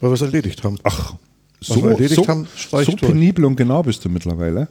[0.00, 0.78] Weil wir es erledigt haben.
[0.84, 1.14] Ach,
[1.60, 4.68] so, erledigt so, haben, so penibel und genau bist du mittlerweile.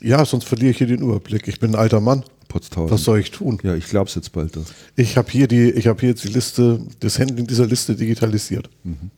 [0.00, 1.48] Ja, sonst verliere ich hier den Überblick.
[1.48, 2.24] Ich bin ein alter Mann.
[2.48, 2.90] Potztausend.
[2.90, 3.58] Was soll ich tun?
[3.62, 4.56] Ja, ich glaube es jetzt bald.
[4.56, 4.74] Das.
[4.96, 8.68] Ich habe hier die, ich habe hier jetzt die Liste, das Handling dieser Liste digitalisiert.
[8.82, 9.10] Mhm.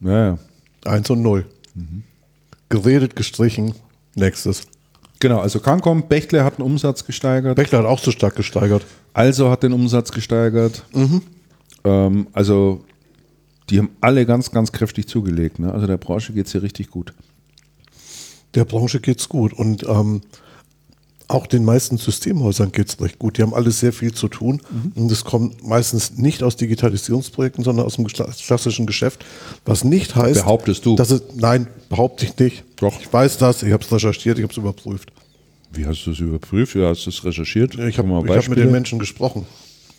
[0.00, 0.38] Ja, ja.
[0.84, 1.46] Eins und null.
[1.74, 2.04] Mhm.
[2.68, 3.74] Geredet, gestrichen,
[4.14, 4.62] nächstes.
[5.20, 7.56] Genau, also Cancom, Bechtle hat den Umsatz gesteigert.
[7.56, 8.86] Bechtle hat auch so stark gesteigert.
[9.12, 10.84] Also hat den Umsatz gesteigert.
[10.94, 11.22] Mhm.
[11.84, 12.84] Ähm, also
[13.68, 15.58] die haben alle ganz, ganz kräftig zugelegt.
[15.58, 15.72] Ne?
[15.72, 17.12] Also der Branche geht es hier richtig gut.
[18.54, 19.52] Der Branche geht es gut.
[19.52, 20.22] Und ähm,
[21.30, 23.38] auch den meisten Systemhäusern geht es recht gut.
[23.38, 24.60] Die haben alle sehr viel zu tun.
[24.70, 25.02] Mhm.
[25.02, 29.24] Und es kommt meistens nicht aus Digitalisierungsprojekten, sondern aus dem klassischen Geschäft.
[29.64, 30.40] Was nicht heißt.
[30.42, 30.96] Behauptest du?
[30.96, 32.64] Dass es, nein, behaupte ich nicht.
[32.76, 33.00] Doch.
[33.00, 35.12] Ich weiß das, ich habe es recherchiert, ich habe es überprüft.
[35.72, 36.74] Wie hast du es überprüft?
[36.74, 37.78] Wie hast du es recherchiert?
[37.78, 39.46] Ich habe hab mit den Menschen gesprochen.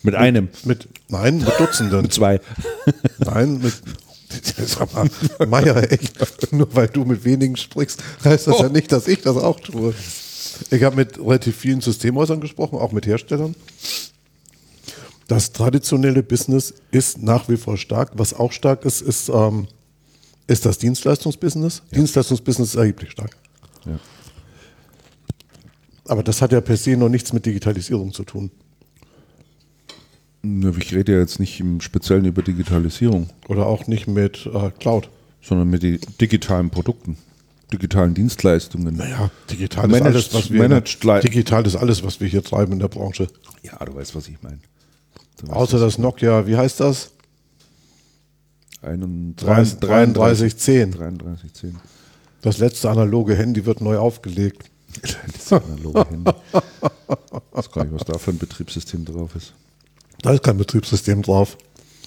[0.02, 0.48] Mit einem?
[0.64, 2.02] Mit, nein, mit Dutzenden.
[2.02, 2.40] mit zwei.
[3.18, 3.74] Nein, mit.
[5.46, 8.62] Meier, echt, nur weil du mit wenigen sprichst, heißt das oh.
[8.62, 9.92] ja nicht, dass ich das auch tue.
[10.70, 13.54] Ich habe mit relativ vielen Systemhäusern gesprochen, auch mit Herstellern.
[15.28, 18.12] Das traditionelle Business ist nach wie vor stark.
[18.14, 19.66] Was auch stark ist, ist, ähm,
[20.46, 21.82] ist das Dienstleistungsbusiness.
[21.90, 21.98] Ja.
[21.98, 23.36] Dienstleistungsbusiness ist erheblich stark.
[23.86, 23.98] Ja.
[26.06, 28.50] Aber das hat ja per se noch nichts mit Digitalisierung zu tun.
[30.42, 33.30] Ich rede ja jetzt nicht im Speziellen über Digitalisierung.
[33.48, 35.08] Oder auch nicht mit äh, Cloud.
[35.40, 35.82] Sondern mit
[36.20, 37.16] digitalen Produkten
[37.72, 38.96] digitalen Dienstleistungen.
[38.96, 42.78] Naja, digital ist, alles, was wir managed digital ist alles, was wir hier treiben in
[42.78, 43.28] der Branche.
[43.62, 44.58] Ja, du weißt, was ich meine.
[45.48, 47.10] Außer das Nokia, wie heißt das?
[48.82, 50.92] 3310.
[50.92, 51.76] 3310.
[52.42, 54.68] Das letzte analoge Handy wird neu aufgelegt.
[55.32, 56.30] Das analoge Handy.
[56.52, 59.54] Ich weiß gar nicht, was da für ein Betriebssystem drauf ist.
[60.20, 61.56] Da ist kein Betriebssystem drauf.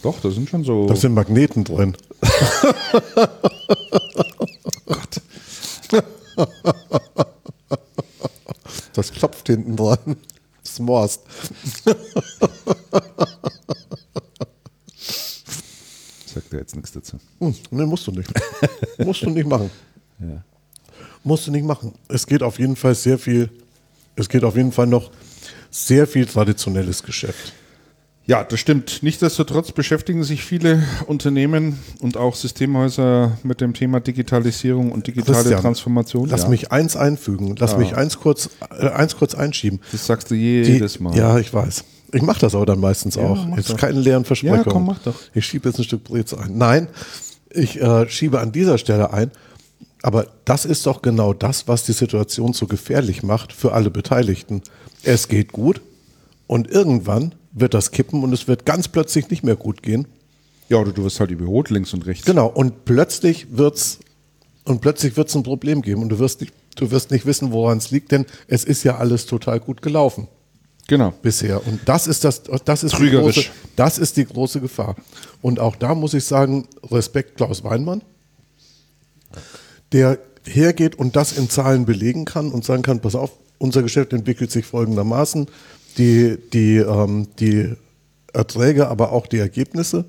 [0.03, 0.87] Doch, da sind schon so.
[0.87, 1.95] Da sind Magneten drin.
[8.93, 10.15] Das klopft hinten dran.
[10.63, 11.21] Das morst.
[16.33, 17.17] Sagt er jetzt nichts dazu.
[17.39, 18.31] Hm, nee, musst du nicht.
[18.97, 19.69] musst du nicht machen.
[20.17, 20.45] Ja.
[21.25, 21.93] Musst du nicht machen.
[22.07, 23.49] Es geht auf jeden Fall sehr viel,
[24.15, 25.11] es geht auf jeden Fall noch
[25.69, 27.51] sehr viel traditionelles Geschäft.
[28.27, 29.03] Ja, das stimmt.
[29.03, 35.61] Nichtsdestotrotz beschäftigen sich viele Unternehmen und auch Systemhäuser mit dem Thema Digitalisierung und digitale Christian,
[35.61, 36.29] Transformation.
[36.29, 36.49] Lass ja.
[36.49, 37.77] mich eins einfügen, lass ja.
[37.77, 38.49] mich eins kurz,
[38.79, 39.79] äh, eins kurz einschieben.
[39.91, 41.15] Das sagst du jedes Die, Mal.
[41.15, 41.83] Ja, ich weiß.
[42.13, 43.57] Ich mache das aber dann meistens ja, auch.
[43.57, 43.77] Jetzt doch.
[43.77, 44.65] keine leeren Versprechungen.
[44.65, 45.15] Ja, komm, mach doch.
[45.35, 46.57] Ich schiebe jetzt ein Stück Breze ein.
[46.57, 46.87] Nein,
[47.51, 49.31] ich äh, schiebe an dieser Stelle ein.
[50.01, 54.61] Aber das ist doch genau das, was die Situation so gefährlich macht für alle Beteiligten.
[55.03, 55.81] Es geht gut
[56.47, 60.07] und irgendwann wird das kippen und es wird ganz plötzlich nicht mehr gut gehen.
[60.69, 62.25] Ja, oder du wirst halt überholt links und rechts.
[62.25, 63.99] Genau, und plötzlich wird's
[64.65, 67.77] und plötzlich wird's ein Problem geben und du wirst nicht, du wirst nicht wissen, woran
[67.77, 70.27] es liegt, denn es ist ja alles total gut gelaufen.
[70.87, 71.13] Genau.
[71.21, 71.65] Bisher.
[71.65, 73.45] Und das ist das, das ist die große,
[73.75, 74.95] das ist die große Gefahr.
[75.41, 78.01] Und auch da muss ich sagen, Respekt Klaus Weinmann,
[79.91, 84.13] der hergeht und das in Zahlen belegen kann und sagen kann, pass auf, unser Geschäft
[84.13, 85.47] entwickelt sich folgendermaßen
[85.97, 87.73] die, die, ähm, die
[88.33, 90.05] Erträge, aber auch die Ergebnisse.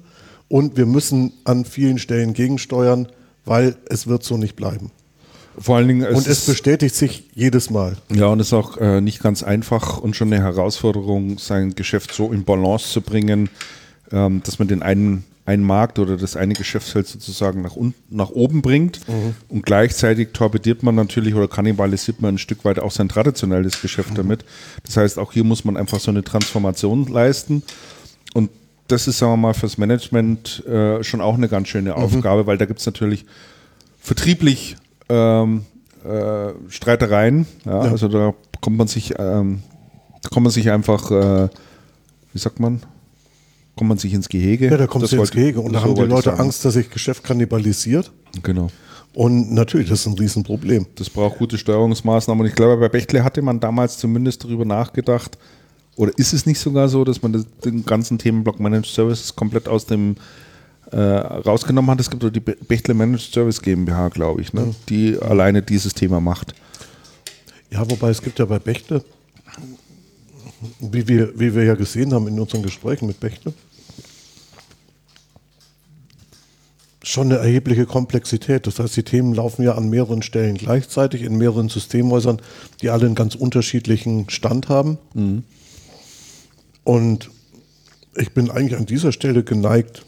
[0.49, 3.09] Und wir müssen an vielen Stellen gegensteuern,
[3.45, 4.91] weil es wird so nicht bleiben.
[5.59, 7.97] Vor allen Dingen, es und es bestätigt sich jedes Mal.
[8.13, 12.13] Ja, und es ist auch äh, nicht ganz einfach und schon eine Herausforderung, sein Geschäft
[12.13, 13.49] so in Balance zu bringen,
[14.13, 18.31] ähm, dass man den einen einen Markt oder das eine Geschäftsfeld sozusagen nach, unten, nach
[18.31, 19.35] oben bringt mhm.
[19.49, 24.11] und gleichzeitig torpediert man natürlich oder kannibalisiert man ein Stück weit auch sein traditionelles Geschäft
[24.11, 24.17] mhm.
[24.17, 24.45] damit.
[24.85, 27.63] Das heißt, auch hier muss man einfach so eine Transformation leisten
[28.35, 28.51] und
[28.89, 31.97] das ist, sagen wir mal, fürs Management äh, schon auch eine ganz schöne mhm.
[31.97, 33.25] Aufgabe, weil da gibt es natürlich
[34.01, 34.77] vertrieblich
[35.09, 35.65] ähm,
[36.05, 37.47] äh, Streitereien.
[37.65, 37.85] Ja?
[37.85, 37.91] Ja.
[37.93, 39.63] Also da kommt man sich, ähm,
[40.33, 41.49] kommt man sich einfach, äh,
[42.33, 42.83] wie sagt man,
[43.77, 44.71] kommt man sich ins Gehege.
[44.71, 45.61] Ja, da kommt man ins Gehege.
[45.61, 48.11] Und da haben die Leute Angst, dass sich Geschäft kannibalisiert.
[48.43, 48.69] Genau.
[49.15, 50.87] Und natürlich, das ist ein Riesenproblem.
[50.97, 52.43] Das braucht gute Steuerungsmaßnahmen.
[52.43, 55.39] Und ich glaube, bei Bechtle hatte man damals zumindest darüber nachgedacht,
[55.97, 59.87] oder ist es nicht sogar so, dass man den ganzen Themenblock Managed Services komplett aus
[59.87, 60.17] dem
[60.91, 62.01] äh, rausgenommen hat?
[62.01, 64.61] Es gibt die Bechtle Managed Service GmbH, glaube ich, ne?
[64.61, 64.75] Mhm.
[64.91, 66.55] die alleine dieses Thema macht.
[67.71, 69.03] Ja, wobei es gibt ja bei Bechtle,
[70.81, 73.55] wie wir, wie wir ja gesehen haben in unseren Gesprächen mit Bechtle,
[77.07, 78.67] schon eine erhebliche Komplexität.
[78.67, 82.43] Das heißt, die Themen laufen ja an mehreren Stellen gleichzeitig, in mehreren Systemhäusern,
[82.83, 84.99] die alle einen ganz unterschiedlichen Stand haben.
[85.15, 85.45] Mhm.
[86.83, 87.31] Und
[88.17, 90.05] ich bin eigentlich an dieser Stelle geneigt,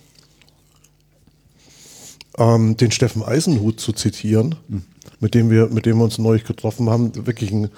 [2.37, 4.83] ähm, den Steffen Eisenhut zu zitieren, mhm.
[5.20, 7.15] mit, dem wir, mit dem wir uns neulich getroffen haben.
[7.27, 7.70] Wirklich ein,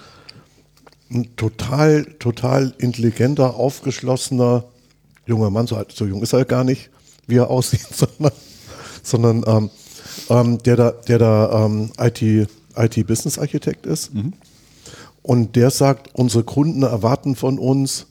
[1.11, 4.63] ein total, total intelligenter, aufgeschlossener
[5.27, 6.89] junger Mann, so, so jung ist er gar nicht,
[7.27, 8.31] wie er aussieht, sondern
[9.03, 9.69] sondern ähm,
[10.29, 14.13] ähm, der da, der da ähm, IT, IT-Business-Architekt ist.
[14.13, 14.33] Mhm.
[15.23, 18.07] Und der sagt, unsere Kunden erwarten von uns,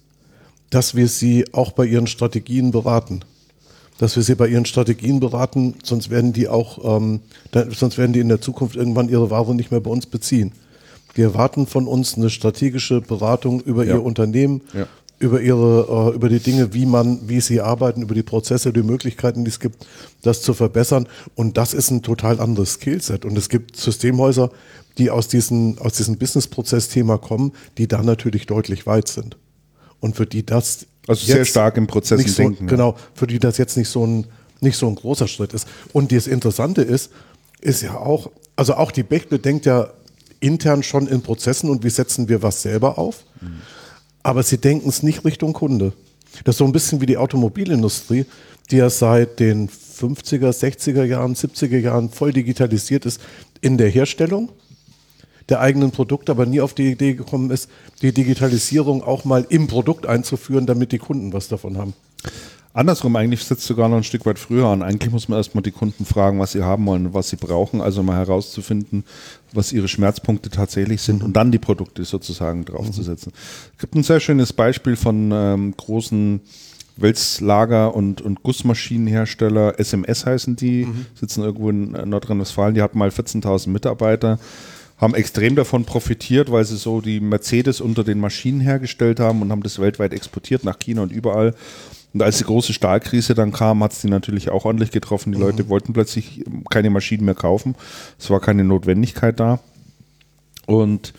[0.70, 3.20] dass wir sie auch bei ihren Strategien beraten.
[3.98, 8.12] Dass wir sie bei ihren Strategien beraten, sonst werden die auch, ähm, dann, sonst werden
[8.12, 10.52] die in der Zukunft irgendwann ihre Ware nicht mehr bei uns beziehen.
[11.14, 13.94] Wir erwarten von uns eine strategische Beratung über ja.
[13.94, 14.86] ihr Unternehmen, ja
[15.20, 18.82] über ihre, äh, über die Dinge, wie man, wie sie arbeiten, über die Prozesse, die
[18.82, 19.86] Möglichkeiten, die es gibt,
[20.22, 21.06] das zu verbessern.
[21.34, 23.26] Und das ist ein total anderes Skillset.
[23.26, 24.50] Und es gibt Systemhäuser,
[24.96, 29.36] die aus diesem, aus diesem Business-Prozess-Thema kommen, die da natürlich deutlich weit sind.
[30.00, 32.66] Und für die das also sehr stark im Prozess so, denken.
[32.66, 34.26] Genau, für die das jetzt nicht so ein,
[34.60, 35.68] nicht so ein großer Schritt ist.
[35.92, 37.10] Und das Interessante ist,
[37.60, 39.90] ist ja auch, also auch die Bechtle denkt ja
[40.40, 43.24] intern schon in Prozessen und wie setzen wir was selber auf.
[43.42, 43.60] Mhm
[44.22, 45.92] aber sie denken es nicht Richtung Kunde.
[46.44, 48.26] Das ist so ein bisschen wie die Automobilindustrie,
[48.70, 53.20] die ja seit den 50er, 60er Jahren, 70er Jahren voll digitalisiert ist
[53.60, 54.50] in der Herstellung
[55.50, 57.68] der eigenen Produkte, aber nie auf die Idee gekommen ist,
[58.02, 61.92] die Digitalisierung auch mal im Produkt einzuführen, damit die Kunden was davon haben.
[62.72, 64.82] Andersrum, eigentlich sitzt sogar noch ein Stück weit früher an.
[64.82, 68.04] Eigentlich muss man erstmal die Kunden fragen, was sie haben wollen, was sie brauchen, also
[68.04, 69.02] mal herauszufinden,
[69.52, 71.26] was ihre Schmerzpunkte tatsächlich sind mhm.
[71.26, 73.32] und dann die Produkte sozusagen draufzusetzen.
[73.34, 73.70] Mhm.
[73.74, 76.40] Es gibt ein sehr schönes Beispiel von ähm, großen
[76.96, 81.06] Wälzlager- und, und Gussmaschinenhersteller, SMS heißen die, mhm.
[81.14, 84.38] sitzen irgendwo in Nordrhein-Westfalen, die hatten mal 14.000 Mitarbeiter
[85.00, 89.50] haben extrem davon profitiert, weil sie so die Mercedes unter den Maschinen hergestellt haben und
[89.50, 91.54] haben das weltweit exportiert nach China und überall.
[92.12, 95.32] Und als die große Stahlkrise dann kam, hat es die natürlich auch ordentlich getroffen.
[95.32, 95.44] Die mhm.
[95.44, 97.76] Leute wollten plötzlich keine Maschinen mehr kaufen.
[98.18, 99.60] Es war keine Notwendigkeit da.
[100.66, 101.12] Und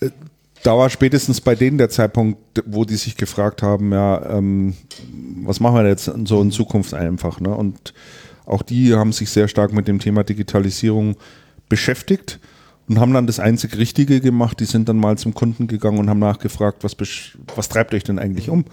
[0.00, 0.10] äh,
[0.62, 4.74] da war spätestens bei denen der Zeitpunkt, wo die sich gefragt haben, ja, ähm,
[5.44, 7.40] was machen wir jetzt so in Zukunft einfach.
[7.40, 7.54] Ne?
[7.54, 7.94] Und
[8.46, 11.16] auch die haben sich sehr stark mit dem Thema Digitalisierung
[11.68, 12.40] beschäftigt
[12.88, 14.60] und haben dann das einzig Richtige gemacht.
[14.60, 16.96] Die sind dann mal zum Kunden gegangen und haben nachgefragt, was,
[17.54, 18.64] was treibt euch denn eigentlich um?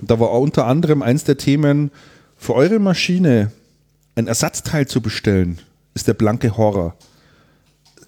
[0.00, 1.90] Und da war unter anderem eins der Themen,
[2.36, 3.52] für eure Maschine
[4.14, 5.58] ein Ersatzteil zu bestellen,
[5.94, 6.96] ist der blanke Horror.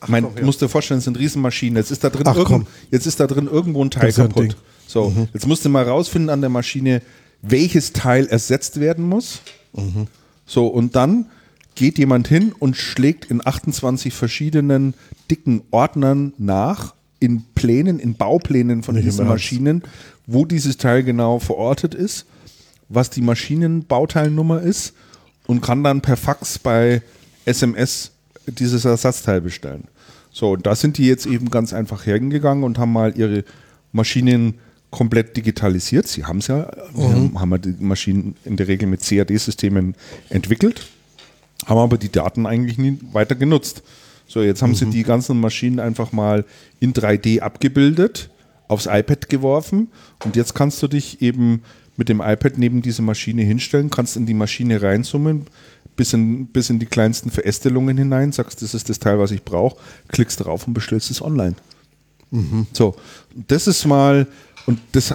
[0.01, 0.45] Ach, mein, komm, ja.
[0.45, 1.77] musst dir vorstellen, es sind Riesenmaschinen.
[1.77, 4.45] Jetzt ist da drin, Ach, irgend, jetzt ist da drin irgendwo ein Teil kaputt.
[4.45, 4.55] Ein
[4.87, 5.29] so, mhm.
[5.35, 7.03] jetzt musst du mal rausfinden an der Maschine,
[7.43, 9.41] welches Teil ersetzt werden muss.
[9.73, 10.07] Mhm.
[10.47, 11.27] So, und dann
[11.75, 14.95] geht jemand hin und schlägt in 28 verschiedenen
[15.31, 19.83] dicken Ordnern nach, in Plänen, in Bauplänen von Nicht diesen Maschinen,
[20.27, 22.27] wo dieses Teil genau verortet ist,
[22.89, 24.95] was die Maschinenbauteilnummer ist
[25.47, 27.03] und kann dann per Fax bei
[27.45, 28.13] SMS
[28.47, 29.85] dieses Ersatzteil bestellen.
[30.33, 33.45] So, und da sind die jetzt eben ganz einfach hergegangen und haben mal ihre
[33.93, 34.55] Maschinen
[34.91, 36.07] komplett digitalisiert.
[36.07, 37.03] Sie haben es ja, mhm.
[37.03, 39.95] haben, haben die Maschinen in der Regel mit CAD-Systemen
[40.29, 40.87] entwickelt,
[41.67, 43.83] haben aber die Daten eigentlich nie weiter genutzt.
[44.31, 44.77] So, jetzt haben mhm.
[44.77, 46.45] sie die ganzen Maschinen einfach mal
[46.79, 48.31] in 3D abgebildet,
[48.69, 49.89] aufs iPad geworfen
[50.25, 51.63] und jetzt kannst du dich eben
[51.97, 55.47] mit dem iPad neben diese Maschine hinstellen, kannst in die Maschine reinzoomen,
[55.97, 59.43] bis in, bis in die kleinsten Verästelungen hinein, sagst, das ist das Teil, was ich
[59.43, 59.77] brauche,
[60.07, 61.57] klickst drauf und bestellst es online.
[62.31, 62.69] Mhm.
[62.73, 62.95] So,
[63.49, 64.29] das ist mal,
[64.67, 65.13] und das,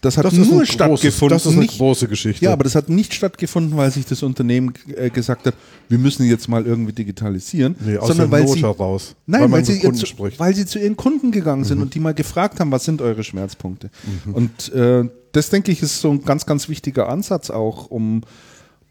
[0.00, 1.28] das hat das nur stattgefunden.
[1.28, 2.44] Großes, das ist eine nicht, große Geschichte.
[2.44, 5.54] Ja, aber das hat nicht stattgefunden, weil sich das Unternehmen äh, gesagt hat,
[5.88, 9.64] wir müssen jetzt mal irgendwie digitalisieren, nee, sondern weil Not sie, heraus, nein, weil, weil
[9.64, 11.84] sie, jetzt, weil sie zu ihren Kunden gegangen sind mhm.
[11.84, 13.90] und die mal gefragt haben, was sind eure Schmerzpunkte.
[14.24, 14.34] Mhm.
[14.34, 18.22] Und äh, das denke ich ist so ein ganz, ganz wichtiger Ansatz auch, um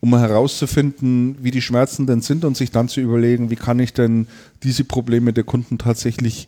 [0.02, 3.94] um herauszufinden, wie die Schmerzen denn sind und sich dann zu überlegen, wie kann ich
[3.94, 4.27] denn
[4.64, 6.48] diese Probleme der Kunden tatsächlich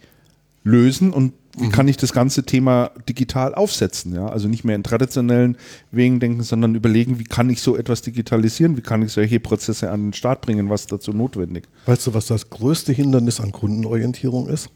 [0.64, 1.72] lösen und wie mhm.
[1.72, 4.14] kann ich das ganze Thema digital aufsetzen?
[4.14, 4.28] Ja?
[4.28, 5.58] Also nicht mehr in traditionellen
[5.92, 9.92] Wegen denken, sondern überlegen, wie kann ich so etwas digitalisieren, wie kann ich solche Prozesse
[9.92, 11.68] an den Start bringen, was dazu notwendig.
[11.86, 14.70] Weißt du, was das größte Hindernis an Kundenorientierung ist?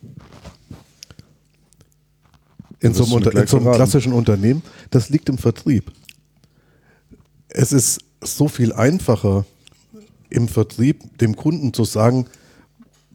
[2.81, 4.61] In so, einem, in so einem klassischen Unternehmen,
[4.91, 5.91] das liegt im Vertrieb.
[7.47, 9.45] Es ist so viel einfacher
[10.30, 12.26] im Vertrieb dem Kunden zu sagen,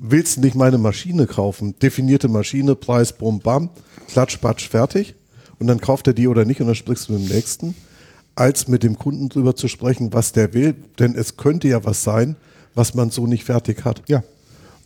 [0.01, 1.79] willst du nicht meine Maschine kaufen?
[1.81, 3.71] Definierte Maschine, Preis, bum, bam,
[4.09, 5.15] klatsch, patsch, fertig.
[5.59, 7.75] Und dann kauft er die oder nicht und dann sprichst du mit dem nächsten,
[8.35, 10.75] als mit dem Kunden drüber zu sprechen, was der will.
[10.99, 12.37] Denn es könnte ja was sein,
[12.75, 14.03] was man so nicht fertig hat.
[14.09, 14.25] Ja.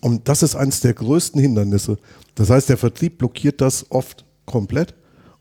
[0.01, 1.97] Und das ist eines der größten Hindernisse.
[2.35, 4.95] Das heißt, der Vertrieb blockiert das oft komplett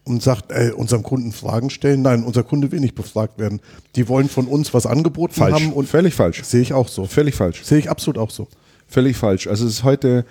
[0.03, 2.03] und sagt, ey, unserem Kunden Fragen stellen.
[2.03, 3.59] Nein, unser Kunde will nicht befragt werden.
[3.95, 5.53] Die wollen von uns was angeboten falsch.
[5.55, 5.73] haben.
[5.73, 6.43] Und Völlig falsch.
[6.43, 7.05] Sehe ich auch so.
[7.05, 7.63] Völlig falsch.
[7.63, 8.47] Sehe ich absolut auch so.
[8.93, 9.47] Völlig falsch.
[9.47, 10.23] Also es ist heute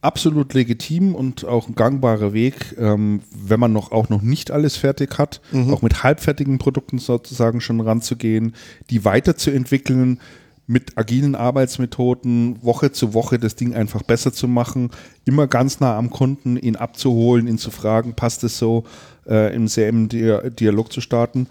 [0.00, 4.76] absolut legitim und auch ein gangbarer Weg, ähm, wenn man noch auch noch nicht alles
[4.76, 5.72] fertig hat, mhm.
[5.72, 8.56] auch mit halbfertigen Produkten sozusagen schon ranzugehen,
[8.90, 10.18] die weiterzuentwickeln,
[10.66, 14.90] mit agilen Arbeitsmethoden Woche zu Woche das Ding einfach besser zu machen,
[15.24, 18.86] immer ganz nah am Kunden, ihn abzuholen, ihn zu fragen, passt es so,
[19.28, 21.46] äh, im selben Dialog zu starten.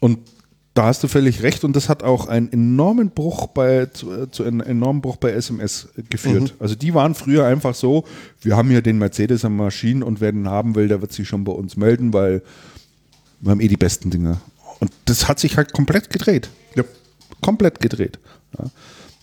[0.00, 0.18] Und
[0.74, 4.44] da hast du völlig recht und das hat auch einen enormen Bruch bei zu, zu
[4.44, 6.54] einem enormen Bruch bei SMS geführt.
[6.54, 6.60] Mhm.
[6.60, 8.04] Also die waren früher einfach so,
[8.40, 11.28] wir haben hier den Mercedes am Maschinen und wer den haben will, der wird sich
[11.28, 12.42] schon bei uns melden, weil
[13.40, 14.40] wir haben eh die besten Dinge.
[14.80, 16.48] Und das hat sich halt komplett gedreht.
[16.74, 16.84] Ja.
[17.42, 18.18] Komplett gedreht.
[18.58, 18.70] Ja.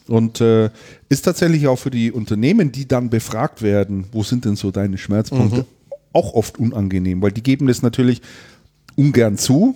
[0.07, 0.69] Und äh,
[1.09, 4.97] ist tatsächlich auch für die Unternehmen, die dann befragt werden, wo sind denn so deine
[4.97, 5.65] Schmerzpunkte, mhm.
[6.13, 8.21] auch oft unangenehm, weil die geben das natürlich
[8.95, 9.75] ungern zu.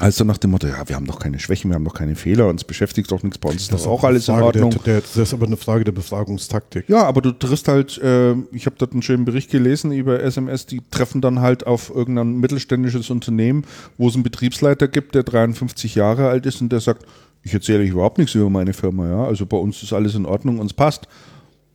[0.00, 2.48] Also nach dem Motto, ja, wir haben doch keine Schwächen, wir haben doch keine Fehler,
[2.48, 4.70] uns beschäftigt doch nichts, bei uns ist das, das auch alles Frage in Ordnung.
[4.84, 6.88] Der, der, das ist aber eine Frage der Befragungstaktik.
[6.88, 10.66] Ja, aber du triffst halt, äh, ich habe dort einen schönen Bericht gelesen über SMS,
[10.66, 13.64] die treffen dann halt auf irgendein mittelständisches Unternehmen,
[13.98, 17.04] wo es einen Betriebsleiter gibt, der 53 Jahre alt ist und der sagt,
[17.42, 19.24] ich erzähle euch überhaupt nichts über meine Firma, ja.
[19.24, 21.08] Also bei uns ist alles in Ordnung, uns passt.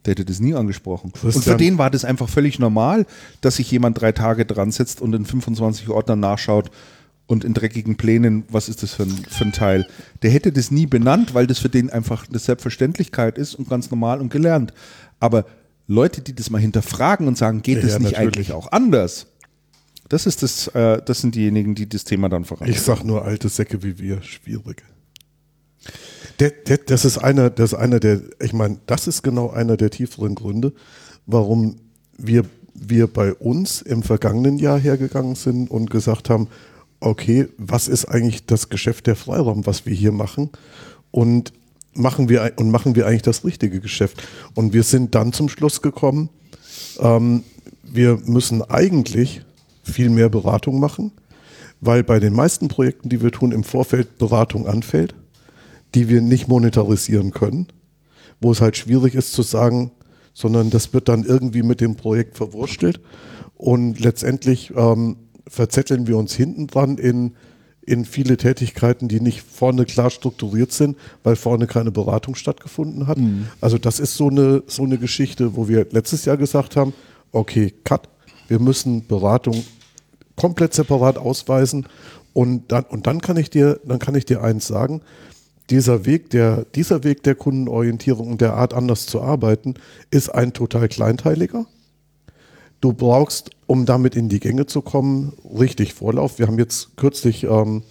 [0.05, 1.11] Der hätte das nie angesprochen.
[1.23, 3.07] Und für den war das einfach völlig normal,
[3.41, 6.69] dass sich jemand drei Tage dran setzt und in 25 Ordnern nachschaut
[7.27, 9.87] und in dreckigen Plänen, was ist das für ein, für ein Teil.
[10.21, 13.89] Der hätte das nie benannt, weil das für den einfach eine Selbstverständlichkeit ist und ganz
[13.89, 14.73] normal und gelernt.
[15.19, 15.45] Aber
[15.87, 18.35] Leute, die das mal hinterfragen und sagen, geht ja, das nicht natürlich.
[18.35, 19.27] eigentlich auch anders?
[20.09, 22.69] Das ist das, äh, das sind diejenigen, die das Thema dann voran.
[22.69, 24.83] Ich sag nur alte Säcke wie wir, schwierig.
[26.39, 29.77] Der, der, das ist einer, das ist einer der, ich meine, das ist genau einer
[29.77, 30.73] der tieferen Gründe,
[31.25, 31.77] warum
[32.17, 32.43] wir,
[32.73, 36.49] wir bei uns im vergangenen Jahr hergegangen sind und gesagt haben,
[36.99, 40.49] okay, was ist eigentlich das Geschäft der Freiraum, was wir hier machen?
[41.11, 41.53] Und
[41.93, 44.23] machen wir, und machen wir eigentlich das richtige Geschäft?
[44.53, 46.29] Und wir sind dann zum Schluss gekommen,
[46.99, 47.43] Ähm,
[47.83, 49.41] wir müssen eigentlich
[49.83, 51.11] viel mehr Beratung machen,
[51.81, 55.13] weil bei den meisten Projekten, die wir tun, im Vorfeld Beratung anfällt,
[55.93, 57.67] die wir nicht monetarisieren können,
[58.41, 59.91] wo es halt schwierig ist zu sagen,
[60.33, 62.99] sondern das wird dann irgendwie mit dem Projekt verwurstelt
[63.55, 65.15] und letztendlich ähm,
[65.47, 67.35] verzetteln wir uns hinten dran in,
[67.81, 73.17] in viele Tätigkeiten, die nicht vorne klar strukturiert sind, weil vorne keine Beratung stattgefunden hat.
[73.17, 73.47] Mhm.
[73.61, 76.93] Also das ist so eine, so eine Geschichte, wo wir letztes Jahr gesagt haben,
[77.31, 78.09] okay, cut,
[78.47, 79.63] wir müssen Beratung
[80.35, 81.87] komplett separat ausweisen
[82.33, 85.01] und dann, und dann kann ich dir, dann kann ich dir eins sagen,
[85.69, 89.75] dieser Weg der, dieser Weg der Kundenorientierung und der Art anders zu arbeiten
[90.11, 91.65] ist ein total kleinteiliger.
[92.85, 96.37] Du brauchst, um damit in die Gänge zu kommen, richtig Vorlauf.
[96.37, 97.81] Wir haben jetzt kürzlich ähm,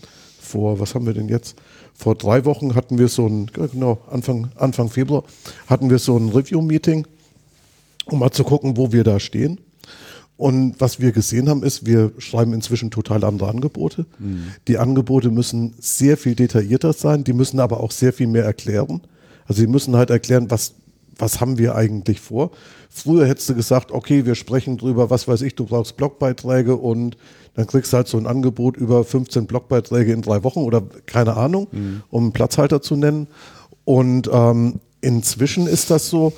[0.40, 1.56] vor, was haben wir denn jetzt?
[1.94, 5.24] Vor drei Wochen hatten wir so ein, genau, Anfang, Anfang Februar
[5.66, 7.08] hatten wir so ein Review-Meeting,
[8.04, 9.58] um mal zu gucken, wo wir da stehen.
[10.36, 14.06] Und was wir gesehen haben, ist, wir schreiben inzwischen total andere Angebote.
[14.20, 14.52] Mhm.
[14.68, 19.00] Die Angebote müssen sehr viel detaillierter sein, die müssen aber auch sehr viel mehr erklären.
[19.48, 20.74] Also sie müssen halt erklären, was,
[21.18, 22.50] was haben wir eigentlich vor.
[22.90, 27.16] Früher hättest du gesagt, okay, wir sprechen drüber, was weiß ich, du brauchst Blogbeiträge und
[27.54, 31.36] dann kriegst du halt so ein Angebot über 15 Blogbeiträge in drei Wochen oder keine
[31.36, 32.02] Ahnung, mhm.
[32.10, 33.28] um einen Platzhalter zu nennen.
[33.84, 36.32] Und ähm, inzwischen ist das so,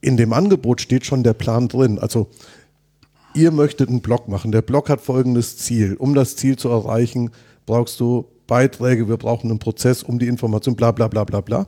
[0.00, 1.98] in dem Angebot steht schon der Plan drin.
[1.98, 2.28] Also
[3.34, 4.52] ihr möchtet einen Blog machen.
[4.52, 5.94] Der Blog hat folgendes Ziel.
[5.94, 7.30] Um das Ziel zu erreichen,
[7.64, 11.66] brauchst du Beiträge, wir brauchen einen Prozess um die Information, bla bla bla bla bla.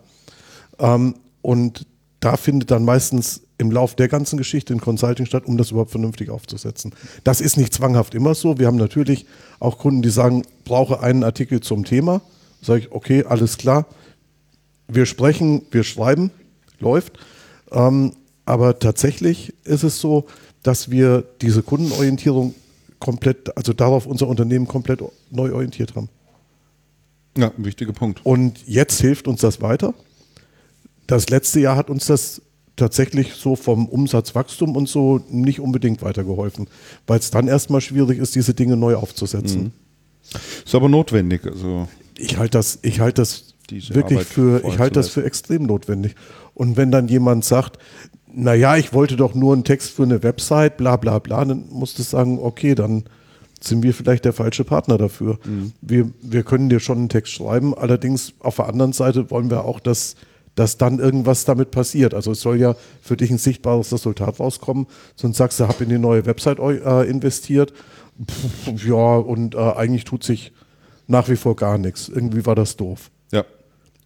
[0.79, 1.15] Ähm,
[1.47, 1.87] und
[2.19, 5.93] da findet dann meistens im Lauf der ganzen Geschichte ein Consulting statt, um das überhaupt
[5.93, 6.93] vernünftig aufzusetzen.
[7.23, 8.59] Das ist nicht zwanghaft immer so.
[8.59, 9.27] Wir haben natürlich
[9.61, 12.21] auch Kunden, die sagen, brauche einen Artikel zum Thema.
[12.61, 13.87] Sage ich, okay, alles klar.
[14.89, 16.33] Wir sprechen, wir schreiben,
[16.81, 17.17] läuft.
[17.71, 18.15] Ähm,
[18.45, 20.27] aber tatsächlich ist es so,
[20.65, 22.57] dass wir diese Kundenorientierung
[22.99, 25.01] komplett, also darauf unser Unternehmen komplett
[25.31, 26.09] neu orientiert haben.
[27.39, 28.27] Ja, ein wichtiger Punkt.
[28.27, 29.95] Und jetzt hilft uns das weiter.
[31.07, 32.43] Das letzte Jahr hat uns das
[32.77, 36.69] tatsächlich so vom Umsatzwachstum und so nicht unbedingt weitergeholfen,
[37.07, 39.63] weil es dann erstmal schwierig ist, diese Dinge neu aufzusetzen.
[39.63, 39.73] Mhm.
[40.65, 41.47] Ist aber notwendig.
[41.47, 41.89] Also
[42.19, 46.15] ich halte das, ich halte das wirklich Arbeit für, ich halte das für extrem notwendig.
[46.55, 47.79] Und wenn dann jemand sagt,
[48.33, 51.99] naja, ich wollte doch nur einen Text für eine Website, bla bla bla, dann musst
[51.99, 53.05] du sagen, okay, dann
[53.61, 55.39] sind wir vielleicht der falsche Partner dafür.
[55.45, 55.73] Mhm.
[55.81, 59.65] Wir, wir können dir schon einen Text schreiben, allerdings auf der anderen Seite wollen wir
[59.65, 60.17] auch, dass,
[60.57, 62.13] dass dann irgendwas damit passiert.
[62.13, 65.89] Also es soll ja für dich ein sichtbares Resultat rauskommen, sonst sagst du, hab in
[65.89, 67.73] die neue Website äh, investiert,
[68.25, 70.53] Pff, ja, und äh, eigentlich tut sich
[71.07, 72.09] nach wie vor gar nichts.
[72.09, 73.11] Irgendwie war das doof.
[73.31, 73.45] Ja.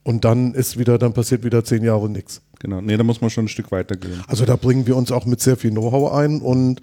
[0.02, 2.42] Und dann ist wieder, dann passiert wieder zehn Jahre nichts.
[2.58, 2.80] Genau.
[2.80, 4.22] Nee, da muss man schon ein Stück weiter gehen.
[4.26, 6.82] Also da bringen wir uns auch mit sehr viel Know-how ein und,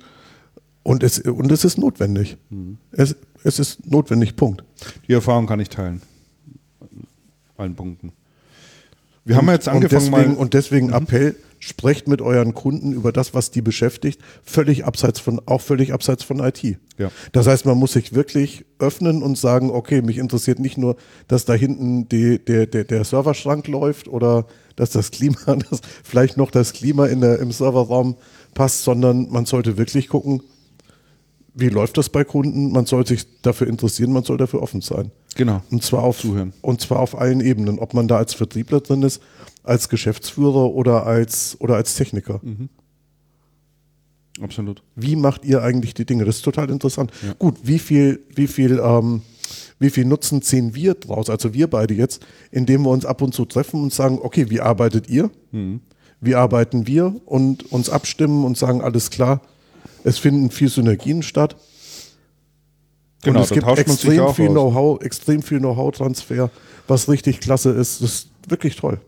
[0.83, 2.37] und, es, und es ist notwendig.
[2.49, 2.77] Mhm.
[2.91, 4.63] Es, es ist notwendig, Punkt.
[5.07, 6.01] Die Erfahrung kann ich teilen.
[7.57, 8.13] Allen Punkten.
[9.27, 10.93] Wir und, haben jetzt angefangen und deswegen, mal und deswegen mhm.
[10.93, 15.91] Appell, sprecht mit euren Kunden über das, was die beschäftigt, völlig abseits von, auch völlig
[15.91, 16.63] abseits von IT.
[16.97, 17.11] Ja.
[17.33, 20.95] Das heißt, man muss sich wirklich öffnen und sagen, okay, mich interessiert nicht nur,
[21.27, 24.45] dass da hinten die, der, der, der Serverschrank läuft oder
[24.75, 25.37] dass das Klima,
[25.69, 28.15] dass vielleicht noch das Klima in der, im Serverraum
[28.53, 30.43] passt, sondern man sollte wirklich gucken,
[31.57, 32.71] wie läuft das bei Kunden?
[32.71, 35.11] Man soll sich dafür interessieren, man soll dafür offen sein.
[35.35, 35.61] Genau.
[35.71, 36.53] Und zwar auf, Zuhören.
[36.61, 37.79] Und zwar auf allen Ebenen.
[37.79, 39.21] Ob man da als Vertriebler drin ist,
[39.63, 42.39] als Geschäftsführer oder als, oder als Techniker.
[42.43, 42.69] Mhm.
[44.39, 44.83] Absolut.
[44.95, 46.25] Wie macht ihr eigentlich die Dinge?
[46.25, 47.11] Das ist total interessant.
[47.25, 47.33] Ja.
[47.33, 49.21] Gut, wie viel, wie viel, ähm,
[49.79, 53.33] wie viel Nutzen ziehen wir draus, also wir beide jetzt, indem wir uns ab und
[53.33, 55.31] zu treffen und sagen, okay, wie arbeitet ihr?
[55.51, 55.81] Mhm.
[56.21, 57.15] Wie arbeiten wir?
[57.25, 59.41] Und uns abstimmen und sagen, alles klar,
[60.07, 61.55] es finden viel Synergien statt.
[63.23, 66.49] Genau, und es gibt extrem viel Know-how, extrem viel Know-how-Transfer,
[66.87, 68.01] was richtig klasse ist.
[68.01, 68.99] Das ist wirklich toll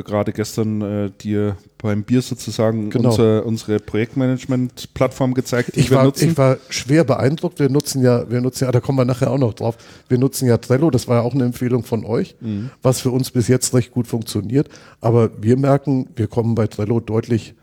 [0.00, 3.10] gerade gestern äh, dir beim Bier sozusagen genau.
[3.10, 6.30] unser, unsere Projektmanagement-Plattform gezeigt, die ich wir war, nutzen.
[6.30, 7.58] Ich war schwer beeindruckt.
[7.58, 9.76] Wir nutzen ja, wir nutzen ja, da kommen wir nachher auch noch drauf.
[10.08, 12.70] Wir nutzen ja Trello, das war ja auch eine Empfehlung von euch, mhm.
[12.80, 14.70] was für uns bis jetzt recht gut funktioniert.
[15.02, 17.54] Aber wir merken, wir kommen bei Trello deutlich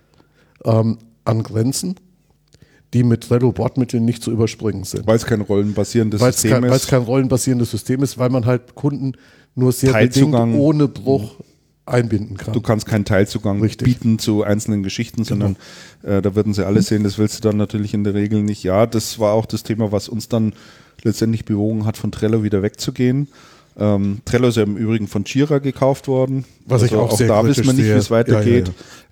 [0.65, 1.95] ähm, an Grenzen
[2.94, 5.06] die mit Trello-Bordmitteln nicht zu überspringen sind.
[5.06, 6.70] Weil es kein rollenbasierendes weil's System kein, ist.
[6.72, 9.14] Weil es kein rollenbasierendes System ist, weil man halt Kunden
[9.56, 10.52] nur sehr Teilzugang.
[10.52, 11.36] bedingt ohne Bruch
[11.86, 12.53] einbinden kann.
[12.53, 13.86] Du kannst keinen Teilzugang Richtig.
[13.86, 15.57] bieten zu einzelnen Geschichten, sondern
[16.02, 16.18] genau.
[16.18, 17.03] äh, da würden sie alle sehen.
[17.03, 18.64] Das willst du dann natürlich in der Regel nicht.
[18.64, 20.53] Ja, das war auch das Thema, was uns dann
[21.03, 23.28] letztendlich bewogen hat, von Trello wieder wegzugehen.
[23.78, 26.45] Ähm, Trello ist ja im Übrigen von Jira gekauft worden.
[26.66, 28.72] Was also ich auch, auch da wissen wir nicht, wie es weitergeht.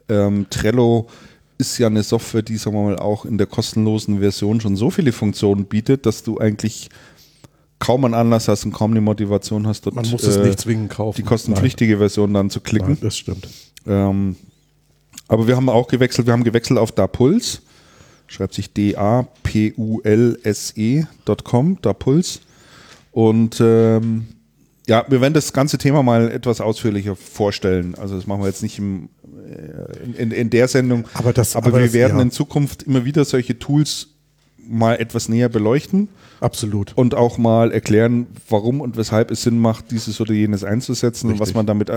[0.09, 0.27] Ja, ja, ja.
[0.27, 1.07] Ähm, Trello
[1.57, 4.91] ist ja eine Software, die, sagen wir mal, auch in der kostenlosen Version schon so
[4.91, 6.89] viele Funktionen bietet, dass du eigentlich
[7.79, 10.59] kaum einen Anlass hast und kaum eine Motivation hast, dort Man muss es äh, nicht
[10.59, 11.17] zwingend kaufen.
[11.17, 11.99] die kostenpflichtige Nein.
[11.99, 12.89] Version dann zu klicken.
[12.89, 13.47] Nein, das stimmt.
[13.85, 14.35] Ähm,
[15.27, 17.61] aber wir haben auch gewechselt, wir haben gewechselt auf DaPuls.
[18.27, 19.77] Schreibt sich D-A-P-U-L-S-E.com,
[21.81, 22.41] DaPuls.
[23.11, 24.27] Und ähm,
[24.87, 27.95] ja, wir werden das ganze Thema mal etwas ausführlicher vorstellen.
[27.95, 29.09] Also das machen wir jetzt nicht im,
[30.03, 31.05] in, in, in der Sendung.
[31.13, 32.23] Aber, das, aber, aber wir das, werden ja.
[32.23, 34.09] in Zukunft immer wieder solche Tools
[34.67, 36.09] mal etwas näher beleuchten.
[36.39, 36.93] Absolut.
[36.95, 41.41] Und auch mal erklären, warum und weshalb es Sinn macht, dieses oder jenes einzusetzen Richtig.
[41.41, 41.91] und was man damit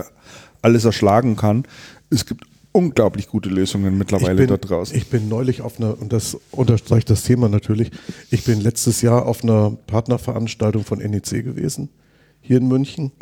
[0.62, 1.64] alles erschlagen kann.
[2.10, 4.96] Es gibt unglaublich gute Lösungen mittlerweile bin, da draußen.
[4.96, 7.90] Ich bin neulich auf einer, und das unterstreicht das Thema natürlich,
[8.30, 11.88] ich bin letztes Jahr auf einer Partnerveranstaltung von NEC gewesen,
[12.40, 13.12] hier in München,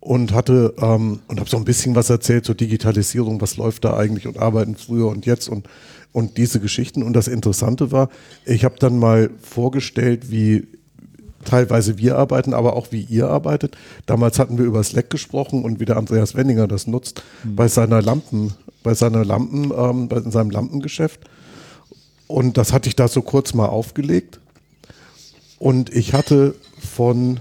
[0.00, 3.96] und hatte ähm, und habe so ein bisschen was erzählt zur Digitalisierung, was läuft da
[3.96, 5.68] eigentlich und arbeiten früher und jetzt und,
[6.12, 7.02] und diese Geschichten.
[7.02, 8.08] Und das Interessante war,
[8.44, 10.66] ich habe dann mal vorgestellt, wie
[11.44, 13.76] teilweise wir arbeiten, aber auch wie ihr arbeitet.
[14.06, 17.56] Damals hatten wir über Slack gesprochen und wie der Andreas Wenninger das nutzt mhm.
[17.56, 21.20] bei seiner Lampen, bei seiner Lampen, ähm, bei, in seinem Lampengeschäft.
[22.26, 24.40] Und das hatte ich da so kurz mal aufgelegt.
[25.58, 27.40] Und ich hatte von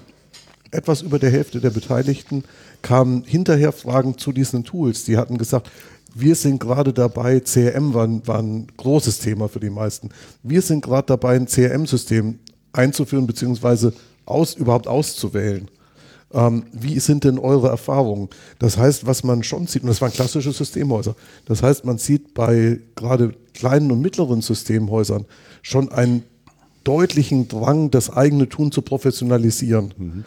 [0.71, 2.43] etwas über der Hälfte der Beteiligten
[2.81, 5.05] kamen hinterher Fragen zu diesen Tools.
[5.05, 5.69] Die hatten gesagt,
[6.13, 10.09] wir sind gerade dabei, CRM war, war ein großes Thema für die meisten.
[10.43, 12.39] Wir sind gerade dabei, ein CRM-System
[12.73, 13.93] einzuführen beziehungsweise
[14.25, 15.69] aus, überhaupt auszuwählen.
[16.33, 18.29] Ähm, wie sind denn eure Erfahrungen?
[18.59, 21.15] Das heißt, was man schon sieht, und das waren klassische Systemhäuser,
[21.45, 25.25] das heißt, man sieht bei gerade kleinen und mittleren Systemhäusern
[25.61, 26.23] schon einen
[26.83, 30.25] deutlichen Drang, das eigene Tun zu professionalisieren mhm.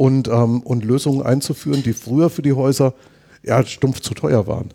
[0.00, 2.94] Und, ähm, und Lösungen einzuführen, die früher für die Häuser
[3.42, 4.70] ja, stumpf zu teuer waren.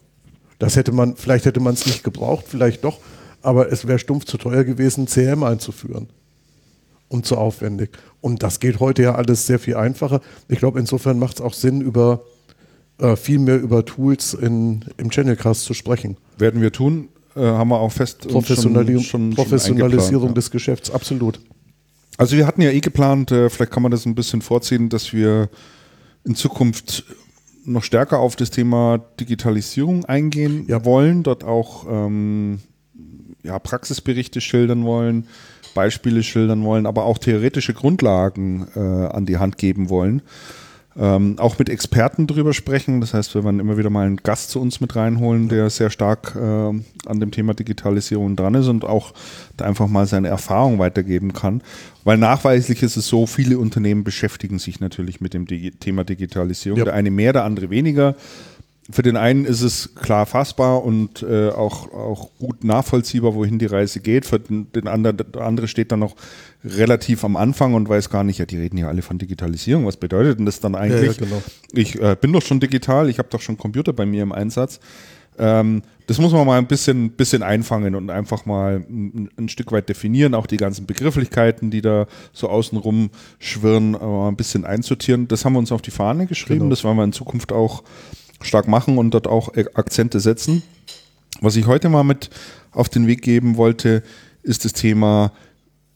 [0.60, 3.00] Das hätte man, vielleicht hätte man es nicht gebraucht, vielleicht doch,
[3.42, 6.10] aber es wäre stumpf zu teuer gewesen, CM einzuführen
[7.08, 7.98] und zu aufwendig.
[8.22, 10.22] Und das geht heute ja alles sehr viel einfacher.
[10.48, 12.22] Ich glaube, insofern macht es auch Sinn, über
[13.00, 16.18] äh, viel mehr über Tools in, im Channelcast zu sprechen.
[16.38, 20.92] Werden wir tun, äh, haben wir auch fest Professionalisierung, schon, schon, Professionalisierung schon des Geschäfts,
[20.92, 21.40] absolut.
[22.18, 25.14] Also wir hatten ja eh geplant, äh, vielleicht kann man das ein bisschen vorziehen, dass
[25.14, 25.50] wir
[26.24, 27.04] in Zukunft
[27.66, 30.86] noch stärker auf das Thema Digitalisierung eingehen ja.
[30.86, 32.60] wollen, dort auch ähm,
[33.44, 35.28] ja, Praxisberichte schildern wollen,
[35.74, 40.22] Beispiele schildern wollen, aber auch theoretische Grundlagen äh, an die Hand geben wollen.
[40.98, 43.02] Ähm, auch mit Experten drüber sprechen.
[43.02, 45.90] Das heißt, wir werden immer wieder mal einen Gast zu uns mit reinholen, der sehr
[45.90, 49.14] stark äh, an dem Thema Digitalisierung dran ist und auch
[49.58, 51.62] da einfach mal seine Erfahrung weitergeben kann.
[52.06, 56.80] Weil nachweislich ist es so, viele Unternehmen beschäftigen sich natürlich mit dem Digi Thema Digitalisierung.
[56.80, 56.86] Ja.
[56.86, 58.16] Der eine mehr, der andere weniger
[58.91, 63.66] für den einen ist es klar fassbar und äh, auch, auch gut nachvollziehbar, wohin die
[63.66, 64.26] Reise geht.
[64.26, 66.16] Für den, den anderen, der andere steht dann noch
[66.64, 69.88] relativ am Anfang und weiß gar nicht, ja, die reden ja alle von Digitalisierung.
[69.88, 71.18] Was bedeutet denn das dann eigentlich?
[71.18, 71.41] Ja, ja, genau.
[71.72, 74.80] Ich äh, bin doch schon digital, ich habe doch schon Computer bei mir im Einsatz.
[75.38, 79.72] Ähm, das muss man mal ein bisschen, bisschen einfangen und einfach mal ein, ein, Stück
[79.72, 83.10] weit definieren, auch die ganzen Begrifflichkeiten, die da so außenrum
[83.40, 85.28] schwirren, äh, ein bisschen einsortieren.
[85.28, 86.70] Das haben wir uns auf die Fahne geschrieben, genau.
[86.70, 87.84] das wollen wir in Zukunft auch
[88.46, 90.64] stark machen und dort auch Akzente setzen.
[91.42, 92.30] Was ich heute mal mit
[92.72, 94.04] auf den Weg geben wollte,
[94.44, 95.32] ist das Thema,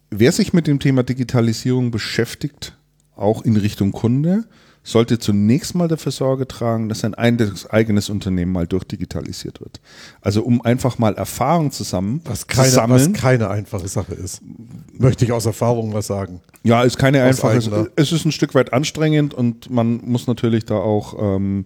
[0.09, 2.77] wer sich mit dem Thema Digitalisierung beschäftigt,
[3.15, 4.45] auch in Richtung Kunde,
[4.83, 9.79] sollte zunächst mal dafür Sorge tragen, dass sein eigenes Unternehmen mal durchdigitalisiert wird.
[10.21, 13.13] Also um einfach mal Erfahrung zusammen was keine, zu sammeln.
[13.13, 14.41] Was keine einfache Sache ist.
[14.93, 16.41] Möchte ich aus Erfahrung was sagen.
[16.63, 17.91] Ja, ist keine aus einfache Sache.
[17.95, 21.65] Es ist ein Stück weit anstrengend und man muss natürlich da auch ähm,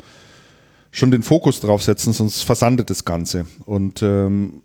[0.94, 3.48] schon den Fokus drauf setzen, sonst versandet das Ganze.
[3.66, 4.62] Und ähm,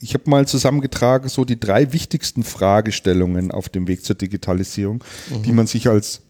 [0.00, 5.42] ich habe mal zusammengetragen, so die drei wichtigsten Fragestellungen auf dem Weg zur Digitalisierung, mhm.
[5.42, 6.20] die man sich als,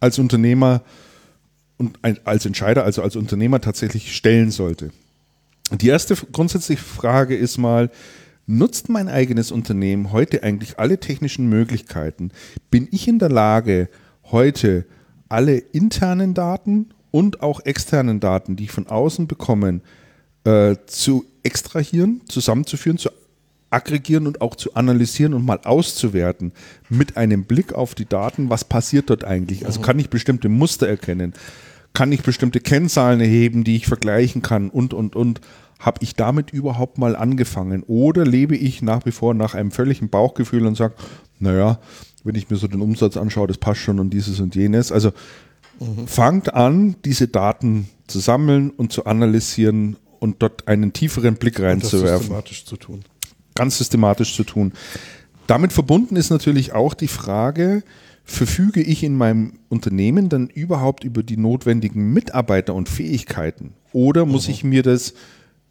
[0.00, 0.82] als Unternehmer
[1.78, 4.90] und als Entscheider, also als Unternehmer tatsächlich stellen sollte.
[5.70, 7.90] Die erste grundsätzliche Frage ist mal,
[8.46, 12.32] nutzt mein eigenes Unternehmen heute eigentlich alle technischen Möglichkeiten?
[12.72, 13.88] Bin ich in der Lage,
[14.24, 14.84] heute
[15.28, 19.80] alle internen Daten und auch externen Daten, die ich von außen bekomme,
[20.44, 23.10] äh, zu extrahieren, zusammenzuführen, zu
[23.70, 26.52] aggregieren und auch zu analysieren und mal auszuwerten
[26.88, 29.64] mit einem Blick auf die Daten, was passiert dort eigentlich?
[29.64, 31.34] Also kann ich bestimmte Muster erkennen?
[31.92, 35.40] Kann ich bestimmte Kennzahlen erheben, die ich vergleichen kann und, und, und?
[35.78, 37.82] Habe ich damit überhaupt mal angefangen?
[37.84, 40.94] Oder lebe ich nach wie vor nach einem völligen Bauchgefühl und sage,
[41.38, 41.78] naja,
[42.22, 44.92] wenn ich mir so den Umsatz anschaue, das passt schon und dieses und jenes.
[44.92, 45.12] Also
[45.80, 46.06] Mhm.
[46.06, 52.18] Fangt an, diese Daten zu sammeln und zu analysieren und dort einen tieferen Blick reinzuwerfen.
[52.18, 53.00] systematisch zu tun.
[53.54, 54.72] Ganz systematisch zu tun.
[55.46, 57.82] Damit verbunden ist natürlich auch die Frage,
[58.24, 63.74] verfüge ich in meinem Unternehmen dann überhaupt über die notwendigen Mitarbeiter und Fähigkeiten?
[63.92, 64.52] Oder muss mhm.
[64.52, 65.14] ich mir das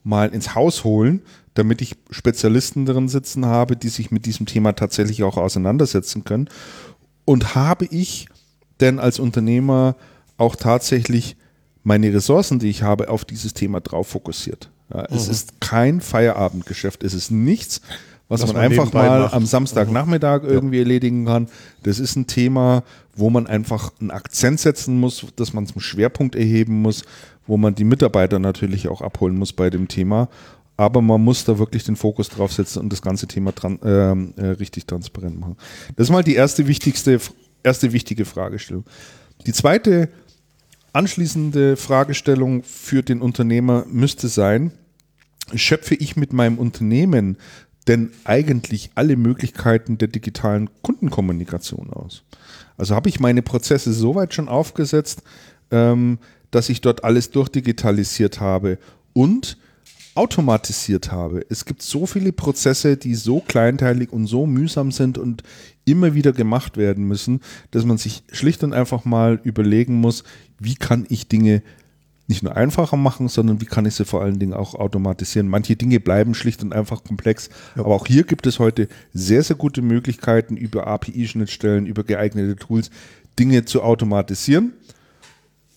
[0.03, 1.21] mal ins Haus holen,
[1.53, 6.49] damit ich Spezialisten drin sitzen habe, die sich mit diesem Thema tatsächlich auch auseinandersetzen können?
[7.25, 8.27] Und habe ich
[8.79, 9.95] denn als Unternehmer
[10.37, 11.35] auch tatsächlich
[11.83, 14.69] meine Ressourcen, die ich habe, auf dieses Thema drauf fokussiert?
[14.93, 15.15] Ja, mhm.
[15.15, 17.81] Es ist kein Feierabendgeschäft, es ist nichts,
[18.27, 19.33] was man, man, einfach mal macht.
[19.33, 20.49] am Samstagnachmittag mhm.
[20.49, 20.83] irgendwie ja.
[20.83, 21.47] erledigen kann.
[21.83, 22.83] Das ist ein Thema,
[23.15, 27.03] wo man einfach einen Akzent setzen muss, dass man zum Schwerpunkt erheben muss,
[27.47, 30.29] wo man die Mitarbeiter natürlich auch abholen muss bei dem Thema.
[30.77, 34.41] Aber man muss da wirklich den Fokus drauf setzen und das ganze Thema dran, äh,
[34.41, 35.57] äh, richtig transparent machen.
[35.97, 37.19] Das ist mal die erste wichtigste,
[37.63, 38.85] erste wichtige Fragestellung.
[39.45, 40.09] Die zweite
[40.93, 44.71] anschließende Fragestellung für den Unternehmer müsste sein,
[45.53, 47.37] schöpfe ich mit meinem Unternehmen
[47.87, 52.23] denn eigentlich alle Möglichkeiten der digitalen Kundenkommunikation aus?
[52.77, 55.23] Also habe ich meine Prozesse so weit schon aufgesetzt,
[55.71, 56.19] ähm,
[56.51, 58.77] dass ich dort alles durchdigitalisiert habe
[59.13, 59.57] und
[60.15, 61.45] automatisiert habe.
[61.49, 65.43] Es gibt so viele Prozesse, die so kleinteilig und so mühsam sind und
[65.91, 67.41] immer wieder gemacht werden müssen,
[67.71, 70.23] dass man sich schlicht und einfach mal überlegen muss,
[70.59, 71.61] wie kann ich Dinge
[72.29, 75.47] nicht nur einfacher machen, sondern wie kann ich sie vor allen Dingen auch automatisieren.
[75.47, 77.83] Manche Dinge bleiben schlicht und einfach komplex, ja.
[77.83, 82.91] aber auch hier gibt es heute sehr, sehr gute Möglichkeiten über API-Schnittstellen, über geeignete Tools,
[83.39, 84.73] Dinge zu automatisieren.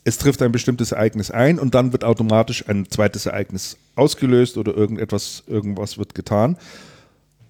[0.05, 4.77] Es trifft ein bestimmtes Ereignis ein und dann wird automatisch ein zweites Ereignis ausgelöst oder
[4.77, 6.59] irgendetwas, irgendwas wird getan.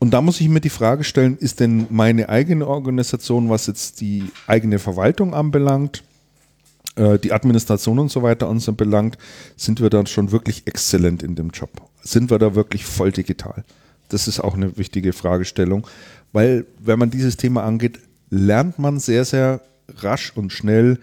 [0.03, 4.01] Und da muss ich mir die Frage stellen, ist denn meine eigene Organisation, was jetzt
[4.01, 6.03] die eigene Verwaltung anbelangt,
[6.97, 9.17] äh, die Administration und so weiter uns belangt,
[9.57, 11.71] sind wir dann schon wirklich exzellent in dem Job.
[12.03, 13.63] Sind wir da wirklich voll digital?
[14.09, 15.87] Das ist auch eine wichtige Fragestellung,
[16.33, 19.61] weil wenn man dieses Thema angeht, lernt man sehr, sehr
[19.99, 20.99] rasch und schnell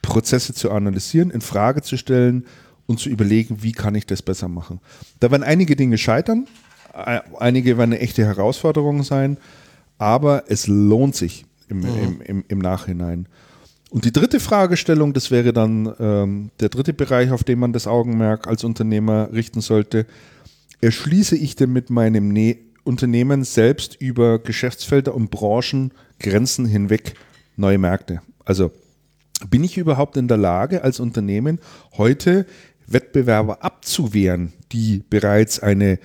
[0.00, 2.46] Prozesse zu analysieren, in Frage zu stellen
[2.86, 4.78] und zu überlegen, wie kann ich das besser machen.
[5.18, 6.46] Da werden einige Dinge scheitern,
[6.94, 9.38] einige werden eine echte Herausforderung sein,
[9.98, 11.84] aber es lohnt sich im, mhm.
[11.84, 13.28] im, im, im Nachhinein.
[13.90, 17.86] Und die dritte Fragestellung, das wäre dann ähm, der dritte Bereich, auf den man das
[17.86, 20.06] Augenmerk als Unternehmer richten sollte.
[20.80, 27.14] Erschließe ich denn mit meinem ne Unternehmen selbst über Geschäftsfelder und Branchengrenzen hinweg
[27.56, 28.20] neue Märkte?
[28.44, 28.72] Also
[29.48, 31.60] bin ich überhaupt in der Lage, als Unternehmen
[31.96, 32.46] heute
[32.86, 35.98] Wettbewerber abzuwehren, die bereits eine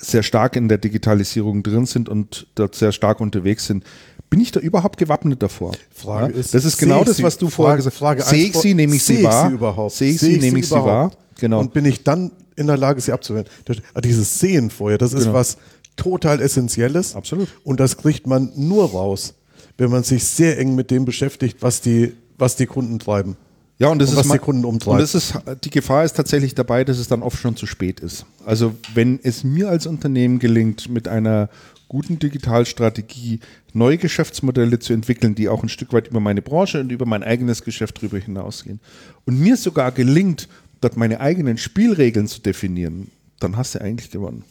[0.00, 3.84] sehr stark in der Digitalisierung drin sind und dort sehr stark unterwegs sind?
[4.30, 5.72] bin ich da überhaupt gewappnet davor?
[5.90, 6.38] Frage ja?
[6.38, 8.30] ist, das ist genau das, was du Frage, vorher gesagt hast.
[8.30, 9.50] Sehe ich sie, nehme ich sie wahr?
[9.50, 9.92] Überhaupt?
[9.92, 11.10] Sehe ich sie, nehme ich sie wahr?
[11.40, 11.58] Genau.
[11.58, 13.46] Und bin ich dann in der Lage, sie abzuwehren?
[13.92, 15.34] Ah, dieses Sehen vorher, das ist genau.
[15.34, 15.58] was
[15.96, 17.16] total Essentielles.
[17.16, 17.48] Absolut.
[17.64, 19.34] Und das kriegt man nur raus,
[19.76, 23.36] wenn man sich sehr eng mit dem beschäftigt, was die, was die Kunden treiben.
[23.80, 24.92] Ja, und das und ist was die Kunden umtreibt.
[24.92, 25.34] Und das ist,
[25.64, 28.26] die Gefahr ist tatsächlich dabei, dass es dann oft schon zu spät ist.
[28.44, 31.48] Also wenn es mir als Unternehmen gelingt, mit einer
[31.88, 33.40] guten Digitalstrategie
[33.72, 37.22] neue Geschäftsmodelle zu entwickeln, die auch ein Stück weit über meine Branche und über mein
[37.22, 38.80] eigenes Geschäft darüber hinausgehen.
[39.24, 40.46] Und mir sogar gelingt,
[40.82, 44.44] dort meine eigenen Spielregeln zu definieren, dann hast du eigentlich gewonnen.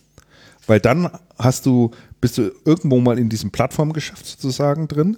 [0.66, 1.08] Weil dann
[1.38, 5.18] hast du, bist du irgendwo mal in diesem Plattformgeschäft sozusagen drin,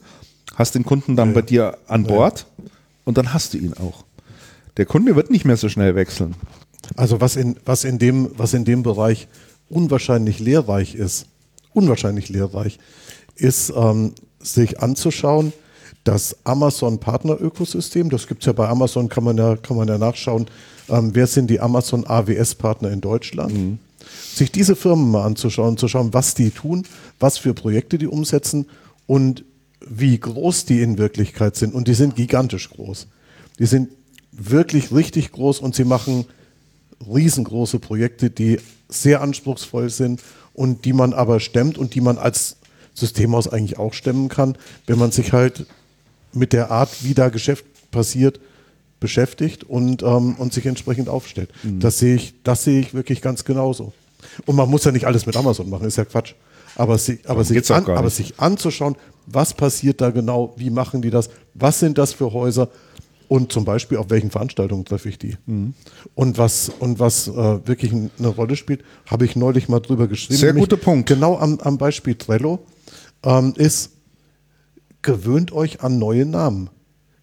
[0.55, 1.35] hast den Kunden dann ja.
[1.35, 2.65] bei dir an Bord ja.
[3.05, 4.05] Und dann hast du ihn auch.
[4.77, 6.35] Der Kunde wird nicht mehr so schnell wechseln.
[6.95, 9.27] Also was in, was in, dem, was in dem Bereich
[9.69, 11.27] unwahrscheinlich lehrreich ist,
[11.73, 12.79] unwahrscheinlich lehrreich,
[13.35, 15.53] ist ähm, sich anzuschauen,
[16.03, 19.97] das Amazon Partner-Ökosystem, das gibt es ja bei Amazon, kann man ja, kann man ja
[19.97, 20.47] nachschauen,
[20.89, 23.53] ähm, wer sind die Amazon AWS-Partner in Deutschland.
[23.53, 23.79] Mhm.
[24.33, 26.87] Sich diese Firmen mal anzuschauen, zu schauen, was die tun,
[27.19, 28.65] was für Projekte die umsetzen
[29.05, 29.45] und
[29.87, 31.73] wie groß die in Wirklichkeit sind.
[31.73, 33.07] Und die sind gigantisch groß.
[33.59, 33.89] Die sind
[34.31, 36.25] wirklich richtig groß und sie machen
[37.11, 38.59] riesengroße Projekte, die
[38.89, 40.21] sehr anspruchsvoll sind
[40.53, 42.57] und die man aber stemmt und die man als
[42.93, 45.65] Systemhaus eigentlich auch stemmen kann, wenn man sich halt
[46.33, 48.39] mit der Art, wie da Geschäft passiert,
[48.99, 51.49] beschäftigt und, ähm, und sich entsprechend aufstellt.
[51.63, 51.79] Mhm.
[51.79, 53.93] Das sehe ich, das sehe ich wirklich ganz genauso.
[54.45, 56.35] Und man muss ja nicht alles mit Amazon machen, ist ja Quatsch.
[56.75, 58.95] Aber, sie, aber, sich, an, aber sich anzuschauen,
[59.33, 62.69] was passiert da genau, wie machen die das, was sind das für Häuser,
[63.31, 65.37] und zum Beispiel auf welchen Veranstaltungen treffe ich die.
[65.45, 65.73] Mhm.
[66.15, 70.37] Und was, und was äh, wirklich eine Rolle spielt, habe ich neulich mal drüber geschrieben.
[70.37, 71.07] Sehr guter Punkt.
[71.07, 72.59] Genau am, am Beispiel Trello
[73.23, 73.91] ähm, ist,
[75.01, 76.71] gewöhnt euch an neue Namen.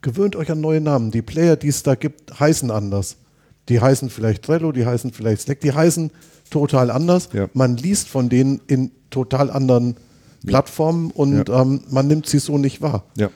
[0.01, 1.10] Gewöhnt euch an neue Namen.
[1.10, 3.18] Die Player, die es da gibt, heißen anders.
[3.68, 6.10] Die heißen vielleicht Trello, die heißen vielleicht Slack, die heißen
[6.48, 7.28] total anders.
[7.35, 7.51] Ja.
[7.52, 9.97] Man liest von denen in total anderen
[10.47, 11.62] Plattformen und ja.
[11.62, 13.05] ähm, man nimmt sie so nicht wahr.
[13.16, 13.31] Ja.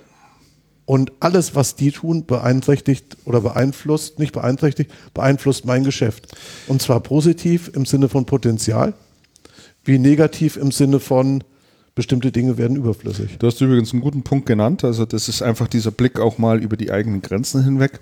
[0.84, 6.28] Und alles, was die tun, beeinträchtigt oder beeinflusst, nicht beeinträchtigt, beeinflusst mein Geschäft.
[6.66, 8.94] Und zwar positiv im Sinne von Potenzial,
[9.84, 11.44] wie negativ im Sinne von
[11.94, 13.38] bestimmte Dinge werden überflüssig.
[13.38, 14.82] Du hast übrigens einen guten Punkt genannt.
[14.82, 18.00] Also das ist einfach dieser Blick auch mal über die eigenen Grenzen hinweg.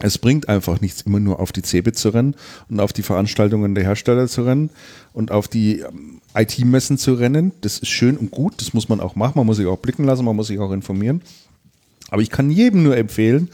[0.00, 2.36] Es bringt einfach nichts, immer nur auf die CeBIT zu rennen
[2.68, 4.70] und auf die Veranstaltungen der Hersteller zu rennen
[5.12, 7.52] und auf die ähm, IT-Messen zu rennen.
[7.62, 10.04] Das ist schön und gut, das muss man auch machen, man muss sich auch blicken
[10.04, 11.22] lassen, man muss sich auch informieren.
[12.10, 13.50] Aber ich kann jedem nur empfehlen,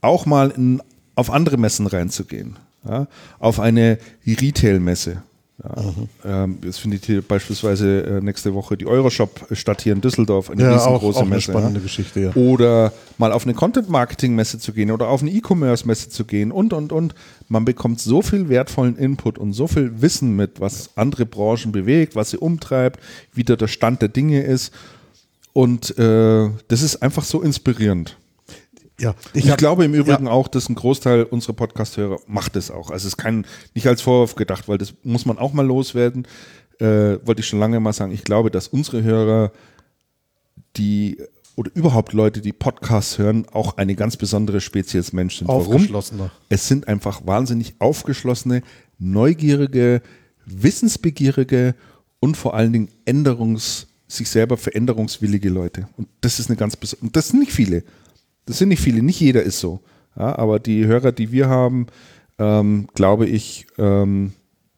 [0.00, 0.82] auch mal in,
[1.14, 2.56] auf andere Messen reinzugehen.
[2.86, 3.08] Ja?
[3.38, 5.22] Auf eine Retail-Messe.
[5.62, 6.08] Ja, mhm.
[6.24, 10.62] ähm, jetzt findet hier beispielsweise äh, nächste Woche die Euroshop statt hier in Düsseldorf, eine
[10.62, 11.50] ja, riesengroße auch, auch Messe.
[11.50, 11.82] Eine spannende ja.
[11.84, 12.32] Geschichte, ja.
[12.34, 16.92] Oder mal auf eine Content-Marketing-Messe zu gehen oder auf eine E-Commerce-Messe zu gehen und, und,
[16.92, 17.14] und.
[17.48, 22.14] Man bekommt so viel wertvollen Input und so viel Wissen mit, was andere Branchen bewegt,
[22.14, 23.00] was sie umtreibt,
[23.32, 24.72] wie da der Stand der Dinge ist.
[25.52, 28.16] Und äh, das ist einfach so inspirierend.
[29.00, 30.32] Ja, ich, ich hab, glaube im Übrigen ja.
[30.32, 32.90] auch, dass ein Großteil unserer Podcast-Hörer macht es auch.
[32.90, 36.26] Also es ist kein, nicht als Vorwurf gedacht, weil das muss man auch mal loswerden.
[36.80, 38.12] Äh, wollte ich schon lange mal sagen.
[38.12, 39.52] Ich glaube, dass unsere Hörer,
[40.76, 41.18] die
[41.58, 45.48] oder überhaupt Leute, die Podcasts hören, auch eine ganz besondere Spezies Mensch sind.
[45.48, 45.88] Warum?
[46.48, 48.62] Es sind einfach wahnsinnig aufgeschlossene,
[49.00, 50.00] neugierige,
[50.46, 51.74] wissensbegierige
[52.20, 55.88] und vor allen Dingen änderungs, sich selber veränderungswillige Leute.
[55.96, 57.82] Und das ist eine ganz besondere, und das sind nicht viele.
[58.48, 59.80] Das sind nicht viele, nicht jeder ist so.
[60.18, 61.86] Ja, aber die Hörer, die wir haben,
[62.38, 64.32] ähm, glaube ich, ähm,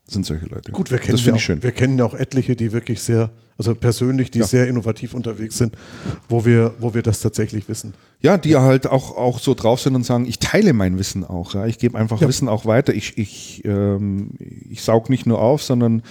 [0.07, 0.73] sind solche Leute.
[0.73, 1.63] Gut, wir kennen, das ja auch, schön.
[1.63, 4.47] wir kennen ja auch etliche, die wirklich sehr, also persönlich, die ja.
[4.47, 5.77] sehr innovativ unterwegs sind,
[6.29, 7.95] wo wir, wo wir das tatsächlich wissen.
[8.21, 8.63] Ja, die ja.
[8.63, 11.55] halt auch, auch so drauf sind und sagen, ich teile mein Wissen auch.
[11.55, 11.67] Ja?
[11.67, 12.21] Ich gebe einfach.
[12.21, 12.93] Wissen auch weiter.
[12.93, 14.33] Ich, ich, ähm,
[14.69, 16.03] ich saug nicht nur auf, sondern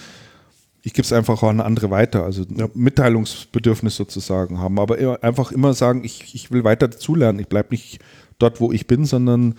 [0.82, 2.68] ich gebe es einfach auch an andere weiter, also ja.
[2.74, 8.00] Mitteilungsbedürfnis sozusagen haben, aber einfach immer sagen, ich, ich will weiter dazulernen, ich bleibe nicht
[8.38, 9.56] dort, wo ich bin, sondern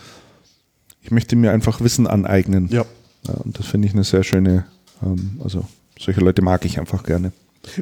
[1.01, 2.69] ich möchte mir einfach Wissen aneignen.
[2.71, 2.85] Ja.
[3.27, 4.65] ja und das finde ich eine sehr schöne,
[5.03, 5.65] ähm, also
[5.99, 7.31] solche Leute mag ich einfach gerne.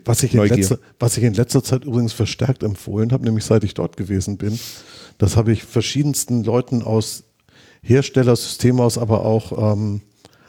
[0.04, 3.64] Was ich, in letzter, was ich in letzter Zeit übrigens verstärkt empfohlen habe, nämlich seit
[3.64, 4.60] ich dort gewesen bin,
[5.18, 7.24] das habe ich verschiedensten Leuten aus
[7.82, 10.02] Hersteller, Systemhaus, aber auch, ähm,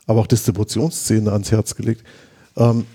[0.06, 2.04] aber auch Distributionsszene ans Herz gelegt
[2.56, 2.86] ähm,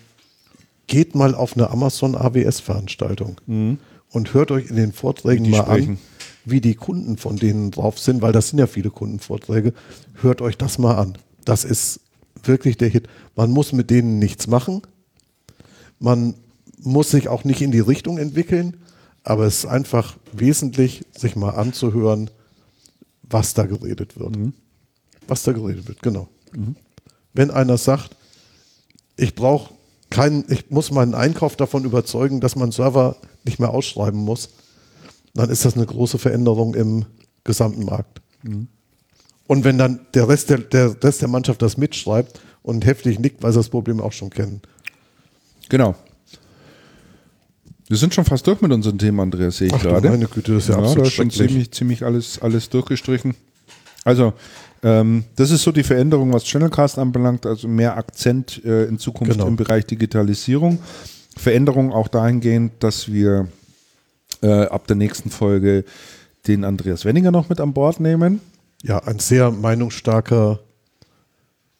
[0.87, 3.79] geht mal auf eine Amazon AWS-Veranstaltung mhm.
[4.11, 5.91] und hört euch in den Vorträgen mal sprechen.
[5.91, 5.97] an,
[6.45, 9.73] wie die Kunden von denen drauf sind, weil das sind ja viele Kundenvorträge.
[10.21, 11.17] Hört euch das mal an.
[11.43, 12.01] Das ist
[12.43, 13.07] wirklich der Hit.
[13.35, 14.81] Man muss mit denen nichts machen.
[15.99, 16.35] Man
[16.79, 18.77] muss sich auch nicht in die Richtung entwickeln,
[19.23, 22.29] aber es ist einfach wesentlich, sich mal anzuhören,
[23.23, 24.37] was da geredet wird.
[24.37, 24.53] Mhm.
[25.27, 26.27] Was da geredet wird, genau.
[26.53, 26.75] Mhm.
[27.33, 28.15] Wenn einer sagt,
[29.17, 29.73] ich brauche
[30.09, 34.49] keinen, ich muss meinen Einkauf davon überzeugen, dass man Server nicht mehr ausschreiben muss,
[35.33, 37.05] dann ist das eine große Veränderung im
[37.43, 38.21] gesamten Markt.
[38.43, 38.67] Mhm.
[39.47, 43.43] Und wenn dann der Rest der, der Rest der Mannschaft das mitschreibt und heftig nickt,
[43.43, 44.61] weil sie das Problem auch schon kennen.
[45.69, 45.95] Genau.
[47.87, 50.09] Wir sind schon fast durch mit unseren Themen, Andreas, sehe ich Ach, gerade.
[50.09, 53.35] Meine Güte, das ist ja, ja absolut da ist schon ziemlich, ziemlich alles, alles durchgestrichen.
[54.03, 54.33] Also,
[54.85, 59.33] ähm, das ist so die Veränderung, was Channelcast anbelangt, also mehr Akzent äh, in Zukunft
[59.33, 59.47] genau.
[59.47, 60.77] im Bereich Digitalisierung.
[61.35, 63.47] Veränderung auch dahingehend, dass wir
[64.43, 65.85] äh, ab der nächsten Folge
[66.45, 68.41] den Andreas Wenninger noch mit an Bord nehmen.
[68.83, 70.59] Ja, ein sehr meinungsstarker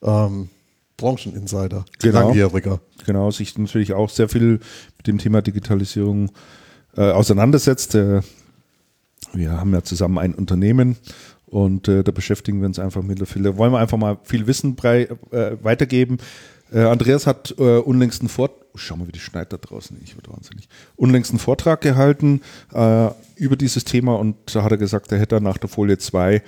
[0.02, 0.50] ähm,
[0.98, 2.20] Brancheninsider, genau.
[2.20, 2.80] langjähriger.
[3.06, 4.60] Genau, sich natürlich auch sehr viel
[4.98, 6.32] mit dem Thema Digitalisierung
[6.98, 7.94] äh, auseinandersetzt.
[7.94, 8.24] wir
[9.52, 10.98] haben ja zusammen ein Unternehmen
[11.56, 13.56] und äh, da beschäftigen wir uns einfach mit der Viele.
[13.56, 16.18] Wollen wir einfach mal viel Wissen brei, äh, weitergeben.
[16.70, 19.96] Äh, Andreas hat äh, unlängst einen Vortrag, oh, schau mal, wie die schneit da draußen,
[20.04, 20.68] ich werde wahnsinnig,
[20.98, 22.42] unlängst einen Vortrag gehalten
[22.74, 23.08] äh,
[23.38, 26.42] über dieses Thema und da hat er gesagt, er hätte nach der Folie 2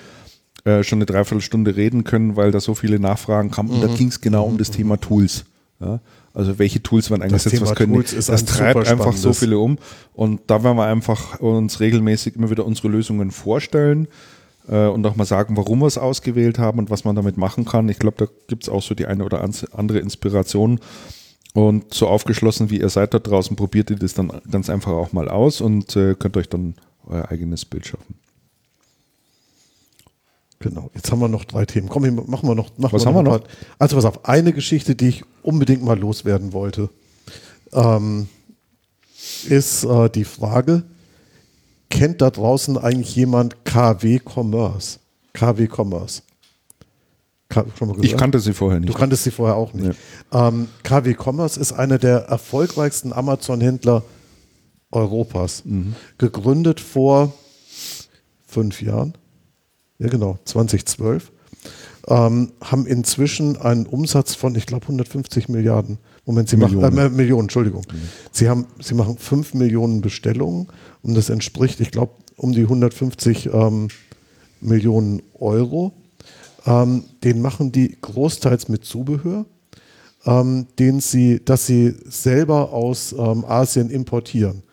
[0.66, 3.70] äh, schon eine Dreiviertelstunde reden können, weil da so viele Nachfragen kamen.
[3.70, 3.96] Und da mhm.
[3.96, 5.46] ging es genau um das Thema Tools.
[5.80, 6.02] Ja?
[6.34, 8.18] Also welche Tools werden eingesetzt, was können Tools die?
[8.18, 9.78] Das treibt einfach so viele um.
[10.14, 14.10] Und da werden wir einfach uns regelmäßig immer wieder unsere Lösungen vorstellen
[14.68, 17.65] äh, und auch mal sagen, warum wir es ausgewählt haben und was man damit machen
[17.65, 17.89] kann.
[17.89, 20.80] Ich glaube, da gibt es auch so die eine oder andere Inspiration.
[21.53, 25.11] Und so aufgeschlossen wie ihr seid da draußen, probiert ihr das dann ganz einfach auch
[25.11, 26.76] mal aus und äh, könnt euch dann
[27.07, 28.15] euer eigenes Bild schaffen.
[30.60, 31.88] Genau, jetzt haben wir noch drei Themen.
[31.88, 32.77] Komm, machen wir noch.
[32.77, 33.48] Machen was wir haben noch wir noch?
[33.80, 36.89] Also pass auf, eine Geschichte, die ich unbedingt mal loswerden wollte,
[37.73, 38.27] ähm,
[39.48, 40.84] ist äh, die Frage,
[41.89, 44.99] kennt da draußen eigentlich jemand KW Commerce?
[45.34, 46.22] KW Commerce.
[48.01, 48.93] Ich kannte sie vorher nicht.
[48.93, 49.88] Du kanntest sie vorher auch nicht.
[49.88, 50.38] Nee.
[50.38, 54.03] Ähm, KW Commerce ist einer der erfolgreichsten Amazon-Händler
[54.91, 55.64] Europas.
[55.65, 55.95] Mhm.
[56.18, 57.34] Gegründet vor
[58.45, 59.14] fünf Jahren.
[59.99, 61.31] Ja, genau, 2012.
[62.07, 65.97] Ähm, haben inzwischen einen Umsatz von, ich glaube, 150 Milliarden.
[66.28, 66.82] Moment, sie Millionen.
[66.82, 67.84] machen äh, Millionen, Entschuldigung.
[67.90, 67.98] Mhm.
[68.34, 70.68] Sie haben, sie machen 5 Millionen Bestellungen
[71.02, 73.88] und das entspricht, ich glaube, um die 150 ähm,
[74.60, 75.94] Millionen Euro.
[76.66, 79.45] Ähm, den machen die großteils mit Zubehör,
[80.26, 84.64] ähm, den sie, das sie selber aus ähm, Asien importieren.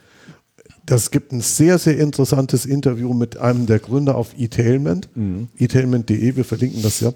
[0.84, 5.46] Das gibt ein sehr, sehr interessantes Interview mit einem der Gründer auf eTailment, mhm.
[5.56, 7.12] eTailment.de, wir verlinken das ja,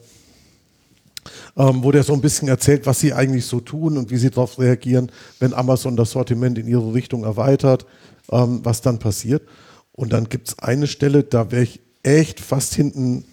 [1.59, 4.31] ähm, wo der so ein bisschen erzählt, was sie eigentlich so tun und wie sie
[4.31, 5.11] darauf reagieren,
[5.41, 7.85] wenn Amazon das Sortiment in ihre Richtung erweitert,
[8.31, 9.43] ähm, was dann passiert.
[9.91, 13.25] Und dann gibt es eine Stelle, da wäre ich echt fast hinten,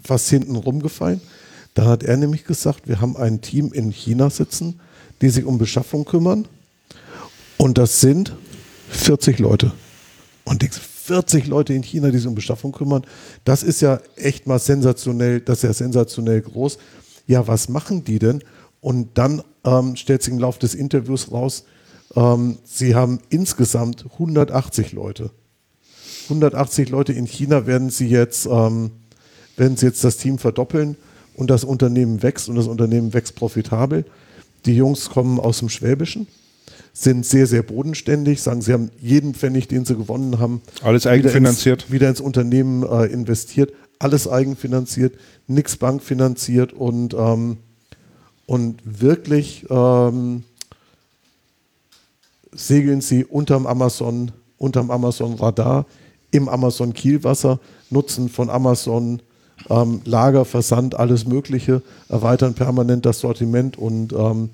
[0.00, 1.20] fast hinten rumgefallen.
[1.74, 4.80] Da hat er nämlich gesagt, wir haben ein Team in China sitzen,
[5.20, 6.46] die sich um Beschaffung kümmern.
[7.56, 8.36] Und das sind
[8.90, 9.72] 40 Leute.
[10.44, 13.04] Und 40 Leute in China, die sich um Beschaffung kümmern,
[13.44, 16.78] das ist ja echt mal sensationell, das ist ja sensationell groß.
[17.26, 18.42] Ja, was machen die denn?
[18.80, 21.64] Und dann ähm, stellt sich im Laufe des Interviews raus,
[22.16, 25.30] ähm, sie haben insgesamt 180 Leute.
[26.24, 28.90] 180 Leute in China werden sie jetzt, ähm,
[29.56, 30.96] werden sie jetzt das Team verdoppeln
[31.34, 34.04] und das Unternehmen wächst und das Unternehmen wächst profitabel.
[34.66, 36.26] Die Jungs kommen aus dem Schwäbischen
[36.92, 41.84] sind sehr, sehr bodenständig, sagen, sie haben jeden Pfennig, den sie gewonnen haben, alles eigenfinanziert,
[41.84, 43.72] wieder ins, wieder ins Unternehmen äh, investiert,
[44.02, 45.14] alles eigenfinanziert,
[45.46, 47.58] nichts bankfinanziert und, ähm,
[48.46, 50.42] und wirklich ähm,
[52.52, 55.86] segeln sie unterm Amazon, unterm Amazon Radar,
[56.32, 57.60] im Amazon Kielwasser,
[57.90, 59.22] nutzen von Amazon
[59.70, 64.50] ähm, Lager, Versand, alles Mögliche, erweitern permanent das Sortiment und ähm,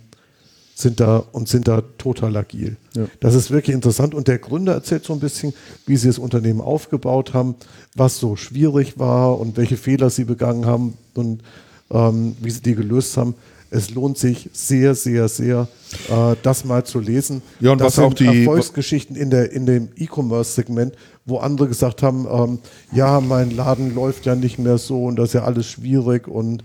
[0.78, 2.76] sind da und sind da total agil.
[2.94, 3.06] Ja.
[3.18, 4.14] Das ist wirklich interessant.
[4.14, 5.52] Und der Gründer erzählt so ein bisschen,
[5.86, 7.56] wie sie das Unternehmen aufgebaut haben,
[7.96, 11.42] was so schwierig war und welche Fehler sie begangen haben und
[11.90, 13.34] ähm, wie sie die gelöst haben.
[13.70, 15.66] Es lohnt sich sehr, sehr, sehr,
[16.08, 17.42] äh, das mal zu lesen.
[17.58, 20.94] Ja, und das was auch die Erfolgsgeschichten in, der, in dem E-Commerce-Segment,
[21.26, 22.58] wo andere gesagt haben, ähm,
[22.92, 26.62] ja, mein Laden läuft ja nicht mehr so und das ist ja alles schwierig und,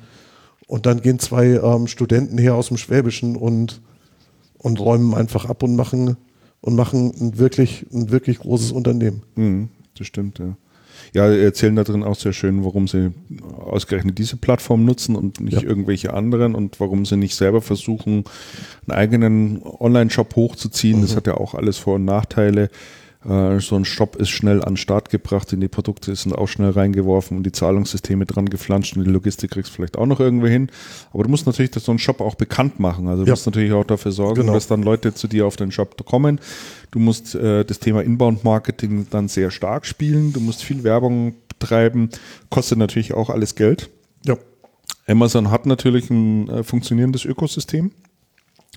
[0.67, 3.81] und dann gehen zwei ähm, Studenten her aus dem Schwäbischen und
[4.63, 6.17] und räumen einfach ab und machen
[6.61, 9.21] und machen ein wirklich, ein wirklich großes Unternehmen.
[9.35, 10.55] Mhm, das stimmt, ja.
[11.13, 13.11] Ja, erzählen da drin auch sehr schön, warum sie
[13.57, 15.67] ausgerechnet diese Plattform nutzen und nicht ja.
[15.67, 18.23] irgendwelche anderen und warum sie nicht selber versuchen,
[18.87, 20.99] einen eigenen Online-Shop hochzuziehen.
[20.99, 21.01] Mhm.
[21.01, 22.69] Das hat ja auch alles Vor- und Nachteile.
[23.27, 26.47] Äh, so ein Shop ist schnell an den Start gebracht, in die Produkte sind auch
[26.47, 30.19] schnell reingeworfen und die Zahlungssysteme dran geflanscht und die Logistik kriegst du vielleicht auch noch
[30.19, 30.69] irgendwo hin.
[31.13, 33.07] Aber du musst natürlich so einen Shop auch bekannt machen.
[33.07, 33.33] Also du ja.
[33.33, 34.53] musst natürlich auch dafür sorgen, genau.
[34.53, 36.39] dass dann Leute zu dir auf den Shop kommen.
[36.91, 40.33] Du musst äh, das Thema Inbound-Marketing dann sehr stark spielen.
[40.33, 42.09] Du musst viel Werbung betreiben.
[42.49, 43.89] Kostet natürlich auch alles Geld.
[44.25, 44.37] Ja.
[45.07, 47.91] Amazon hat natürlich ein äh, funktionierendes Ökosystem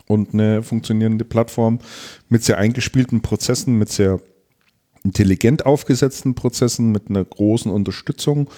[0.07, 1.81] und eine funktionierende Plattform
[2.29, 4.21] mit sehr eingespielten Prozessen, mit sehr
[5.07, 8.51] intelligent aufgesetzten Prozessen mit einer großen Unterstützung.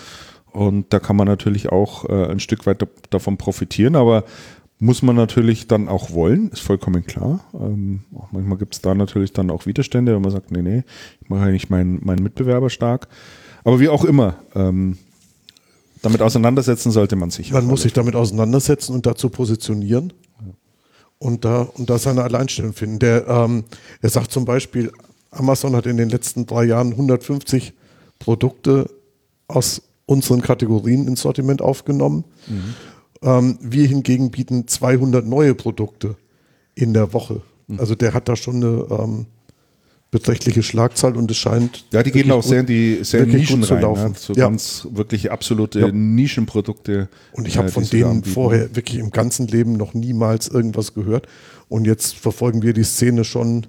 [0.51, 4.25] Und da kann man natürlich auch äh, ein Stück weit davon profitieren, aber
[4.81, 7.41] muss man natürlich dann auch wollen, ist vollkommen klar.
[7.53, 8.01] Ähm,
[8.31, 10.85] manchmal gibt es da natürlich dann auch Widerstände, wenn man sagt, nee, nee,
[11.21, 13.09] ich mache eigentlich meinen, meinen Mitbewerber stark.
[13.65, 14.97] Aber wie auch immer, ähm,
[16.01, 17.53] damit auseinandersetzen sollte man sich.
[17.53, 20.13] Man muss sich damit auseinandersetzen und dazu positionieren
[21.19, 23.01] und da, und da seine Alleinstellung finden.
[23.01, 23.65] Der, ähm,
[24.01, 24.93] er sagt zum Beispiel,
[25.31, 27.73] Amazon hat in den letzten drei Jahren 150
[28.19, 28.91] Produkte
[29.47, 32.25] aus unseren Kategorien ins Sortiment aufgenommen.
[32.47, 32.75] Mhm.
[33.23, 36.17] Ähm, wir hingegen bieten 200 neue Produkte
[36.75, 37.43] in der Woche.
[37.67, 37.81] Mhm.
[37.81, 39.27] Also der hat da schon eine ähm,
[40.11, 41.85] beträchtliche Schlagzahl und es scheint.
[41.93, 44.13] Ja, die gehen auch sehr in die sehr Nischen rein, laufen.
[44.13, 44.19] Ne?
[44.19, 44.47] so ja.
[44.47, 45.93] ganz wirklich absolute ja.
[45.93, 47.09] Nischenprodukte.
[47.33, 51.27] Und ich habe äh, von denen vorher wirklich im ganzen Leben noch niemals irgendwas gehört.
[51.69, 53.67] Und jetzt verfolgen wir die Szene schon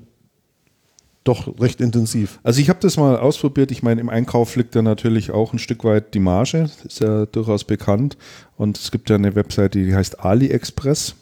[1.24, 2.40] doch recht intensiv.
[2.44, 3.72] Also ich habe das mal ausprobiert.
[3.72, 6.70] Ich meine, im Einkauf liegt ja natürlich auch ein Stück weit die Marge.
[6.84, 8.18] Das ist ja durchaus bekannt.
[8.58, 11.16] Und es gibt ja eine Webseite, die heißt AliExpress.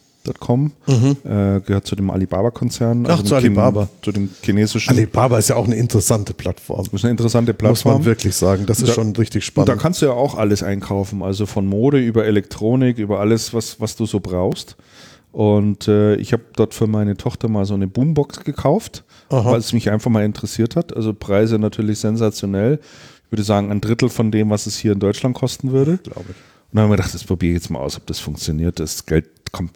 [0.87, 1.17] Mhm.
[1.23, 3.05] Äh, gehört zu dem Alibaba-Konzern.
[3.05, 3.87] Ach, also zu Alibaba.
[4.01, 4.89] Zu dem chinesischen.
[4.89, 6.83] Alibaba ist ja auch eine interessante Plattform.
[6.83, 7.93] Das ist eine interessante Plattform.
[7.93, 8.65] Muss man wirklich sagen.
[8.65, 9.69] Das ist da, schon richtig spannend.
[9.69, 11.23] Da kannst du ja auch alles einkaufen.
[11.23, 14.75] Also von Mode über Elektronik, über alles, was, was du so brauchst.
[15.37, 19.71] Und äh, ich habe dort für meine Tochter mal so eine Boombox gekauft, weil es
[19.71, 20.95] mich einfach mal interessiert hat.
[20.95, 22.79] Also Preise natürlich sensationell.
[23.23, 25.99] Ich würde sagen, ein Drittel von dem, was es hier in Deutschland kosten würde.
[25.99, 26.29] Glaube ich.
[26.29, 26.35] Und
[26.71, 28.79] dann haben wir gedacht, das probiere ich jetzt mal aus, ob das funktioniert.
[28.79, 29.73] Das Geld kommt.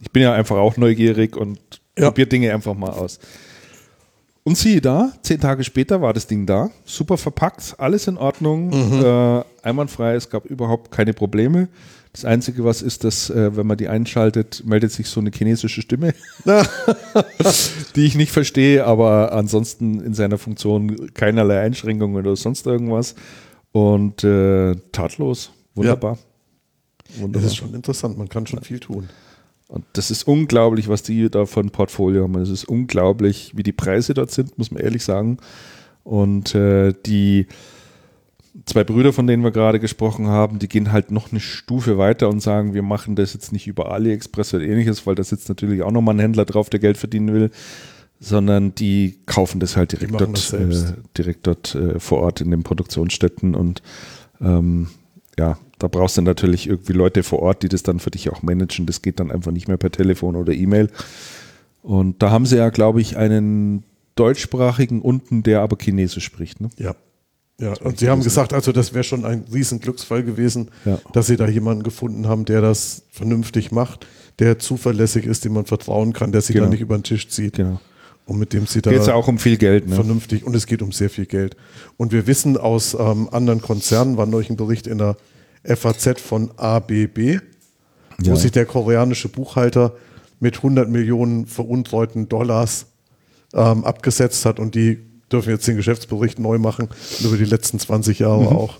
[0.00, 1.58] Ich bin ja einfach auch neugierig und
[1.98, 2.04] ja.
[2.06, 3.18] probiere Dinge einfach mal aus.
[4.44, 8.68] Und siehe da, zehn Tage später war das Ding da, super verpackt, alles in Ordnung,
[8.68, 9.04] mhm.
[9.04, 11.66] äh, einwandfrei, es gab überhaupt keine Probleme.
[12.12, 15.80] Das Einzige, was ist, dass, äh, wenn man die einschaltet, meldet sich so eine chinesische
[15.80, 16.12] Stimme,
[17.94, 23.14] die ich nicht verstehe, aber ansonsten in seiner Funktion keinerlei Einschränkungen oder sonst irgendwas.
[23.70, 26.18] Und äh, tatlos, wunderbar.
[27.14, 27.22] Ja.
[27.22, 27.42] wunderbar.
[27.42, 29.08] Das ist schon interessant, man kann schon viel tun.
[29.68, 32.34] Und das ist unglaublich, was die da von Portfolio haben.
[32.40, 35.38] Es ist unglaublich, wie die Preise dort sind, muss man ehrlich sagen.
[36.02, 37.46] Und äh, die
[38.66, 42.28] zwei Brüder, von denen wir gerade gesprochen haben, die gehen halt noch eine Stufe weiter
[42.28, 45.82] und sagen, wir machen das jetzt nicht über AliExpress oder ähnliches, weil da sitzt natürlich
[45.82, 47.50] auch nochmal ein Händler drauf, der Geld verdienen will,
[48.18, 52.62] sondern die kaufen das halt direkt dort, äh, direkt dort äh, vor Ort in den
[52.62, 53.82] Produktionsstätten und
[54.40, 54.88] ähm,
[55.38, 58.42] ja, da brauchst du natürlich irgendwie Leute vor Ort, die das dann für dich auch
[58.42, 58.84] managen.
[58.84, 60.90] Das geht dann einfach nicht mehr per Telefon oder E-Mail.
[61.82, 66.60] Und da haben sie ja, glaube ich, einen deutschsprachigen unten, der aber Chinesisch spricht.
[66.60, 66.68] Ne?
[66.76, 66.94] Ja.
[67.60, 70.98] Ja, und Sie haben gesagt, also das wäre schon ein riesen Glücksfall gewesen, ja.
[71.12, 74.06] dass Sie da jemanden gefunden haben, der das vernünftig macht,
[74.38, 76.66] der zuverlässig ist, dem man vertrauen kann, der sich genau.
[76.66, 77.56] da nicht über den Tisch zieht.
[77.56, 77.78] Genau.
[78.24, 78.90] Und mit dem Sie da.
[78.90, 79.94] Geht es ja auch um viel Geld, ne?
[79.94, 80.44] Vernünftig.
[80.44, 81.56] Und es geht um sehr viel Geld.
[81.98, 85.16] Und wir wissen aus ähm, anderen Konzernen, war neulich ein Bericht in der
[85.64, 87.40] FAZ von ABB, ja.
[88.20, 89.92] wo sich der koreanische Buchhalter
[90.38, 92.86] mit 100 Millionen veruntreuten Dollars
[93.52, 96.88] ähm, abgesetzt hat und die dürfen jetzt den Geschäftsbericht neu machen
[97.20, 98.56] über die letzten 20 Jahre mhm.
[98.56, 98.78] auch.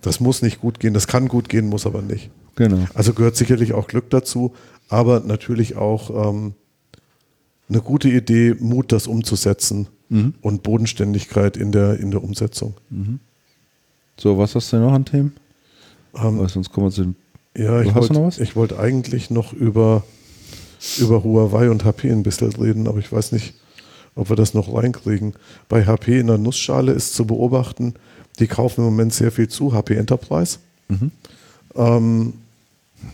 [0.00, 2.30] Das muss nicht gut gehen, das kann gut gehen, muss aber nicht.
[2.56, 2.86] Genau.
[2.94, 4.54] Also gehört sicherlich auch Glück dazu,
[4.88, 6.54] aber natürlich auch ähm,
[7.68, 10.34] eine gute Idee, Mut, das umzusetzen mhm.
[10.42, 12.74] und Bodenständigkeit in der, in der Umsetzung.
[12.90, 13.20] Mhm.
[14.18, 15.32] So, was hast du noch an Themen?
[16.14, 17.16] Ähm, Weil sonst kommen wir zu den.
[17.56, 20.04] Ja, ich wollte wollt eigentlich noch über,
[20.98, 23.54] über Huawei und HP ein bisschen reden, aber ich weiß nicht,
[24.14, 25.34] ob wir das noch reinkriegen.
[25.68, 27.94] Bei HP in der Nussschale ist zu beobachten,
[28.38, 30.58] die kaufen im Moment sehr viel zu, HP Enterprise.
[30.88, 31.10] Mhm.
[31.74, 32.32] Ähm,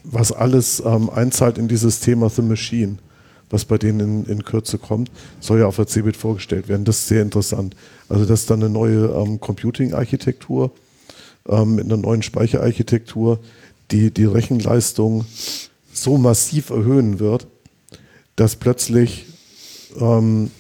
[0.05, 2.99] was alles ähm, einzahlt in dieses Thema The Machine,
[3.51, 5.11] was bei denen in, in Kürze kommt,
[5.41, 6.85] soll ja auf der CeBIT vorgestellt werden.
[6.85, 7.75] Das ist sehr interessant.
[8.09, 10.71] Also das ist dann eine neue ähm, Computing-Architektur
[11.49, 13.41] ähm, mit einer neuen Speicherarchitektur,
[13.91, 15.25] die die Rechenleistung
[15.93, 17.47] so massiv erhöhen wird,
[18.37, 19.27] dass plötzlich
[19.99, 20.51] ähm,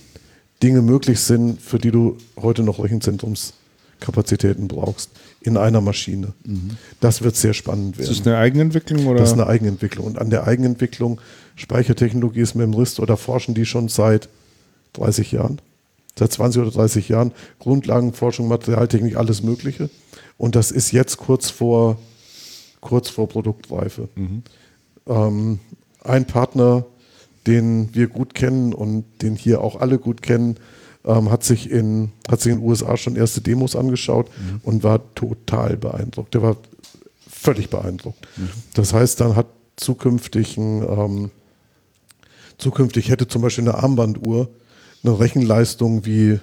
[0.62, 5.10] Dinge möglich sind, für die du heute noch Rechenzentrumskapazitäten brauchst
[5.40, 6.32] in einer Maschine.
[6.44, 6.70] Mhm.
[7.00, 8.10] Das wird sehr spannend werden.
[8.10, 9.06] Ist das eine Eigenentwicklung?
[9.06, 9.20] Oder?
[9.20, 10.06] Das ist eine Eigenentwicklung.
[10.06, 11.20] Und an der Eigenentwicklung
[11.54, 14.28] Speichertechnologie ist Memrist oder forschen die schon seit
[14.94, 15.60] 30 Jahren,
[16.16, 17.32] seit 20 oder 30 Jahren.
[17.60, 19.90] Grundlagenforschung, Materialtechnik, alles Mögliche.
[20.36, 21.98] Und das ist jetzt kurz vor,
[22.80, 24.08] kurz vor Produktreife.
[24.14, 24.42] Mhm.
[25.06, 25.60] Ähm,
[26.02, 26.84] ein Partner,
[27.46, 30.56] den wir gut kennen und den hier auch alle gut kennen,
[31.04, 34.60] ähm, hat, sich in, hat sich in den USA schon erste Demos angeschaut mhm.
[34.62, 36.34] und war total beeindruckt.
[36.34, 36.56] Der war
[37.28, 38.26] völlig beeindruckt.
[38.36, 38.50] Mhm.
[38.74, 39.46] Das heißt, dann hat
[39.76, 41.30] zukünftigen, ähm,
[42.58, 44.50] zukünftig hätte zum Beispiel eine Armbanduhr
[45.04, 46.40] eine Rechenleistung wie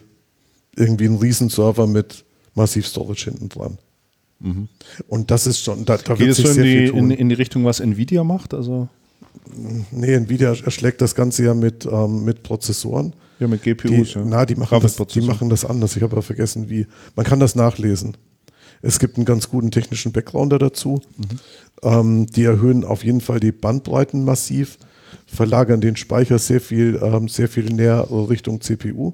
[0.75, 2.23] irgendwie ein Riesenserver mit
[2.53, 3.77] Massiv Storage hinten dran.
[4.39, 4.67] Mhm.
[5.07, 7.65] Und das ist schon, da, da Geht es so in die, in, in, die Richtung,
[7.65, 8.53] was Nvidia macht?
[8.53, 8.89] Also
[9.91, 13.13] Nee, Nvidia erschlägt das Ganze ja mit, ähm, mit Prozessoren.
[13.39, 14.13] Ja, mit GPUs.
[14.13, 14.25] Die, ja.
[14.25, 15.95] Na, die machen, das, die machen das anders.
[15.95, 16.87] Ich habe aber vergessen, wie.
[17.15, 18.15] Man kann das nachlesen.
[18.81, 21.01] Es gibt einen ganz guten technischen Backgrounder dazu.
[21.17, 21.39] Mhm.
[21.81, 24.77] Ähm, die erhöhen auf jeden Fall die Bandbreiten massiv,
[25.25, 29.13] verlagern den Speicher sehr viel, ähm, sehr viel näher Richtung CPU.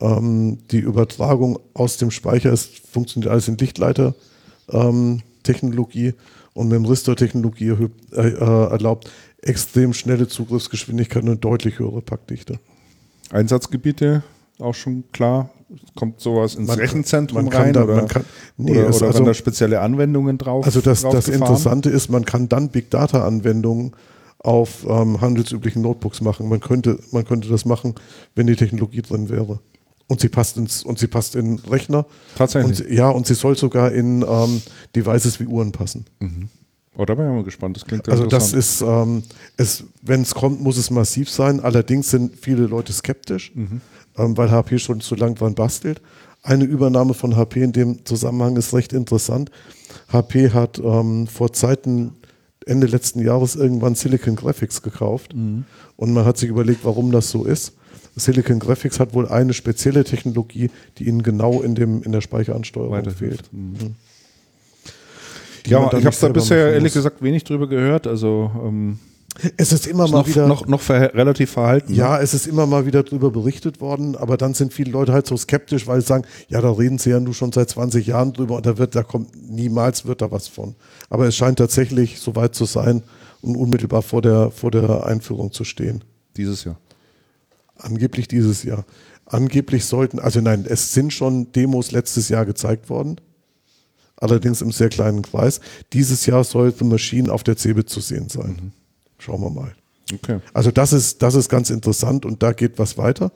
[0.00, 6.14] Ähm, die Übertragung aus dem Speicher ist, funktioniert alles in Lichtleiter-Technologie
[6.54, 7.74] und Memristor-Technologie
[8.12, 9.10] äh, äh, erlaubt
[9.46, 12.58] extrem schnelle Zugriffsgeschwindigkeit und deutlich höhere Packdichte.
[13.30, 14.22] Einsatzgebiete
[14.60, 15.50] auch schon klar.
[15.96, 18.24] Kommt sowas ins man Rechenzentrum kann, rein da, oder, kann,
[18.56, 20.64] nee, oder, oder also, da spezielle Anwendungen drauf?
[20.64, 23.92] Also das, das Interessante ist, man kann dann Big Data Anwendungen
[24.38, 26.48] auf ähm, handelsüblichen Notebooks machen.
[26.48, 27.96] Man könnte, man könnte das machen,
[28.36, 29.58] wenn die Technologie drin wäre.
[30.06, 32.06] Und sie passt ins und sie passt in Rechner.
[32.36, 32.82] Tatsächlich.
[32.82, 34.62] Und, ja, und sie soll sogar in ähm,
[34.94, 36.06] Devices wie Uhren passen.
[36.20, 36.48] Mhm.
[36.96, 37.76] Oh, da bin ich mal gespannt.
[37.76, 39.22] Das klingt Also das ist, ähm,
[39.56, 41.60] es, wenn es kommt, muss es massiv sein.
[41.60, 43.80] Allerdings sind viele Leute skeptisch, mhm.
[44.16, 46.00] ähm, weil HP schon zu lang dran bastelt.
[46.42, 49.50] Eine Übernahme von HP in dem Zusammenhang ist recht interessant.
[50.08, 52.12] HP hat ähm, vor Zeiten
[52.64, 55.64] Ende letzten Jahres irgendwann Silicon Graphics gekauft mhm.
[55.96, 57.74] und man hat sich überlegt, warum das so ist.
[58.16, 63.10] Silicon Graphics hat wohl eine spezielle Technologie, die ihnen genau in, dem, in der Speicheransteuerung
[63.10, 63.52] fehlt.
[63.52, 63.94] Mhm.
[65.66, 68.06] Ja, ich habe da bisher ehrlich gesagt wenig drüber gehört.
[68.06, 68.98] Also ähm,
[69.56, 71.92] es ist immer ist mal noch, wieder noch, noch ver relativ verhalten.
[71.92, 72.22] Ja, ne?
[72.22, 75.36] es ist immer mal wieder drüber berichtet worden, aber dann sind viele Leute halt so
[75.36, 78.56] skeptisch, weil sie sagen, ja, da reden sie ja nur schon seit 20 Jahren drüber
[78.56, 80.74] und da wird, da kommt niemals wird da was von.
[81.10, 83.02] Aber es scheint tatsächlich so weit zu sein
[83.42, 86.04] und unmittelbar vor der vor der Einführung zu stehen.
[86.36, 86.78] Dieses Jahr.
[87.78, 88.84] Angeblich dieses Jahr.
[89.26, 93.16] Angeblich sollten, also nein, es sind schon Demos letztes Jahr gezeigt worden
[94.16, 95.60] allerdings im sehr kleinen Kreis.
[95.92, 98.58] Dieses Jahr soll The Machine auf der CeBIT zu sehen sein.
[98.60, 98.72] Mhm.
[99.18, 99.74] Schauen wir mal.
[100.12, 100.40] Okay.
[100.52, 103.32] Also das ist, das ist ganz interessant und da geht was weiter.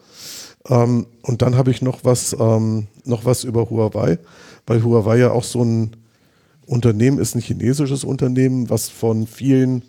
[0.68, 4.18] Ähm, und dann habe ich noch was, ähm, noch was über Huawei,
[4.66, 5.96] weil Huawei ja auch so ein
[6.66, 9.82] Unternehmen ist, ein chinesisches Unternehmen, was von vielen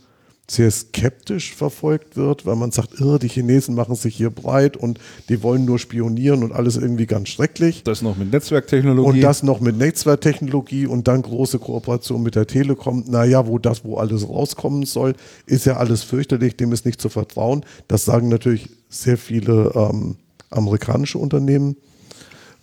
[0.51, 4.99] sehr skeptisch verfolgt wird, weil man sagt, die Chinesen machen sich hier breit und
[5.29, 7.83] die wollen nur spionieren und alles irgendwie ganz schrecklich.
[7.83, 9.07] Das noch mit Netzwerktechnologie.
[9.07, 13.05] Und das noch mit Netzwerktechnologie und dann große Kooperation mit der Telekom.
[13.07, 15.15] Naja, wo das, wo alles rauskommen soll,
[15.45, 17.63] ist ja alles fürchterlich, dem ist nicht zu vertrauen.
[17.87, 20.17] Das sagen natürlich sehr viele ähm,
[20.49, 21.77] amerikanische Unternehmen.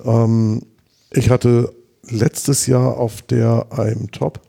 [0.04, 0.60] Ähm,
[1.10, 1.72] ich hatte
[2.10, 4.42] letztes Jahr auf der IM Top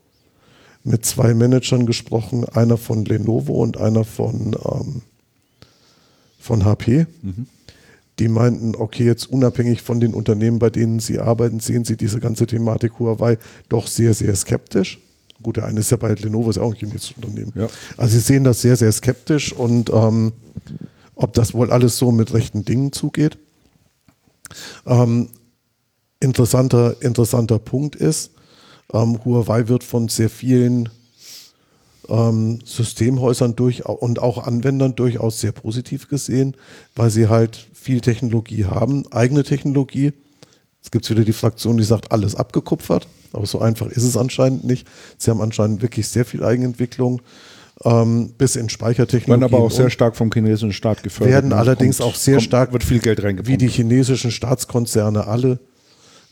[0.90, 5.02] mit zwei Managern gesprochen, einer von Lenovo und einer von, ähm,
[6.40, 7.06] von HP.
[7.22, 7.46] Mhm.
[8.18, 12.20] Die meinten, okay, jetzt unabhängig von den Unternehmen, bei denen sie arbeiten, sehen sie diese
[12.20, 13.38] ganze Thematik Huawei
[13.70, 15.00] doch sehr, sehr skeptisch.
[15.44, 17.54] Gut, der eine ist ja bei Lenovo, ist ja auch ein chinesisches Unternehmen.
[17.54, 17.68] Ja.
[17.96, 20.32] Also sie sehen das sehr, sehr skeptisch und ähm,
[21.14, 23.38] ob das wohl alles so mit rechten Dingen zugeht.
[24.88, 25.30] Ähm,
[26.20, 28.32] interessanter, interessanter Punkt ist,
[28.94, 30.90] ähm, Huawei wird von sehr vielen
[32.10, 36.56] ähm, Systemhäusern durch und auch Anwendern durchaus sehr positiv gesehen,
[36.96, 40.14] weil sie halt viel Technologie haben, eigene Technologie.
[40.82, 44.64] Es gibt wieder die Fraktion, die sagt, alles abgekupfert, aber so einfach ist es anscheinend
[44.64, 44.88] nicht.
[45.18, 47.22] Sie haben anscheinend wirklich sehr viel Eigenentwicklung.
[47.86, 49.42] Ähm, bis in Speichertechnologie.
[49.42, 51.34] Werden aber auch sehr stark vom chinesischen Staat gefördert.
[51.34, 53.48] Werden allerdings kommt, auch sehr kommt, stark, wird viel Geld reingepumpt.
[53.48, 55.60] wie die chinesischen Staatskonzerne alle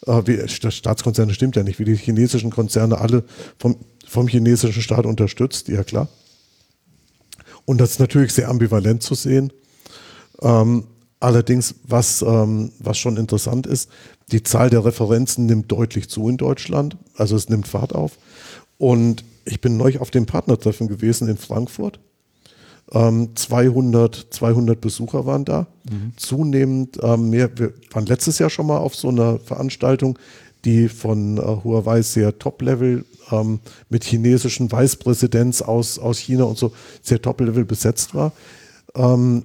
[0.08, 3.24] äh, wie, Staatskonzerne stimmt ja nicht, wie die chinesischen Konzerne alle
[3.60, 3.78] vom,
[4.08, 6.08] vom chinesischen Staat unterstützt, ja klar.
[7.66, 9.52] Und das ist natürlich sehr ambivalent zu sehen.
[10.42, 10.86] Ähm,
[11.20, 13.90] allerdings, was, ähm, was schon interessant ist,
[14.32, 16.98] die Zahl der Referenzen nimmt deutlich zu in Deutschland.
[17.16, 18.18] Also es nimmt Fahrt auf.
[18.78, 22.00] Und ich bin neu auf dem Partnertreffen gewesen in Frankfurt.
[22.90, 25.68] 200, ähm, 200 Besucher waren da.
[25.90, 26.14] Mhm.
[26.16, 27.50] Zunehmend ähm, mehr.
[27.58, 30.18] Wir waren letztes Jahr schon mal auf so einer Veranstaltung,
[30.64, 33.60] die von äh, Huawei sehr Top-Level ähm,
[33.90, 38.32] mit chinesischen Vicepräsidents aus, aus China und so sehr Top-Level besetzt war.
[38.96, 39.44] Ähm,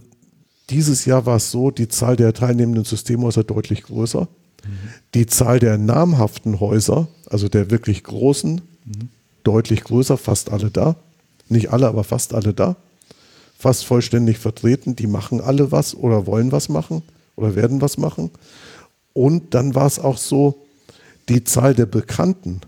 [0.71, 4.23] dieses Jahr war es so, die Zahl der teilnehmenden Systemhäuser deutlich größer.
[4.23, 4.69] Mhm.
[5.15, 9.09] Die Zahl der namhaften Häuser, also der wirklich großen, mhm.
[9.43, 10.95] deutlich größer, fast alle da.
[11.49, 12.77] Nicht alle, aber fast alle da
[13.63, 14.97] fast vollständig vertreten.
[14.97, 17.03] Die machen alle was oder wollen was machen
[17.37, 18.31] oder werden was machen.
[19.13, 20.59] Und dann war es auch so,
[21.29, 22.61] die Zahl der Bekannten,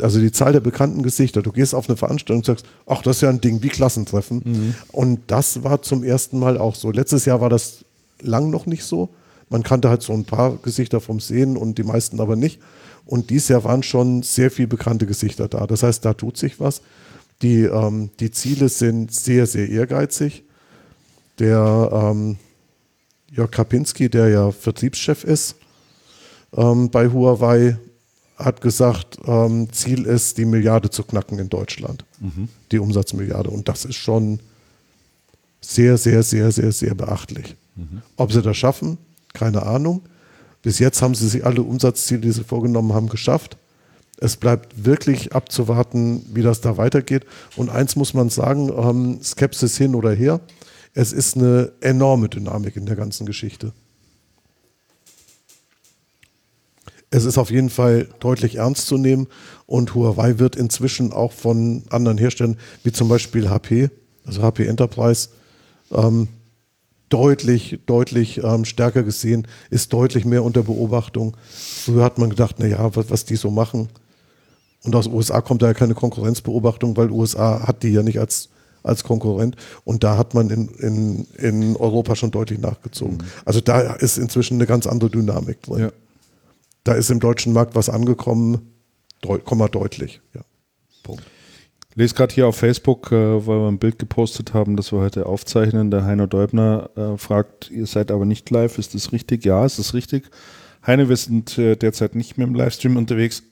[0.00, 1.42] also die Zahl der bekannten Gesichter.
[1.42, 4.42] Du gehst auf eine Veranstaltung und sagst, ach, das ist ja ein Ding wie Klassentreffen.
[4.42, 4.74] Mhm.
[4.90, 6.90] Und das war zum ersten Mal auch so.
[6.90, 7.84] Letztes Jahr war das
[8.22, 9.10] lang noch nicht so.
[9.50, 12.58] Man kannte halt so ein paar Gesichter vom Sehen und die meisten aber nicht.
[13.04, 15.66] Und dieses Jahr waren schon sehr viele bekannte Gesichter da.
[15.66, 16.80] Das heißt, da tut sich was.
[17.42, 20.44] Die, ähm, die Ziele sind sehr, sehr ehrgeizig.
[21.38, 22.36] Der ähm,
[23.30, 25.54] Jörg Kapinski, der ja Vertriebschef ist
[26.56, 27.78] ähm, bei Huawei,
[28.36, 32.04] hat gesagt, ähm, Ziel ist, die Milliarde zu knacken in Deutschland.
[32.20, 32.48] Mhm.
[32.70, 33.50] Die Umsatzmilliarde.
[33.50, 34.40] Und das ist schon
[35.60, 37.56] sehr, sehr, sehr, sehr, sehr beachtlich.
[37.74, 38.02] Mhm.
[38.16, 38.98] Ob sie das schaffen,
[39.32, 40.02] keine Ahnung.
[40.62, 43.56] Bis jetzt haben sie sich alle Umsatzziele, die sie vorgenommen haben, geschafft.
[44.20, 47.24] Es bleibt wirklich abzuwarten, wie das da weitergeht.
[47.56, 50.40] Und eins muss man sagen, ähm, Skepsis hin oder her,
[50.94, 53.72] es ist eine enorme Dynamik in der ganzen Geschichte.
[57.10, 59.28] Es ist auf jeden Fall deutlich ernst zu nehmen
[59.66, 63.88] und Huawei wird inzwischen auch von anderen Herstellern, wie zum Beispiel HP,
[64.26, 65.30] also HP Enterprise,
[65.90, 66.28] ähm,
[67.08, 71.36] deutlich, deutlich ähm, stärker gesehen, ist deutlich mehr unter Beobachtung.
[71.48, 73.88] Früher hat man gedacht, naja, was, was die so machen,
[74.88, 78.48] und aus USA kommt da ja keine Konkurrenzbeobachtung, weil USA hat die ja nicht als,
[78.82, 79.54] als Konkurrent.
[79.84, 83.18] Und da hat man in, in, in Europa schon deutlich nachgezogen.
[83.18, 83.24] Mhm.
[83.44, 85.80] Also da ist inzwischen eine ganz andere Dynamik drin.
[85.80, 85.92] Ja.
[86.84, 88.72] Da ist im deutschen Markt was angekommen,
[89.20, 89.42] deut,
[89.74, 90.22] deutlich.
[90.34, 90.40] Ja.
[91.02, 91.22] Punkt.
[91.90, 95.00] Ich lese gerade hier auf Facebook, äh, weil wir ein Bild gepostet haben, das wir
[95.00, 95.90] heute aufzeichnen.
[95.90, 99.44] Der Heiner Deubner äh, fragt, ihr seid aber nicht live, ist das richtig?
[99.44, 100.30] Ja, ist das richtig.
[100.86, 103.42] Heine, wir sind äh, derzeit nicht mehr im Livestream unterwegs.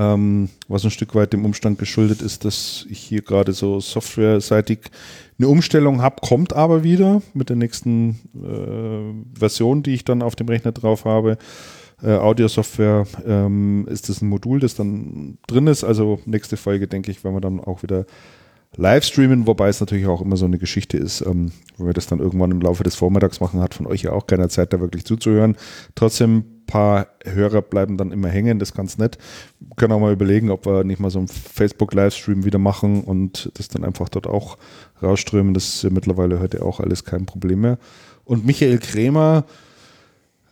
[0.00, 4.78] Ähm, was ein Stück weit dem Umstand geschuldet ist, dass ich hier gerade so softwareseitig
[5.38, 10.36] eine Umstellung habe, kommt aber wieder mit der nächsten äh, Version, die ich dann auf
[10.36, 11.36] dem Rechner drauf habe.
[12.02, 15.84] Äh, Audio-Software ähm, ist das ein Modul, das dann drin ist.
[15.84, 18.06] Also nächste Folge, denke ich, wenn wir dann auch wieder
[18.76, 22.06] live streamen, wobei es natürlich auch immer so eine Geschichte ist, ähm, wenn wir das
[22.06, 24.80] dann irgendwann im Laufe des Vormittags machen, hat von euch ja auch keiner Zeit, da
[24.80, 25.56] wirklich zuzuhören.
[25.94, 29.18] Trotzdem, paar Hörer bleiben dann immer hängen, das ist ganz nett.
[29.58, 33.50] Wir können auch mal überlegen, ob wir nicht mal so einen Facebook-Livestream wieder machen und
[33.54, 34.56] das dann einfach dort auch
[35.02, 35.52] rausströmen.
[35.52, 37.78] Das ist mittlerweile heute auch alles kein Problem mehr.
[38.24, 39.44] Und Michael Krämer,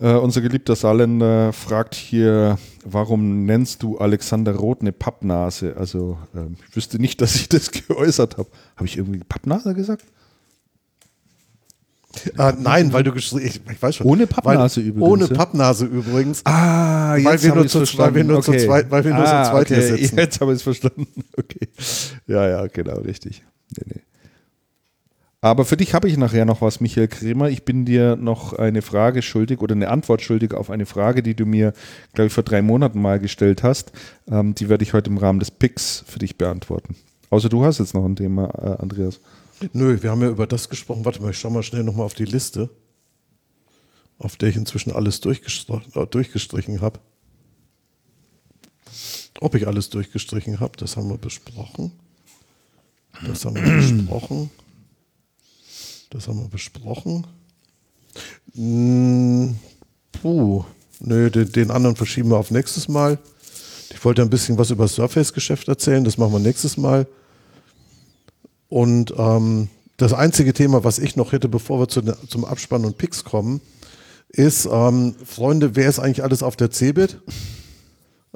[0.00, 5.76] äh, unser geliebter Saarländer fragt hier, warum nennst du Alexander Roth eine Pappnase?
[5.76, 8.48] Also äh, ich wüsste nicht, dass ich das geäußert habe.
[8.76, 10.04] Habe ich irgendwie Pappnase gesagt?
[12.36, 14.06] Ah, nein, weil du geschrieben ich, ich weiß schon.
[14.06, 15.02] Ohne Pappnase übrigens.
[15.02, 16.44] Ohne Pappnase übrigens.
[16.44, 18.58] Ah, jetzt weil wir nur, zu, weil wir nur okay.
[18.58, 19.74] zu zweit, weil wir nur ah, zu zweit okay.
[19.74, 20.18] hier sitzen.
[20.18, 21.06] Jetzt habe ich es verstanden.
[21.36, 21.68] Okay.
[22.26, 23.44] Ja, ja, genau, richtig.
[23.76, 24.00] Nee, nee.
[25.40, 27.48] Aber für dich habe ich nachher noch was, Michael Kremer.
[27.48, 31.34] Ich bin dir noch eine Frage schuldig oder eine Antwort schuldig auf eine Frage, die
[31.34, 31.74] du mir,
[32.12, 33.92] glaube ich, vor drei Monaten mal gestellt hast.
[34.28, 36.96] Ähm, die werde ich heute im Rahmen des Picks für dich beantworten.
[37.30, 39.20] Außer du hast jetzt noch ein Thema, äh, Andreas.
[39.72, 41.04] Nö, wir haben ja über das gesprochen.
[41.04, 42.70] Warte mal, ich schau mal schnell nochmal auf die Liste,
[44.18, 47.00] auf der ich inzwischen alles durchgestrichen, äh, durchgestrichen habe.
[49.40, 51.92] Ob ich alles durchgestrichen habe, das haben wir besprochen.
[53.26, 54.50] Das haben wir besprochen.
[56.10, 57.26] Das haben wir besprochen.
[58.54, 59.56] Hm,
[60.12, 60.64] puh.
[61.00, 63.18] Nö, den, den, anderen verschieben wir auf nächstes Mal.
[63.90, 66.02] Ich wollte ein bisschen was über das Surface-Geschäft erzählen.
[66.02, 67.06] Das machen wir nächstes Mal.
[68.68, 72.98] Und ähm, das einzige Thema, was ich noch hätte, bevor wir zu, zum Abspann und
[72.98, 73.60] Picks kommen,
[74.28, 77.20] ist, ähm, Freunde, wer ist eigentlich alles auf der CeBIT?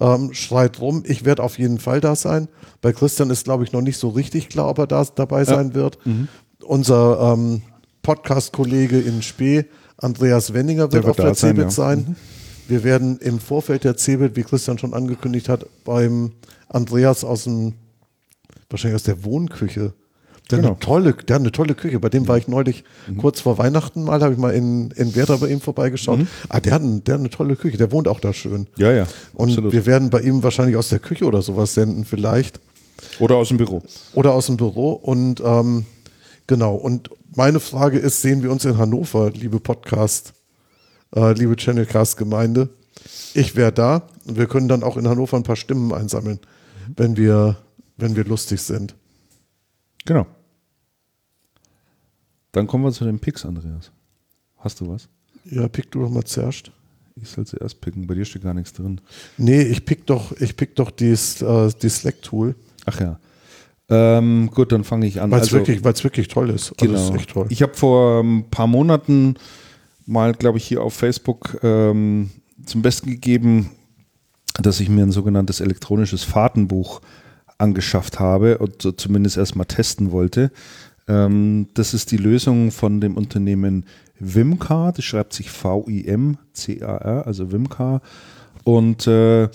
[0.00, 2.48] Ähm, schreit rum, ich werde auf jeden Fall da sein.
[2.80, 5.68] Bei Christian ist, glaube ich, noch nicht so richtig klar, ob er da dabei sein
[5.68, 5.74] ja.
[5.74, 5.98] wird.
[6.06, 6.28] Mhm.
[6.64, 7.62] Unser ähm,
[8.02, 9.66] Podcast-Kollege in Spee,
[9.98, 11.98] Andreas Wenninger, wird, wird auf der CeBIT sein.
[11.98, 12.04] Ja.
[12.04, 12.06] sein.
[12.08, 12.16] Mhm.
[12.68, 16.32] Wir werden im Vorfeld der CeBIT, wie Christian schon angekündigt hat, beim
[16.68, 17.74] Andreas aus dem,
[18.70, 19.92] wahrscheinlich aus der Wohnküche,
[20.52, 20.72] der, genau.
[20.72, 21.98] eine tolle, der hat eine tolle Küche.
[21.98, 23.16] Bei dem war ich neulich mhm.
[23.16, 26.20] kurz vor Weihnachten mal, habe ich mal in, in Werder bei ihm vorbeigeschaut.
[26.20, 26.28] Mhm.
[26.48, 27.78] Ah, der hat, ein, der hat eine tolle Küche.
[27.78, 28.68] Der wohnt auch da schön.
[28.76, 29.06] Ja, ja.
[29.34, 29.72] Und absolut.
[29.72, 32.60] wir werden bei ihm wahrscheinlich aus der Küche oder sowas senden, vielleicht.
[33.18, 33.82] Oder aus dem Büro.
[34.14, 34.92] Oder aus dem Büro.
[34.92, 35.86] Und ähm,
[36.46, 36.74] genau.
[36.74, 40.34] Und meine Frage ist: Sehen wir uns in Hannover, liebe Podcast,
[41.16, 42.68] äh, liebe Channelcast-Gemeinde?
[43.34, 44.02] Ich wäre da.
[44.26, 46.40] Und wir können dann auch in Hannover ein paar Stimmen einsammeln,
[46.96, 47.56] wenn wir,
[47.96, 48.94] wenn wir lustig sind.
[50.04, 50.26] Genau.
[52.52, 53.90] Dann kommen wir zu den Picks, Andreas.
[54.58, 55.08] Hast du was?
[55.44, 56.70] Ja, pick du doch mal zuerst.
[57.20, 59.00] Ich soll zuerst picken, bei dir steht gar nichts drin.
[59.36, 62.54] Nee, ich pick doch, ich pick doch dies, äh, die Slack-Tool.
[62.86, 63.18] Ach ja.
[63.88, 65.30] Ähm, gut, dann fange ich an.
[65.30, 66.76] Weil es also, wirklich, wirklich toll ist.
[66.78, 66.94] Genau.
[66.94, 67.46] Also ist toll.
[67.50, 69.34] Ich habe vor ein paar Monaten
[70.06, 72.30] mal, glaube ich, hier auf Facebook ähm,
[72.64, 73.70] zum Besten gegeben,
[74.62, 77.02] dass ich mir ein sogenanntes elektronisches Fahrtenbuch
[77.58, 80.50] angeschafft habe und zumindest erstmal testen wollte.
[81.08, 83.86] Ähm, das ist die Lösung von dem Unternehmen
[84.18, 84.92] Wimcar.
[84.92, 88.00] Das schreibt sich V-I-M-C-A-R, also Wimcar.
[88.64, 89.48] Und äh,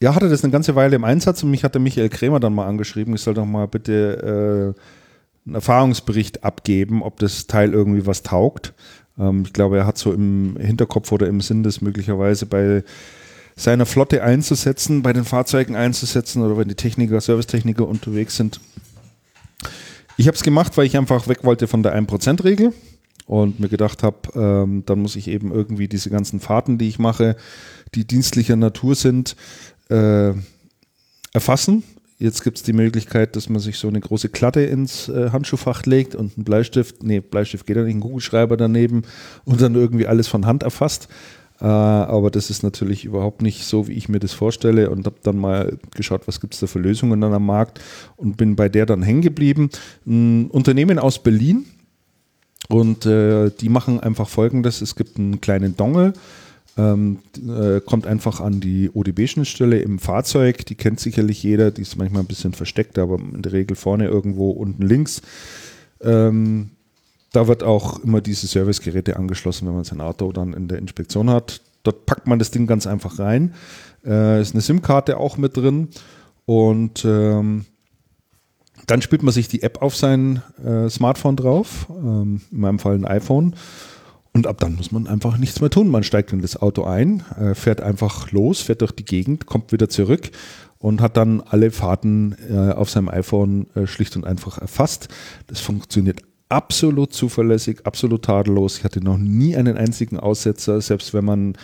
[0.00, 2.66] ja, hatte das eine ganze Weile im Einsatz und mich hatte Michael Krämer dann mal
[2.66, 8.24] angeschrieben, ich soll doch mal bitte äh, einen Erfahrungsbericht abgeben, ob das Teil irgendwie was
[8.24, 8.74] taugt.
[9.16, 12.82] Ähm, ich glaube, er hat so im Hinterkopf oder im Sinn, das möglicherweise bei
[13.54, 18.60] seiner Flotte einzusetzen, bei den Fahrzeugen einzusetzen oder wenn die Techniker, Servicetechniker unterwegs sind.
[20.16, 22.72] Ich habe es gemacht, weil ich einfach weg wollte von der 1%-Regel
[23.26, 26.98] und mir gedacht habe, ähm, dann muss ich eben irgendwie diese ganzen Fahrten, die ich
[26.98, 27.36] mache,
[27.94, 29.36] die dienstlicher Natur sind,
[29.88, 30.32] äh,
[31.32, 31.82] erfassen.
[32.18, 35.84] Jetzt gibt es die Möglichkeit, dass man sich so eine große Klatte ins äh, Handschuhfach
[35.86, 39.02] legt und einen Bleistift, nee, Bleistift geht ja nicht, einen Kugelschreiber daneben
[39.44, 41.08] und dann irgendwie alles von Hand erfasst.
[41.62, 45.16] Äh, aber das ist natürlich überhaupt nicht so, wie ich mir das vorstelle und habe
[45.22, 47.80] dann mal geschaut, was gibt es da für Lösungen dann am Markt
[48.16, 49.70] und bin bei der dann hängen geblieben.
[50.04, 51.66] Ein Unternehmen aus Berlin
[52.68, 56.14] und äh, die machen einfach folgendes: Es gibt einen kleinen Dongle.
[56.76, 60.66] Ähm, äh, kommt einfach an die ODB-Schnittstelle im Fahrzeug.
[60.66, 61.70] Die kennt sicherlich jeder.
[61.70, 65.22] Die ist manchmal ein bisschen versteckt, aber in der Regel vorne irgendwo unten links.
[66.00, 66.70] Ähm,
[67.32, 71.30] da wird auch immer diese Servicegeräte angeschlossen, wenn man sein Auto dann in der Inspektion
[71.30, 71.60] hat.
[71.82, 73.54] Dort packt man das Ding ganz einfach rein.
[74.04, 75.88] Äh, ist eine SIM-Karte auch mit drin.
[76.44, 77.64] Und ähm,
[78.86, 82.94] dann spielt man sich die App auf sein äh, Smartphone drauf, ähm, in meinem Fall
[82.94, 83.54] ein iPhone.
[84.34, 85.88] Und ab dann muss man einfach nichts mehr tun.
[85.88, 89.72] Man steigt in das Auto ein, äh, fährt einfach los, fährt durch die Gegend, kommt
[89.72, 90.30] wieder zurück
[90.78, 95.08] und hat dann alle Fahrten äh, auf seinem iPhone äh, schlicht und einfach erfasst.
[95.46, 96.22] Das funktioniert
[96.52, 98.78] absolut zuverlässig, absolut tadellos.
[98.78, 101.54] Ich hatte noch nie einen einzigen Aussetzer, selbst wenn man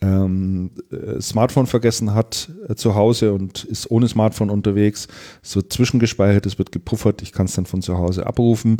[0.00, 5.08] ähm, äh, Smartphone vergessen hat äh, zu Hause und ist ohne Smartphone unterwegs.
[5.42, 8.76] Es wird zwischengespeichert, es wird gepuffert, ich kann es dann von zu Hause abrufen.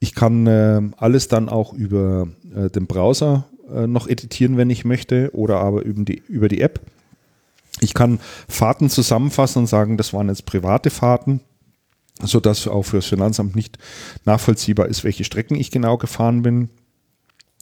[0.00, 4.84] Ich kann äh, alles dann auch über äh, den Browser äh, noch editieren, wenn ich
[4.84, 6.80] möchte, oder aber über die, über die App.
[7.80, 11.40] Ich kann Fahrten zusammenfassen und sagen, das waren jetzt private Fahrten
[12.20, 13.78] sodass auch für das Finanzamt nicht
[14.24, 16.68] nachvollziehbar ist, welche Strecken ich genau gefahren bin.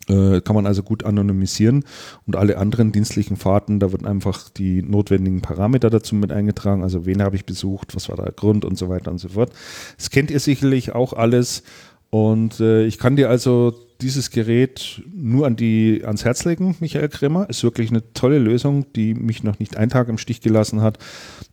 [0.08, 1.84] Äh, kann man also gut anonymisieren
[2.26, 7.04] und alle anderen dienstlichen Fahrten, da werden einfach die notwendigen Parameter dazu mit eingetragen, also
[7.04, 9.52] wen habe ich besucht, was war der Grund und so weiter und so fort.
[9.98, 11.62] Das kennt ihr sicherlich auch alles
[12.10, 17.08] und äh, ich kann dir also dieses Gerät nur an die, ans Herz legen, Michael
[17.08, 17.48] Kremer.
[17.48, 20.98] Ist wirklich eine tolle Lösung, die mich noch nicht einen Tag im Stich gelassen hat,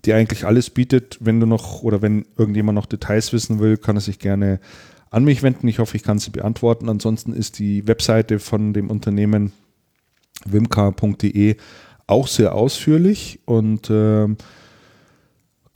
[0.06, 1.18] die eigentlich alles bietet.
[1.20, 4.60] Wenn du noch oder wenn irgendjemand noch Details wissen will, kann er sich gerne
[5.10, 5.68] an mich wenden.
[5.68, 6.90] Ich hoffe, ich kann sie beantworten.
[6.90, 9.52] Ansonsten ist die Webseite von dem Unternehmen
[10.46, 11.58] wimka.de
[12.08, 14.28] auch sehr ausführlich und äh,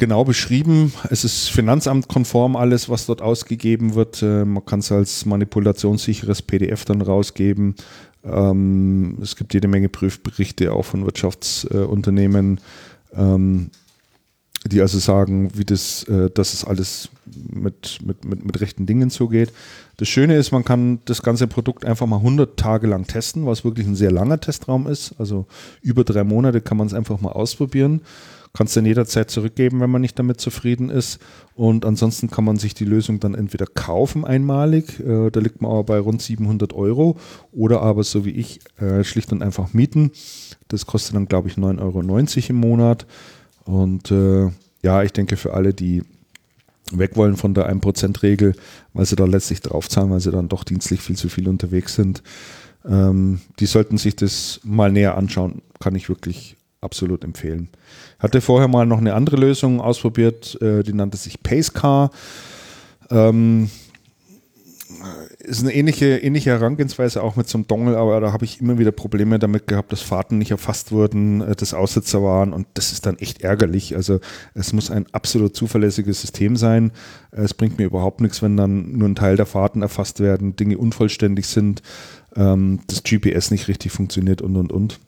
[0.02, 0.92] genau beschrieben.
[1.12, 4.24] Es ist finanzamtkonform alles, was dort ausgegeben wird.
[4.24, 7.76] Äh, man kann es als manipulationssicheres PDF dann rausgeben.
[8.24, 12.60] Ähm, es gibt jede Menge Prüfberichte auch von Wirtschaftsunternehmen.
[13.14, 13.70] Ähm,
[14.66, 19.12] die also sagen, wie das, äh, dass es alles mit, mit, mit, mit rechten Dingen
[19.12, 19.54] zugeht.
[19.98, 23.64] Das Schöne ist, man kann das ganze Produkt einfach mal 100 Tage lang testen, was
[23.64, 25.14] wirklich ein sehr langer Testraum ist.
[25.20, 25.46] Also
[25.84, 28.02] über drei Monate kann man es einfach mal ausprobieren.
[28.54, 31.20] Kann es dann jederzeit zurückgeben, wenn man nicht damit zufrieden ist.
[31.56, 35.72] Und ansonsten kann man sich die Lösung dann entweder kaufen einmalig, äh, da liegt man
[35.72, 37.18] aber bei rund 700 Euro,
[37.52, 40.12] oder aber so wie ich äh, schlicht und einfach mieten.
[40.68, 43.06] Das kostet dann, glaube ich, 9,90 Euro im Monat.
[43.64, 44.50] Und äh,
[44.84, 46.04] ja, ich denke für alle, die
[46.92, 48.54] weg wollen von der 1%-Regel,
[48.94, 52.22] weil sie da letztlich draufzahlen, weil sie dann doch dienstlich viel zu viel unterwegs sind,
[52.86, 57.70] ähm, die sollten sich das mal näher anschauen, kann ich wirklich absolut empfehlen.
[58.20, 62.12] Hatte vorher mal noch eine andere Lösung ausprobiert, äh, die nannte sich Pacecar.
[63.10, 63.70] Ähm,
[65.40, 68.78] ist eine ähnliche, ähnliche Herangehensweise auch mit so einem Dongle, aber da habe ich immer
[68.78, 72.92] wieder Probleme damit gehabt, dass Fahrten nicht erfasst wurden, äh, dass Aussetzer waren und das
[72.92, 73.96] ist dann echt ärgerlich.
[73.96, 74.20] Also
[74.54, 76.92] es muss ein absolut zuverlässiges System sein.
[77.32, 80.78] Es bringt mir überhaupt nichts, wenn dann nur ein Teil der Fahrten erfasst werden, Dinge
[80.78, 81.82] unvollständig sind,
[82.36, 85.00] ähm, das GPS nicht richtig funktioniert und und und.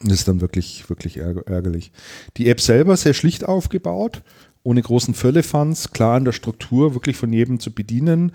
[0.00, 1.90] Das ist dann wirklich, wirklich ärgerlich.
[2.36, 4.22] Die App selber sehr schlicht aufgebaut
[4.68, 8.32] ohne großen Firlefanz, klar in der Struktur, wirklich von jedem zu bedienen.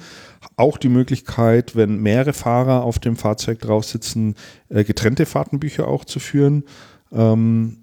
[0.55, 4.33] Auch die Möglichkeit, wenn mehrere Fahrer auf dem Fahrzeug drauf sitzen,
[4.69, 6.63] äh, getrennte Fahrtenbücher auch zu führen.
[7.11, 7.77] Ähm,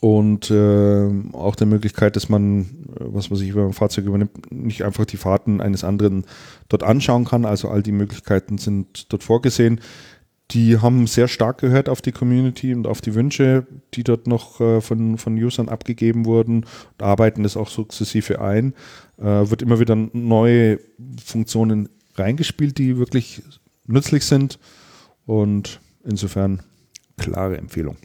[0.00, 2.62] und äh, auch der Möglichkeit, dass man,
[2.98, 6.24] äh, was man sich über ein Fahrzeug übernimmt, nicht einfach die Fahrten eines anderen
[6.70, 7.44] dort anschauen kann.
[7.44, 9.80] Also all die Möglichkeiten sind dort vorgesehen
[10.52, 14.60] die haben sehr stark gehört auf die Community und auf die Wünsche, die dort noch
[14.60, 18.74] äh, von, von Usern abgegeben wurden und arbeiten das auch sukzessive ein.
[19.18, 20.80] Äh, wird immer wieder neue
[21.24, 23.42] Funktionen reingespielt, die wirklich
[23.86, 24.58] nützlich sind
[25.26, 26.62] und insofern
[27.16, 27.96] klare Empfehlung.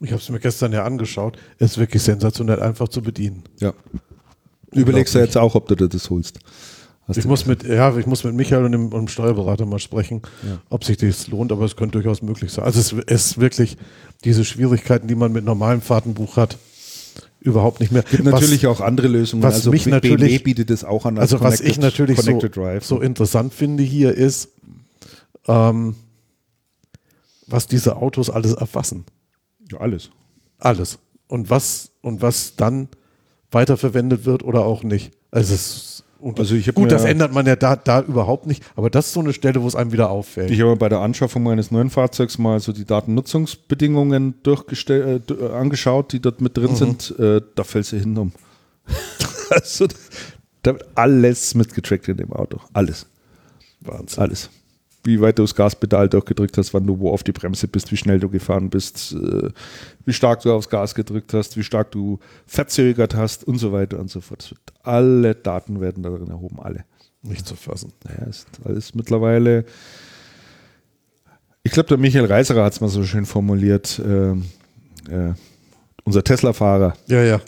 [0.00, 1.36] Ich habe es mir gestern ja angeschaut.
[1.58, 3.44] Es ist wirklich sensationell einfach zu bedienen.
[3.58, 3.74] Ja.
[4.72, 6.38] Überlegst du jetzt auch, ob du dir das holst?
[7.16, 10.22] Ich muss mit, ja, ich muss mit Michael und dem, und dem Steuerberater mal sprechen,
[10.42, 10.60] ja.
[10.68, 12.64] ob sich das lohnt, aber es könnte durchaus möglich sein.
[12.64, 13.76] Also es ist wirklich
[14.24, 16.58] diese Schwierigkeiten, die man mit normalem Fahrtenbuch hat,
[17.40, 18.04] überhaupt nicht mehr.
[18.04, 19.42] Es gibt was, natürlich auch andere Lösungen.
[19.42, 21.18] Was also mich BMW bietet es auch an.
[21.18, 22.40] Als also was ich natürlich so,
[22.80, 24.50] so, interessant finde hier ist,
[25.48, 25.94] ähm,
[27.46, 29.04] was diese Autos alles erfassen.
[29.70, 30.10] Ja, alles.
[30.58, 30.98] Alles.
[31.26, 32.88] Und was, und was dann
[33.50, 35.12] weiterverwendet wird oder auch nicht.
[35.30, 35.89] Also es ist
[36.36, 39.20] also ich Gut, das ändert man ja da, da überhaupt nicht, aber das ist so
[39.20, 40.50] eine Stelle, wo es einem wieder auffällt.
[40.50, 45.20] Ich habe bei der Anschaffung meines neuen Fahrzeugs mal so die Datennutzungsbedingungen äh,
[45.52, 46.76] angeschaut, die dort mit drin mhm.
[46.76, 47.18] sind.
[47.18, 48.32] Äh, da fällt sie hin um.
[49.50, 49.86] also,
[50.62, 52.60] da wird alles mitgetrackt in dem Auto.
[52.72, 53.06] Alles.
[53.80, 54.22] Wahnsinn.
[54.22, 54.50] Alles
[55.04, 57.96] wie weit du das Gaspedal durchgedrückt hast, wann du wo auf die Bremse bist, wie
[57.96, 59.50] schnell du gefahren bist, äh,
[60.04, 63.98] wie stark du aufs Gas gedrückt hast, wie stark du verzögert hast und so weiter
[63.98, 64.54] und so fort.
[64.82, 66.84] Alle Daten werden darin erhoben, alle.
[67.22, 67.92] Nicht zu fassen.
[68.04, 69.64] Naja, ist alles mittlerweile.
[71.62, 73.98] Ich glaube, der Michael Reiserer hat es mal so schön formuliert.
[73.98, 75.34] Äh, äh,
[76.04, 76.94] unser Tesla-Fahrer.
[77.06, 77.40] Ja, ja.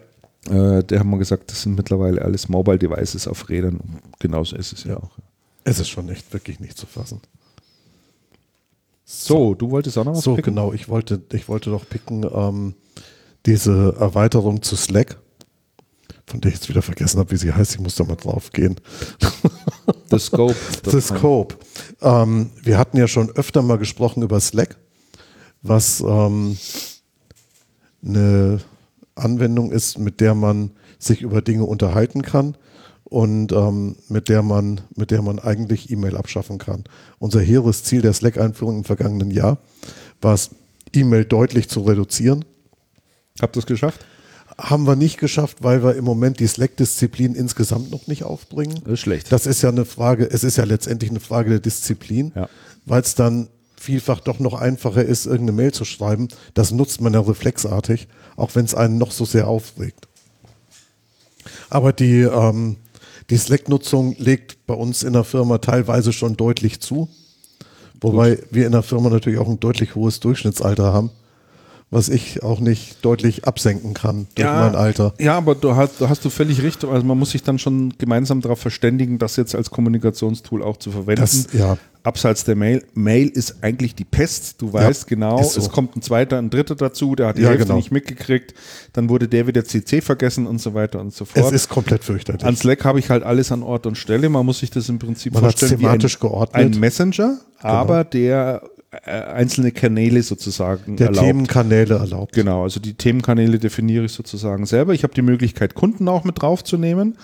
[0.51, 3.81] Äh, der haben wir gesagt, das sind mittlerweile alles Mobile Devices auf Rädern.
[4.19, 5.11] Genauso ist es ja auch.
[5.65, 7.21] Es ist schon echt wirklich nicht zu fassen.
[9.05, 10.55] So, du wolltest auch noch was So, picken?
[10.55, 10.73] genau.
[10.73, 12.75] Ich wollte, ich wollte doch picken ähm,
[13.47, 15.19] diese Erweiterung zu Slack,
[16.27, 17.75] von der ich jetzt wieder vergessen habe, wie sie heißt.
[17.75, 18.77] Ich muss da mal drauf gehen.
[20.11, 20.55] The Scope.
[20.91, 21.57] The Scope.
[22.01, 24.77] Ähm, wir hatten ja schon öfter mal gesprochen über Slack,
[25.63, 26.57] was ähm,
[28.05, 28.61] eine
[29.15, 32.57] Anwendung ist, mit der man sich über Dinge unterhalten kann
[33.13, 36.85] und ähm, mit der man mit der man eigentlich E-Mail abschaffen kann.
[37.19, 39.59] Unser hehres Ziel der Slack-Einführung im vergangenen Jahr
[40.23, 40.51] war es,
[40.95, 42.45] E-Mail deutlich zu reduzieren.
[43.41, 44.05] Habt ihr es geschafft?
[44.59, 48.81] Haben wir nicht geschafft, weil wir im Moment die Slack-Disziplin insgesamt noch nicht aufbringen.
[48.85, 49.31] Das ist schlecht.
[49.31, 52.49] Das ist ja eine Frage, es ist ja letztendlich eine Frage der Disziplin, ja.
[52.85, 56.29] weil es dann vielfach doch noch einfacher ist, irgendeine Mail zu schreiben.
[56.55, 60.09] Das nutzt man ja reflexartig, auch wenn es einen noch so sehr aufregt.
[61.69, 62.77] Aber die, ähm,
[63.33, 67.09] die Slack-Nutzung legt bei uns in der Firma teilweise schon deutlich zu.
[67.99, 68.45] Wobei Gut.
[68.51, 71.09] wir in der Firma natürlich auch ein deutlich hohes Durchschnittsalter haben
[71.93, 75.13] was ich auch nicht deutlich absenken kann durch ja, mein Alter.
[75.21, 76.83] Ja, aber du hast, du hast du völlig recht.
[76.87, 80.91] Also man muss sich dann schon gemeinsam darauf verständigen, das jetzt als Kommunikationstool auch zu
[80.91, 81.21] verwenden.
[81.21, 81.77] Das, ja.
[82.03, 82.83] Abseits der Mail.
[82.95, 84.61] Mail ist eigentlich die Pest.
[84.63, 85.61] Du weißt ja, genau, so.
[85.61, 87.77] es kommt ein zweiter, ein dritter dazu, der hat die ja, Hälfte genau.
[87.77, 88.55] nicht mitgekriegt.
[88.95, 91.45] Dann wurde der wieder CC vergessen und so weiter und so fort.
[91.45, 92.45] Es ist komplett fürchterlich.
[92.45, 94.31] An Slack habe ich halt alles an Ort und Stelle.
[94.31, 96.75] Man muss sich das im Prinzip Man vorstellen wie ein, geordnet.
[96.75, 97.75] ein Messenger, genau.
[97.75, 98.63] aber der
[98.93, 101.27] einzelne Kanäle sozusagen Der erlaubt.
[101.27, 102.35] Themenkanäle erlaubt.
[102.35, 104.93] Genau, also die Themenkanäle definiere ich sozusagen selber.
[104.93, 107.17] Ich habe die Möglichkeit, Kunden auch mit draufzunehmen,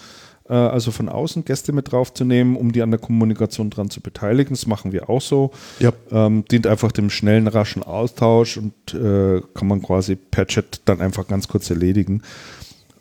[0.48, 4.54] äh, also von außen Gäste mit draufzunehmen, um die an der Kommunikation dran zu beteiligen.
[4.54, 5.50] Das machen wir auch so.
[5.78, 5.92] Ja.
[6.10, 11.02] Ähm, dient einfach dem schnellen, raschen Austausch und äh, kann man quasi per Chat dann
[11.02, 12.22] einfach ganz kurz erledigen.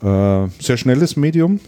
[0.01, 1.61] Äh, sehr schnelles Medium,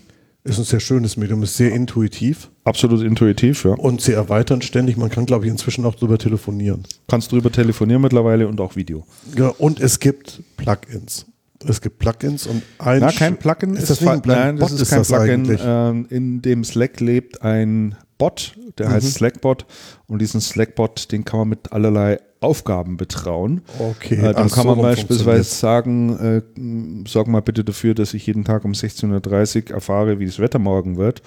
[0.50, 2.50] ist ein sehr schönes Medium, ist sehr intuitiv.
[2.64, 3.72] Absolut intuitiv, ja.
[3.72, 4.98] Und sie erweitern ständig.
[4.98, 6.84] Man kann, glaube ich, inzwischen auch drüber telefonieren.
[7.08, 9.06] Kannst drüber telefonieren mittlerweile und auch Video.
[9.36, 11.26] Ja, und es gibt Plugins.
[11.68, 13.02] Es gibt Plugins und ein.
[13.02, 15.58] Na, kein Plugin ist, das Nein, das ist, ist kein das Plugin.
[15.62, 18.91] Ähm, in dem Slack lebt ein Bot, der mhm.
[18.91, 19.66] heißt Slackbot.
[20.06, 23.62] Und diesen Slackbot, den kann man mit allerlei Aufgaben betrauen.
[23.80, 24.16] Okay.
[24.16, 28.28] Äh, dann Ach, kann so man beispielsweise sagen, äh, sorg mal bitte dafür, dass ich
[28.28, 31.24] jeden Tag um 16.30 Uhr erfahre, wie das Wetter morgen wird.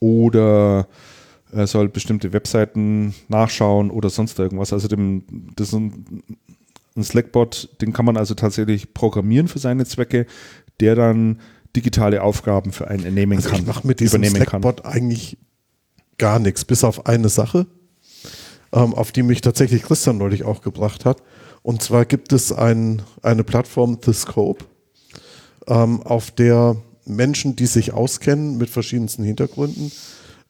[0.00, 0.88] Oder
[1.52, 4.72] er soll bestimmte Webseiten nachschauen oder sonst irgendwas.
[4.72, 6.24] Also dem, das ist ein,
[6.96, 10.26] ein Slackbot, den kann man also tatsächlich programmieren für seine Zwecke,
[10.80, 11.40] der dann
[11.76, 13.60] digitale Aufgaben für einen nehmen also kann.
[13.60, 15.38] Ich mache mit diesem Slackbot eigentlich
[16.18, 17.66] gar nichts, bis auf eine Sache
[18.72, 21.22] ähm, auf die mich tatsächlich Christian neulich auch gebracht hat.
[21.62, 24.64] Und zwar gibt es ein, eine Plattform, The Scope,
[25.68, 29.92] ähm, auf der Menschen, die sich auskennen mit verschiedensten Hintergründen,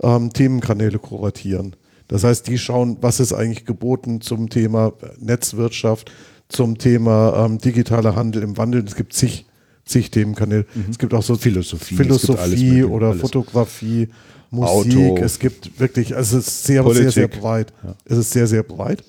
[0.02, 1.76] ähm, Themenkanäle kuratieren.
[2.08, 6.10] Das heißt, die schauen, was ist eigentlich geboten zum Thema Netzwirtschaft,
[6.48, 8.84] zum Thema ähm, digitaler Handel im Wandel.
[8.84, 9.46] Es gibt zig,
[9.84, 10.66] zig Themenkanäle.
[10.74, 10.86] Mhm.
[10.90, 13.20] Es gibt auch so Philosophie, Philosophie oder alles.
[13.20, 14.08] Fotografie
[14.52, 15.24] Musik, Auto.
[15.24, 17.04] es gibt wirklich, also es ist sehr, Politik.
[17.04, 17.72] sehr, sehr breit.
[17.82, 17.94] Ja.
[18.04, 19.02] Es ist sehr, sehr breit.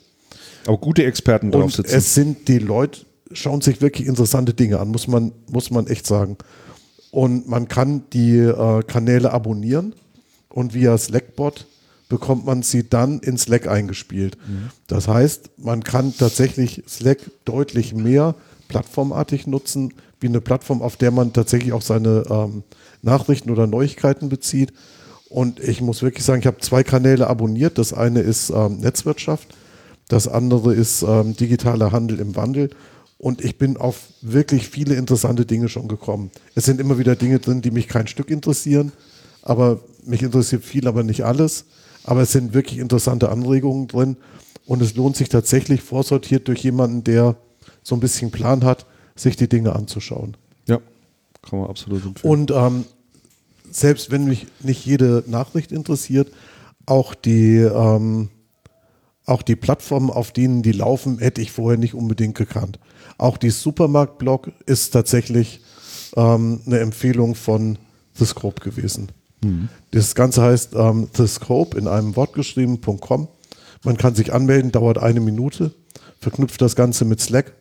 [0.66, 1.94] Aber gute Experten drauf Und sitzen.
[1.94, 3.02] Es sind die Leute,
[3.34, 6.38] schauen sich wirklich interessante Dinge an, muss man, muss man echt sagen.
[7.12, 9.94] Und man kann die äh, Kanäle abonnieren
[10.50, 11.66] und via Slackbot
[12.08, 14.38] bekommt man sie dann in Slack eingespielt.
[14.48, 14.70] Mhm.
[14.88, 18.36] Das heißt, man kann tatsächlich Slack deutlich mehr
[18.70, 22.64] plattformartig nutzen, wie eine Plattform, auf der man tatsächlich auch seine ähm,
[23.02, 24.72] Nachrichten oder Neuigkeiten bezieht.
[25.34, 27.80] Und ich muss wirklich sagen, ich habe zwei Kanäle abonniert.
[27.80, 29.48] Das eine ist ähm, Netzwirtschaft,
[30.08, 32.70] das andere ist ähm, digitaler Handel im Wandel.
[33.18, 36.30] Und ich bin auf wirklich viele interessante Dinge schon gekommen.
[36.54, 38.92] Es sind immer wieder Dinge drin, die mich kein Stück interessieren,
[39.42, 41.66] aber mich interessiert viel, aber nicht alles.
[42.04, 44.18] Aber es sind wirklich interessante Anregungen drin.
[44.68, 47.38] Und es lohnt sich tatsächlich vorsortiert durch jemanden, der
[47.82, 48.86] so ein bisschen Plan hat,
[49.16, 50.38] sich die Dinge anzuschauen.
[50.68, 50.80] Ja,
[51.42, 52.32] kann man absolut empfehlen.
[52.32, 52.86] Und ähm,
[53.76, 56.32] selbst wenn mich nicht jede Nachricht interessiert,
[56.86, 58.30] auch die, ähm,
[59.26, 62.80] auch die Plattformen, auf denen die laufen, hätte ich vorher nicht unbedingt gekannt.
[63.18, 65.62] Auch die Supermarkt-Blog ist tatsächlich
[66.16, 67.78] ähm, eine Empfehlung von
[68.14, 69.12] The Scope gewesen.
[69.44, 69.70] Mhm.
[69.92, 73.28] Das Ganze heißt ähm, The Scope in einem Wort geschrieben.com.
[73.84, 75.74] Man kann sich anmelden, dauert eine Minute,
[76.20, 77.54] verknüpft das Ganze mit Slack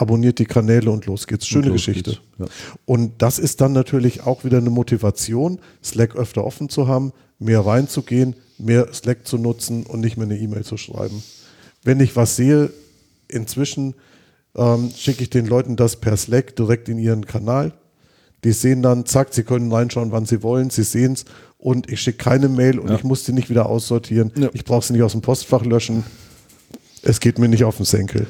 [0.00, 1.46] abonniert die Kanäle und los geht's.
[1.46, 2.10] Schöne los Geschichte.
[2.10, 2.22] Geht's.
[2.38, 2.46] Ja.
[2.86, 7.60] Und das ist dann natürlich auch wieder eine Motivation, Slack öfter offen zu haben, mehr
[7.60, 11.22] reinzugehen, mehr Slack zu nutzen und nicht mehr eine E-Mail zu schreiben.
[11.82, 12.70] Wenn ich was sehe,
[13.28, 13.94] inzwischen
[14.56, 17.72] ähm, schicke ich den Leuten das per Slack direkt in ihren Kanal.
[18.44, 21.24] Die sehen dann, zack, sie können reinschauen, wann sie wollen, sie sehen es
[21.58, 22.96] und ich schicke keine Mail und ja.
[22.96, 24.32] ich muss die nicht wieder aussortieren.
[24.36, 24.48] Ja.
[24.52, 26.04] Ich brauche sie nicht aus dem Postfach löschen.
[27.02, 28.28] Es geht mir nicht auf den Senkel.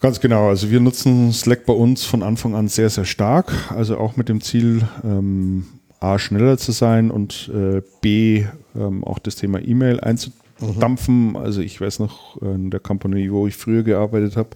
[0.00, 0.48] Ganz genau.
[0.48, 3.52] Also wir nutzen Slack bei uns von Anfang an sehr, sehr stark.
[3.70, 5.66] Also auch mit dem Ziel, ähm,
[6.00, 8.44] A, schneller zu sein und äh, B,
[8.76, 11.30] ähm, auch das Thema E-Mail einzudampfen.
[11.30, 11.36] Mhm.
[11.36, 14.50] Also ich weiß noch, in der Company, wo ich früher gearbeitet habe,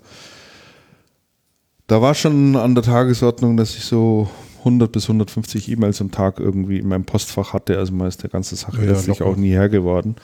[1.89, 4.31] da war schon an der Tagesordnung, dass ich so
[4.63, 7.79] 100 bis 150 E-Mails am Tag irgendwie in meinem Postfach hatte.
[7.79, 10.17] Also man ist der ganze Sache ja, letztlich auch nie Herr geworden,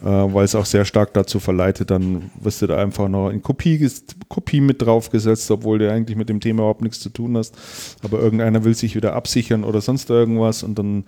[0.00, 3.42] äh, weil es auch sehr stark dazu verleitet, dann wirst du da einfach noch in
[3.42, 3.88] Kopie,
[4.28, 7.54] Kopie mit draufgesetzt, obwohl du eigentlich mit dem Thema überhaupt nichts zu tun hast.
[8.02, 11.04] Aber irgendeiner will sich wieder absichern oder sonst irgendwas und dann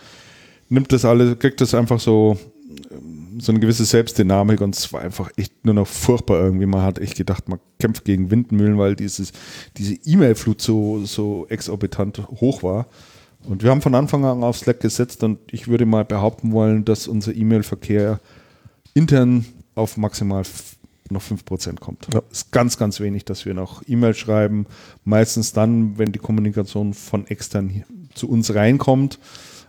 [0.68, 2.38] nimmt das alles, kriegt das einfach so
[3.38, 6.66] so eine gewisse Selbstdynamik und es war einfach echt nur noch furchtbar irgendwie.
[6.66, 9.32] Man hat echt gedacht, man kämpft gegen Windmühlen, weil dieses,
[9.76, 12.86] diese E-Mail-Flut so, so exorbitant hoch war.
[13.42, 16.84] Und wir haben von Anfang an auf Slack gesetzt und ich würde mal behaupten wollen,
[16.84, 18.20] dass unser E-Mail-Verkehr
[18.94, 20.44] intern auf maximal
[21.10, 22.08] noch 5% kommt.
[22.14, 22.22] Ja.
[22.30, 24.66] Ist ganz, ganz wenig, dass wir noch E-Mail schreiben.
[25.04, 27.84] Meistens dann, wenn die Kommunikation von extern
[28.14, 29.18] zu uns reinkommt.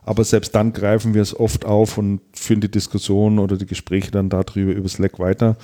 [0.06, 4.12] Aber selbst dann greifen wir es oft auf und führen die Diskussion oder die Gespräche
[4.12, 5.58] dann darüber über Slack weiter.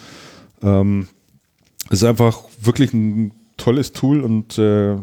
[0.61, 1.07] Ähm,
[1.89, 4.97] es ist einfach wirklich ein tolles Tool und äh,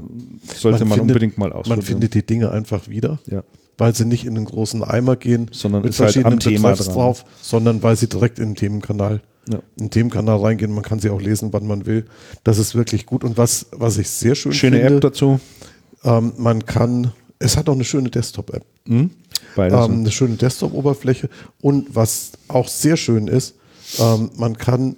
[0.54, 1.78] sollte man, man findet, unbedingt mal ausprobieren.
[1.78, 3.18] Man findet die Dinge einfach wieder.
[3.26, 3.42] Ja
[3.78, 7.24] weil sie nicht in einen großen Eimer gehen sondern mit halt verschiedenen halt Thema drauf,
[7.40, 9.60] sondern weil sie direkt in den Themenkanal, ja.
[9.76, 10.72] in den Themenkanal reingehen.
[10.72, 12.04] Man kann sie auch lesen, wann man will.
[12.44, 13.24] Das ist wirklich gut.
[13.24, 15.40] Und was, was ich sehr schön Schöne finde, App dazu.
[16.04, 18.64] Ähm, man kann, es hat auch eine schöne Desktop-App.
[18.86, 19.10] Mhm.
[19.56, 21.28] Ähm, eine schöne Desktop-Oberfläche.
[21.60, 23.54] Und was auch sehr schön ist,
[23.98, 24.96] ähm, man kann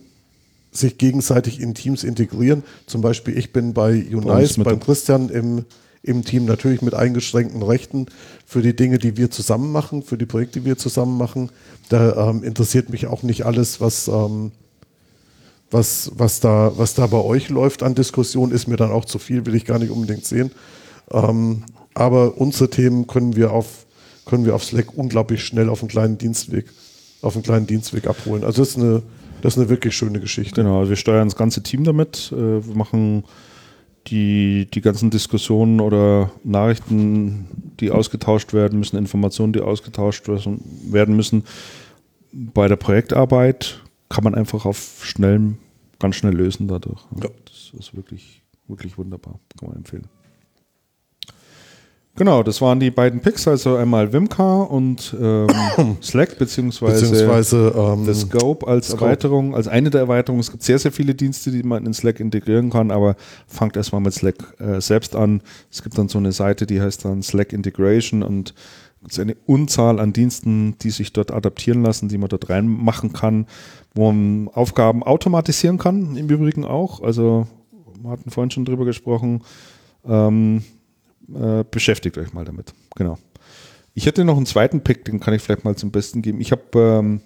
[0.73, 2.63] sich gegenseitig in Teams integrieren.
[2.87, 5.65] Zum Beispiel, ich bin bei Unice, bei beim Christian im,
[6.03, 8.07] im Team natürlich mit eingeschränkten Rechten
[8.47, 11.51] für die Dinge, die wir zusammen machen, für die Projekte, die wir zusammen machen.
[11.89, 14.53] Da ähm, interessiert mich auch nicht alles, was, ähm,
[15.71, 19.19] was, was, da, was da bei euch läuft an Diskussion, ist mir dann auch zu
[19.19, 20.53] viel, will ich gar nicht unbedingt sehen.
[21.11, 21.65] Ähm,
[21.95, 23.87] aber unsere Themen können wir auf
[24.31, 26.67] können wir auf Slack unglaublich schnell auf einen kleinen Dienstweg,
[27.21, 28.45] auf einen kleinen Dienstweg abholen.
[28.45, 29.03] Also das ist eine,
[29.43, 30.63] das ist eine wirklich schöne Geschichte.
[30.63, 32.31] Genau, wir steuern das ganze Team damit.
[32.33, 33.25] Äh, wir machen
[34.07, 41.45] die, die ganzen Diskussionen oder Nachrichten, die ausgetauscht werden müssen, Informationen, die ausgetauscht werden müssen.
[42.33, 45.55] Bei der Projektarbeit kann man einfach auf schnell,
[45.99, 47.01] ganz schnell lösen dadurch.
[47.21, 47.29] Ja.
[47.45, 49.41] Das ist wirklich, wirklich wunderbar.
[49.59, 50.07] Kann man empfehlen.
[52.21, 55.49] Genau, das waren die beiden Picks, also einmal Wimka und ähm,
[56.03, 59.05] Slack, beziehungsweise, beziehungsweise ähm, The Scope als Scope.
[59.07, 60.41] Erweiterung, als eine der Erweiterungen.
[60.41, 63.17] Es gibt sehr, sehr viele Dienste, die man in Slack integrieren kann, aber
[63.47, 65.41] fangt erstmal mit Slack äh, selbst an.
[65.71, 68.53] Es gibt dann so eine Seite, die heißt dann Slack Integration und
[69.09, 73.47] es eine Unzahl an Diensten, die sich dort adaptieren lassen, die man dort reinmachen kann,
[73.95, 77.01] wo man Aufgaben automatisieren kann, im Übrigen auch.
[77.01, 77.47] Also,
[78.03, 79.41] wir hatten vorhin schon drüber gesprochen.
[80.05, 80.65] Ähm,
[81.35, 82.73] äh, beschäftigt euch mal damit.
[82.97, 83.19] Genau.
[83.95, 86.41] Ich hätte noch einen zweiten Pick, den kann ich vielleicht mal zum Besten geben.
[86.41, 87.21] Ich habe ähm,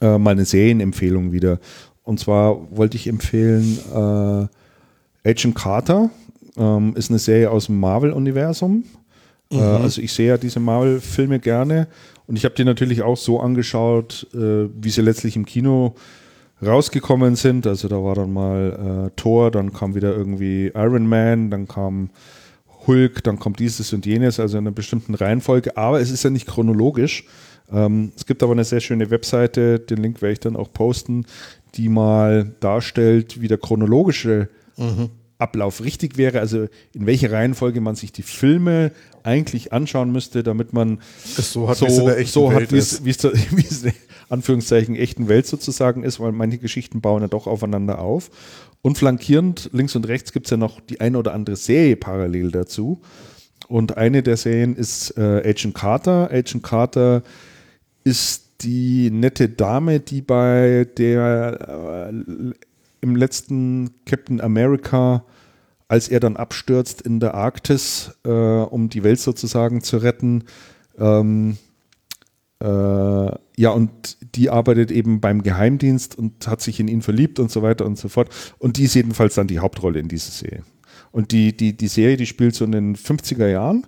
[0.00, 1.60] äh, mal eine Serienempfehlung wieder.
[2.02, 6.10] Und zwar wollte ich empfehlen äh, Agent Carter.
[6.56, 8.84] Ähm, ist eine Serie aus dem Marvel-Universum.
[9.50, 9.62] Äh, mhm.
[9.62, 11.88] also ich sehe ja diese Marvel-Filme gerne.
[12.26, 15.94] Und ich habe die natürlich auch so angeschaut, äh, wie sie letztlich im Kino
[16.64, 17.66] rausgekommen sind.
[17.66, 22.10] Also da war dann mal äh, Thor, dann kam wieder irgendwie Iron Man, dann kam
[22.86, 26.30] Hulk, dann kommt dieses und jenes, also in einer bestimmten Reihenfolge, aber es ist ja
[26.30, 27.24] nicht chronologisch.
[27.70, 31.26] Ähm, es gibt aber eine sehr schöne Webseite, den Link werde ich dann auch posten,
[31.74, 35.10] die mal darstellt, wie der chronologische mhm.
[35.38, 38.90] Ablauf richtig wäre, also in welcher Reihenfolge man sich die Filme
[39.22, 40.98] eigentlich anschauen müsste, damit man
[41.36, 43.22] es so hat, so, wie es in der echten so hat, wie es, wie es,
[43.24, 43.92] wie es in
[44.30, 48.30] Anführungszeichen echten Welt sozusagen ist, weil manche Geschichten bauen ja doch aufeinander auf.
[48.82, 52.50] Und flankierend, links und rechts, gibt es ja noch die eine oder andere Serie parallel
[52.50, 53.00] dazu.
[53.66, 56.30] Und eine der Serien ist äh, Agent Carter.
[56.30, 57.22] Agent Carter
[58.04, 62.54] ist die nette Dame, die bei der äh,
[63.00, 65.24] im letzten Captain America,
[65.86, 70.44] als er dann abstürzt in der Arktis, äh, um die Welt sozusagen zu retten,
[70.98, 71.67] ähm, äh,
[72.64, 77.62] ja, und die arbeitet eben beim Geheimdienst und hat sich in ihn verliebt und so
[77.62, 78.30] weiter und so fort.
[78.58, 80.64] Und die ist jedenfalls dann die Hauptrolle in dieser Serie.
[81.12, 83.86] Und die, die, die Serie, die spielt so in den 50er Jahren.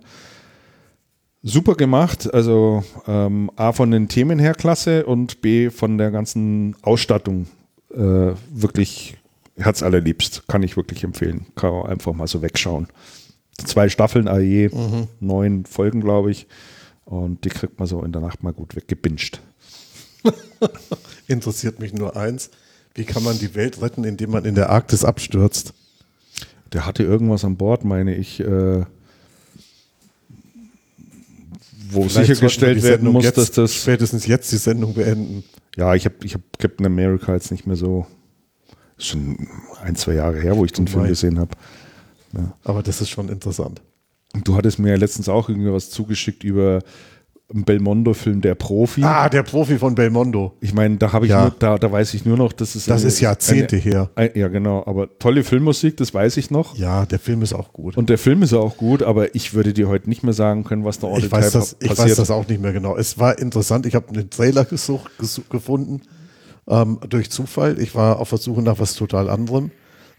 [1.43, 6.75] Super gemacht, also ähm, A von den Themen her klasse und B von der ganzen
[6.83, 7.47] Ausstattung
[7.93, 9.17] äh, wirklich
[9.57, 10.47] herzallerliebst.
[10.47, 11.47] Kann ich wirklich empfehlen.
[11.55, 12.87] Kann man einfach mal so wegschauen.
[13.57, 15.07] Zwei Staffeln AE, mhm.
[15.19, 16.47] neun Folgen, glaube ich.
[17.11, 19.41] Und die kriegt man so in der Nacht mal gut weggebinged.
[21.27, 22.51] Interessiert mich nur eins.
[22.95, 25.73] Wie kann man die Welt retten, indem man in der Arktis abstürzt?
[26.71, 28.85] Der hatte irgendwas an Bord, meine ich, äh,
[31.89, 33.75] wo Vielleicht sichergestellt werden muss, jetzt, dass das.
[33.75, 35.43] Spätestens jetzt die Sendung beenden.
[35.75, 38.07] Ja, ich habe ich hab Captain America jetzt nicht mehr so.
[38.97, 39.49] Schon
[39.81, 41.51] ein, zwei Jahre her, wo ich den Film gesehen habe.
[42.31, 42.53] Ja.
[42.63, 43.81] Aber das ist schon interessant.
[44.43, 46.81] Du hattest mir ja letztens auch irgendwie was zugeschickt über
[47.53, 49.03] Belmondo-Film Der Profi.
[49.03, 50.53] Ah, der Profi von Belmondo.
[50.61, 51.43] Ich meine, da habe ich ja.
[51.43, 54.09] nur, da, da weiß ich nur noch, dass es das eine, ist Jahrzehnte eine, her.
[54.15, 54.83] Ein, ja, genau.
[54.85, 56.77] Aber tolle Filmmusik, das weiß ich noch.
[56.77, 57.97] Ja, der Film ist auch gut.
[57.97, 60.85] Und der Film ist auch gut, aber ich würde dir heute nicht mehr sagen können,
[60.85, 61.91] was da all ich weiß das, passiert.
[61.91, 62.95] Ich weiß das auch nicht mehr genau.
[62.95, 63.85] Es war interessant.
[63.85, 66.01] Ich habe einen Trailer gesucht, gesucht gefunden
[66.67, 67.79] ähm, durch Zufall.
[67.79, 69.71] Ich war auf der Suche nach was total anderem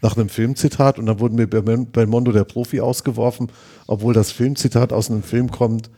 [0.03, 3.47] nach einem Filmzitat und dann wurde mir Belmondo der Profi ausgeworfen,
[3.87, 5.89] obwohl das Filmzitat aus einem Film kommt,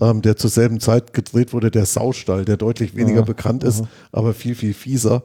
[0.00, 3.82] ähm, der zur selben Zeit gedreht wurde, der Saustall, der deutlich weniger aha, bekannt ist,
[3.82, 3.88] aha.
[4.10, 5.22] aber viel, viel fieser.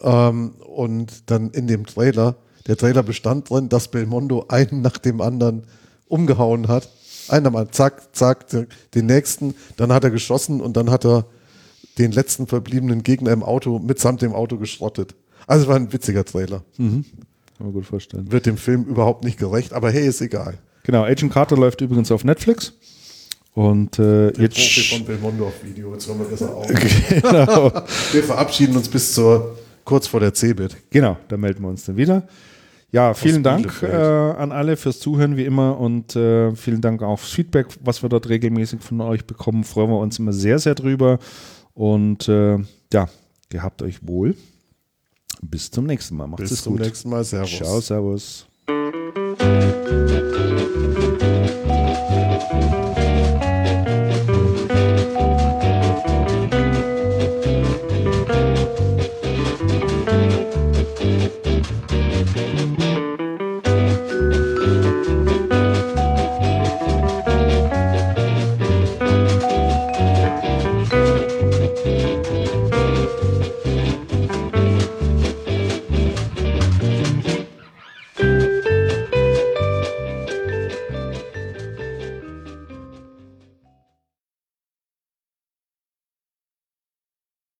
[0.00, 2.36] Ähm, und dann in dem Trailer,
[2.68, 5.64] der Trailer bestand drin, dass Belmondo einen nach dem anderen
[6.06, 6.88] umgehauen hat.
[7.28, 8.46] Einer mal, zack, zack,
[8.94, 11.26] den nächsten, dann hat er geschossen und dann hat er
[11.98, 15.16] den letzten verbliebenen Gegner im Auto mitsamt dem Auto geschrottet.
[15.48, 16.62] Also es war ein witziger Trailer.
[16.76, 17.04] Mhm.
[17.58, 18.30] Kann man gut vorstellen.
[18.30, 20.54] Wird dem Film überhaupt nicht gerecht, aber hey, ist egal.
[20.84, 22.72] Genau, Agent Carter läuft übrigens auf Netflix.
[23.52, 24.54] Und äh, Der jetzt.
[24.54, 26.68] Profi von Belmondo Video, jetzt hören wir besser auf.
[27.10, 27.72] genau.
[28.12, 30.76] Wir verabschieden uns bis zur kurz vor der CeBIT.
[30.90, 32.28] Genau, da melden wir uns dann wieder.
[32.92, 37.18] Ja, vielen Dank äh, an alle fürs Zuhören wie immer und äh, vielen Dank auch
[37.18, 39.64] fürs Feedback, was wir dort regelmäßig von euch bekommen.
[39.64, 41.18] Freuen wir uns immer sehr, sehr drüber.
[41.74, 42.58] Und äh,
[42.92, 43.08] ja,
[43.50, 44.36] gehabt euch wohl.
[45.42, 46.26] Bis zum nächsten Mal.
[46.26, 46.86] Macht's Bis zum gut.
[46.86, 47.24] nächsten Mal.
[47.24, 47.56] Servus.
[47.56, 48.46] Ciao, Servus.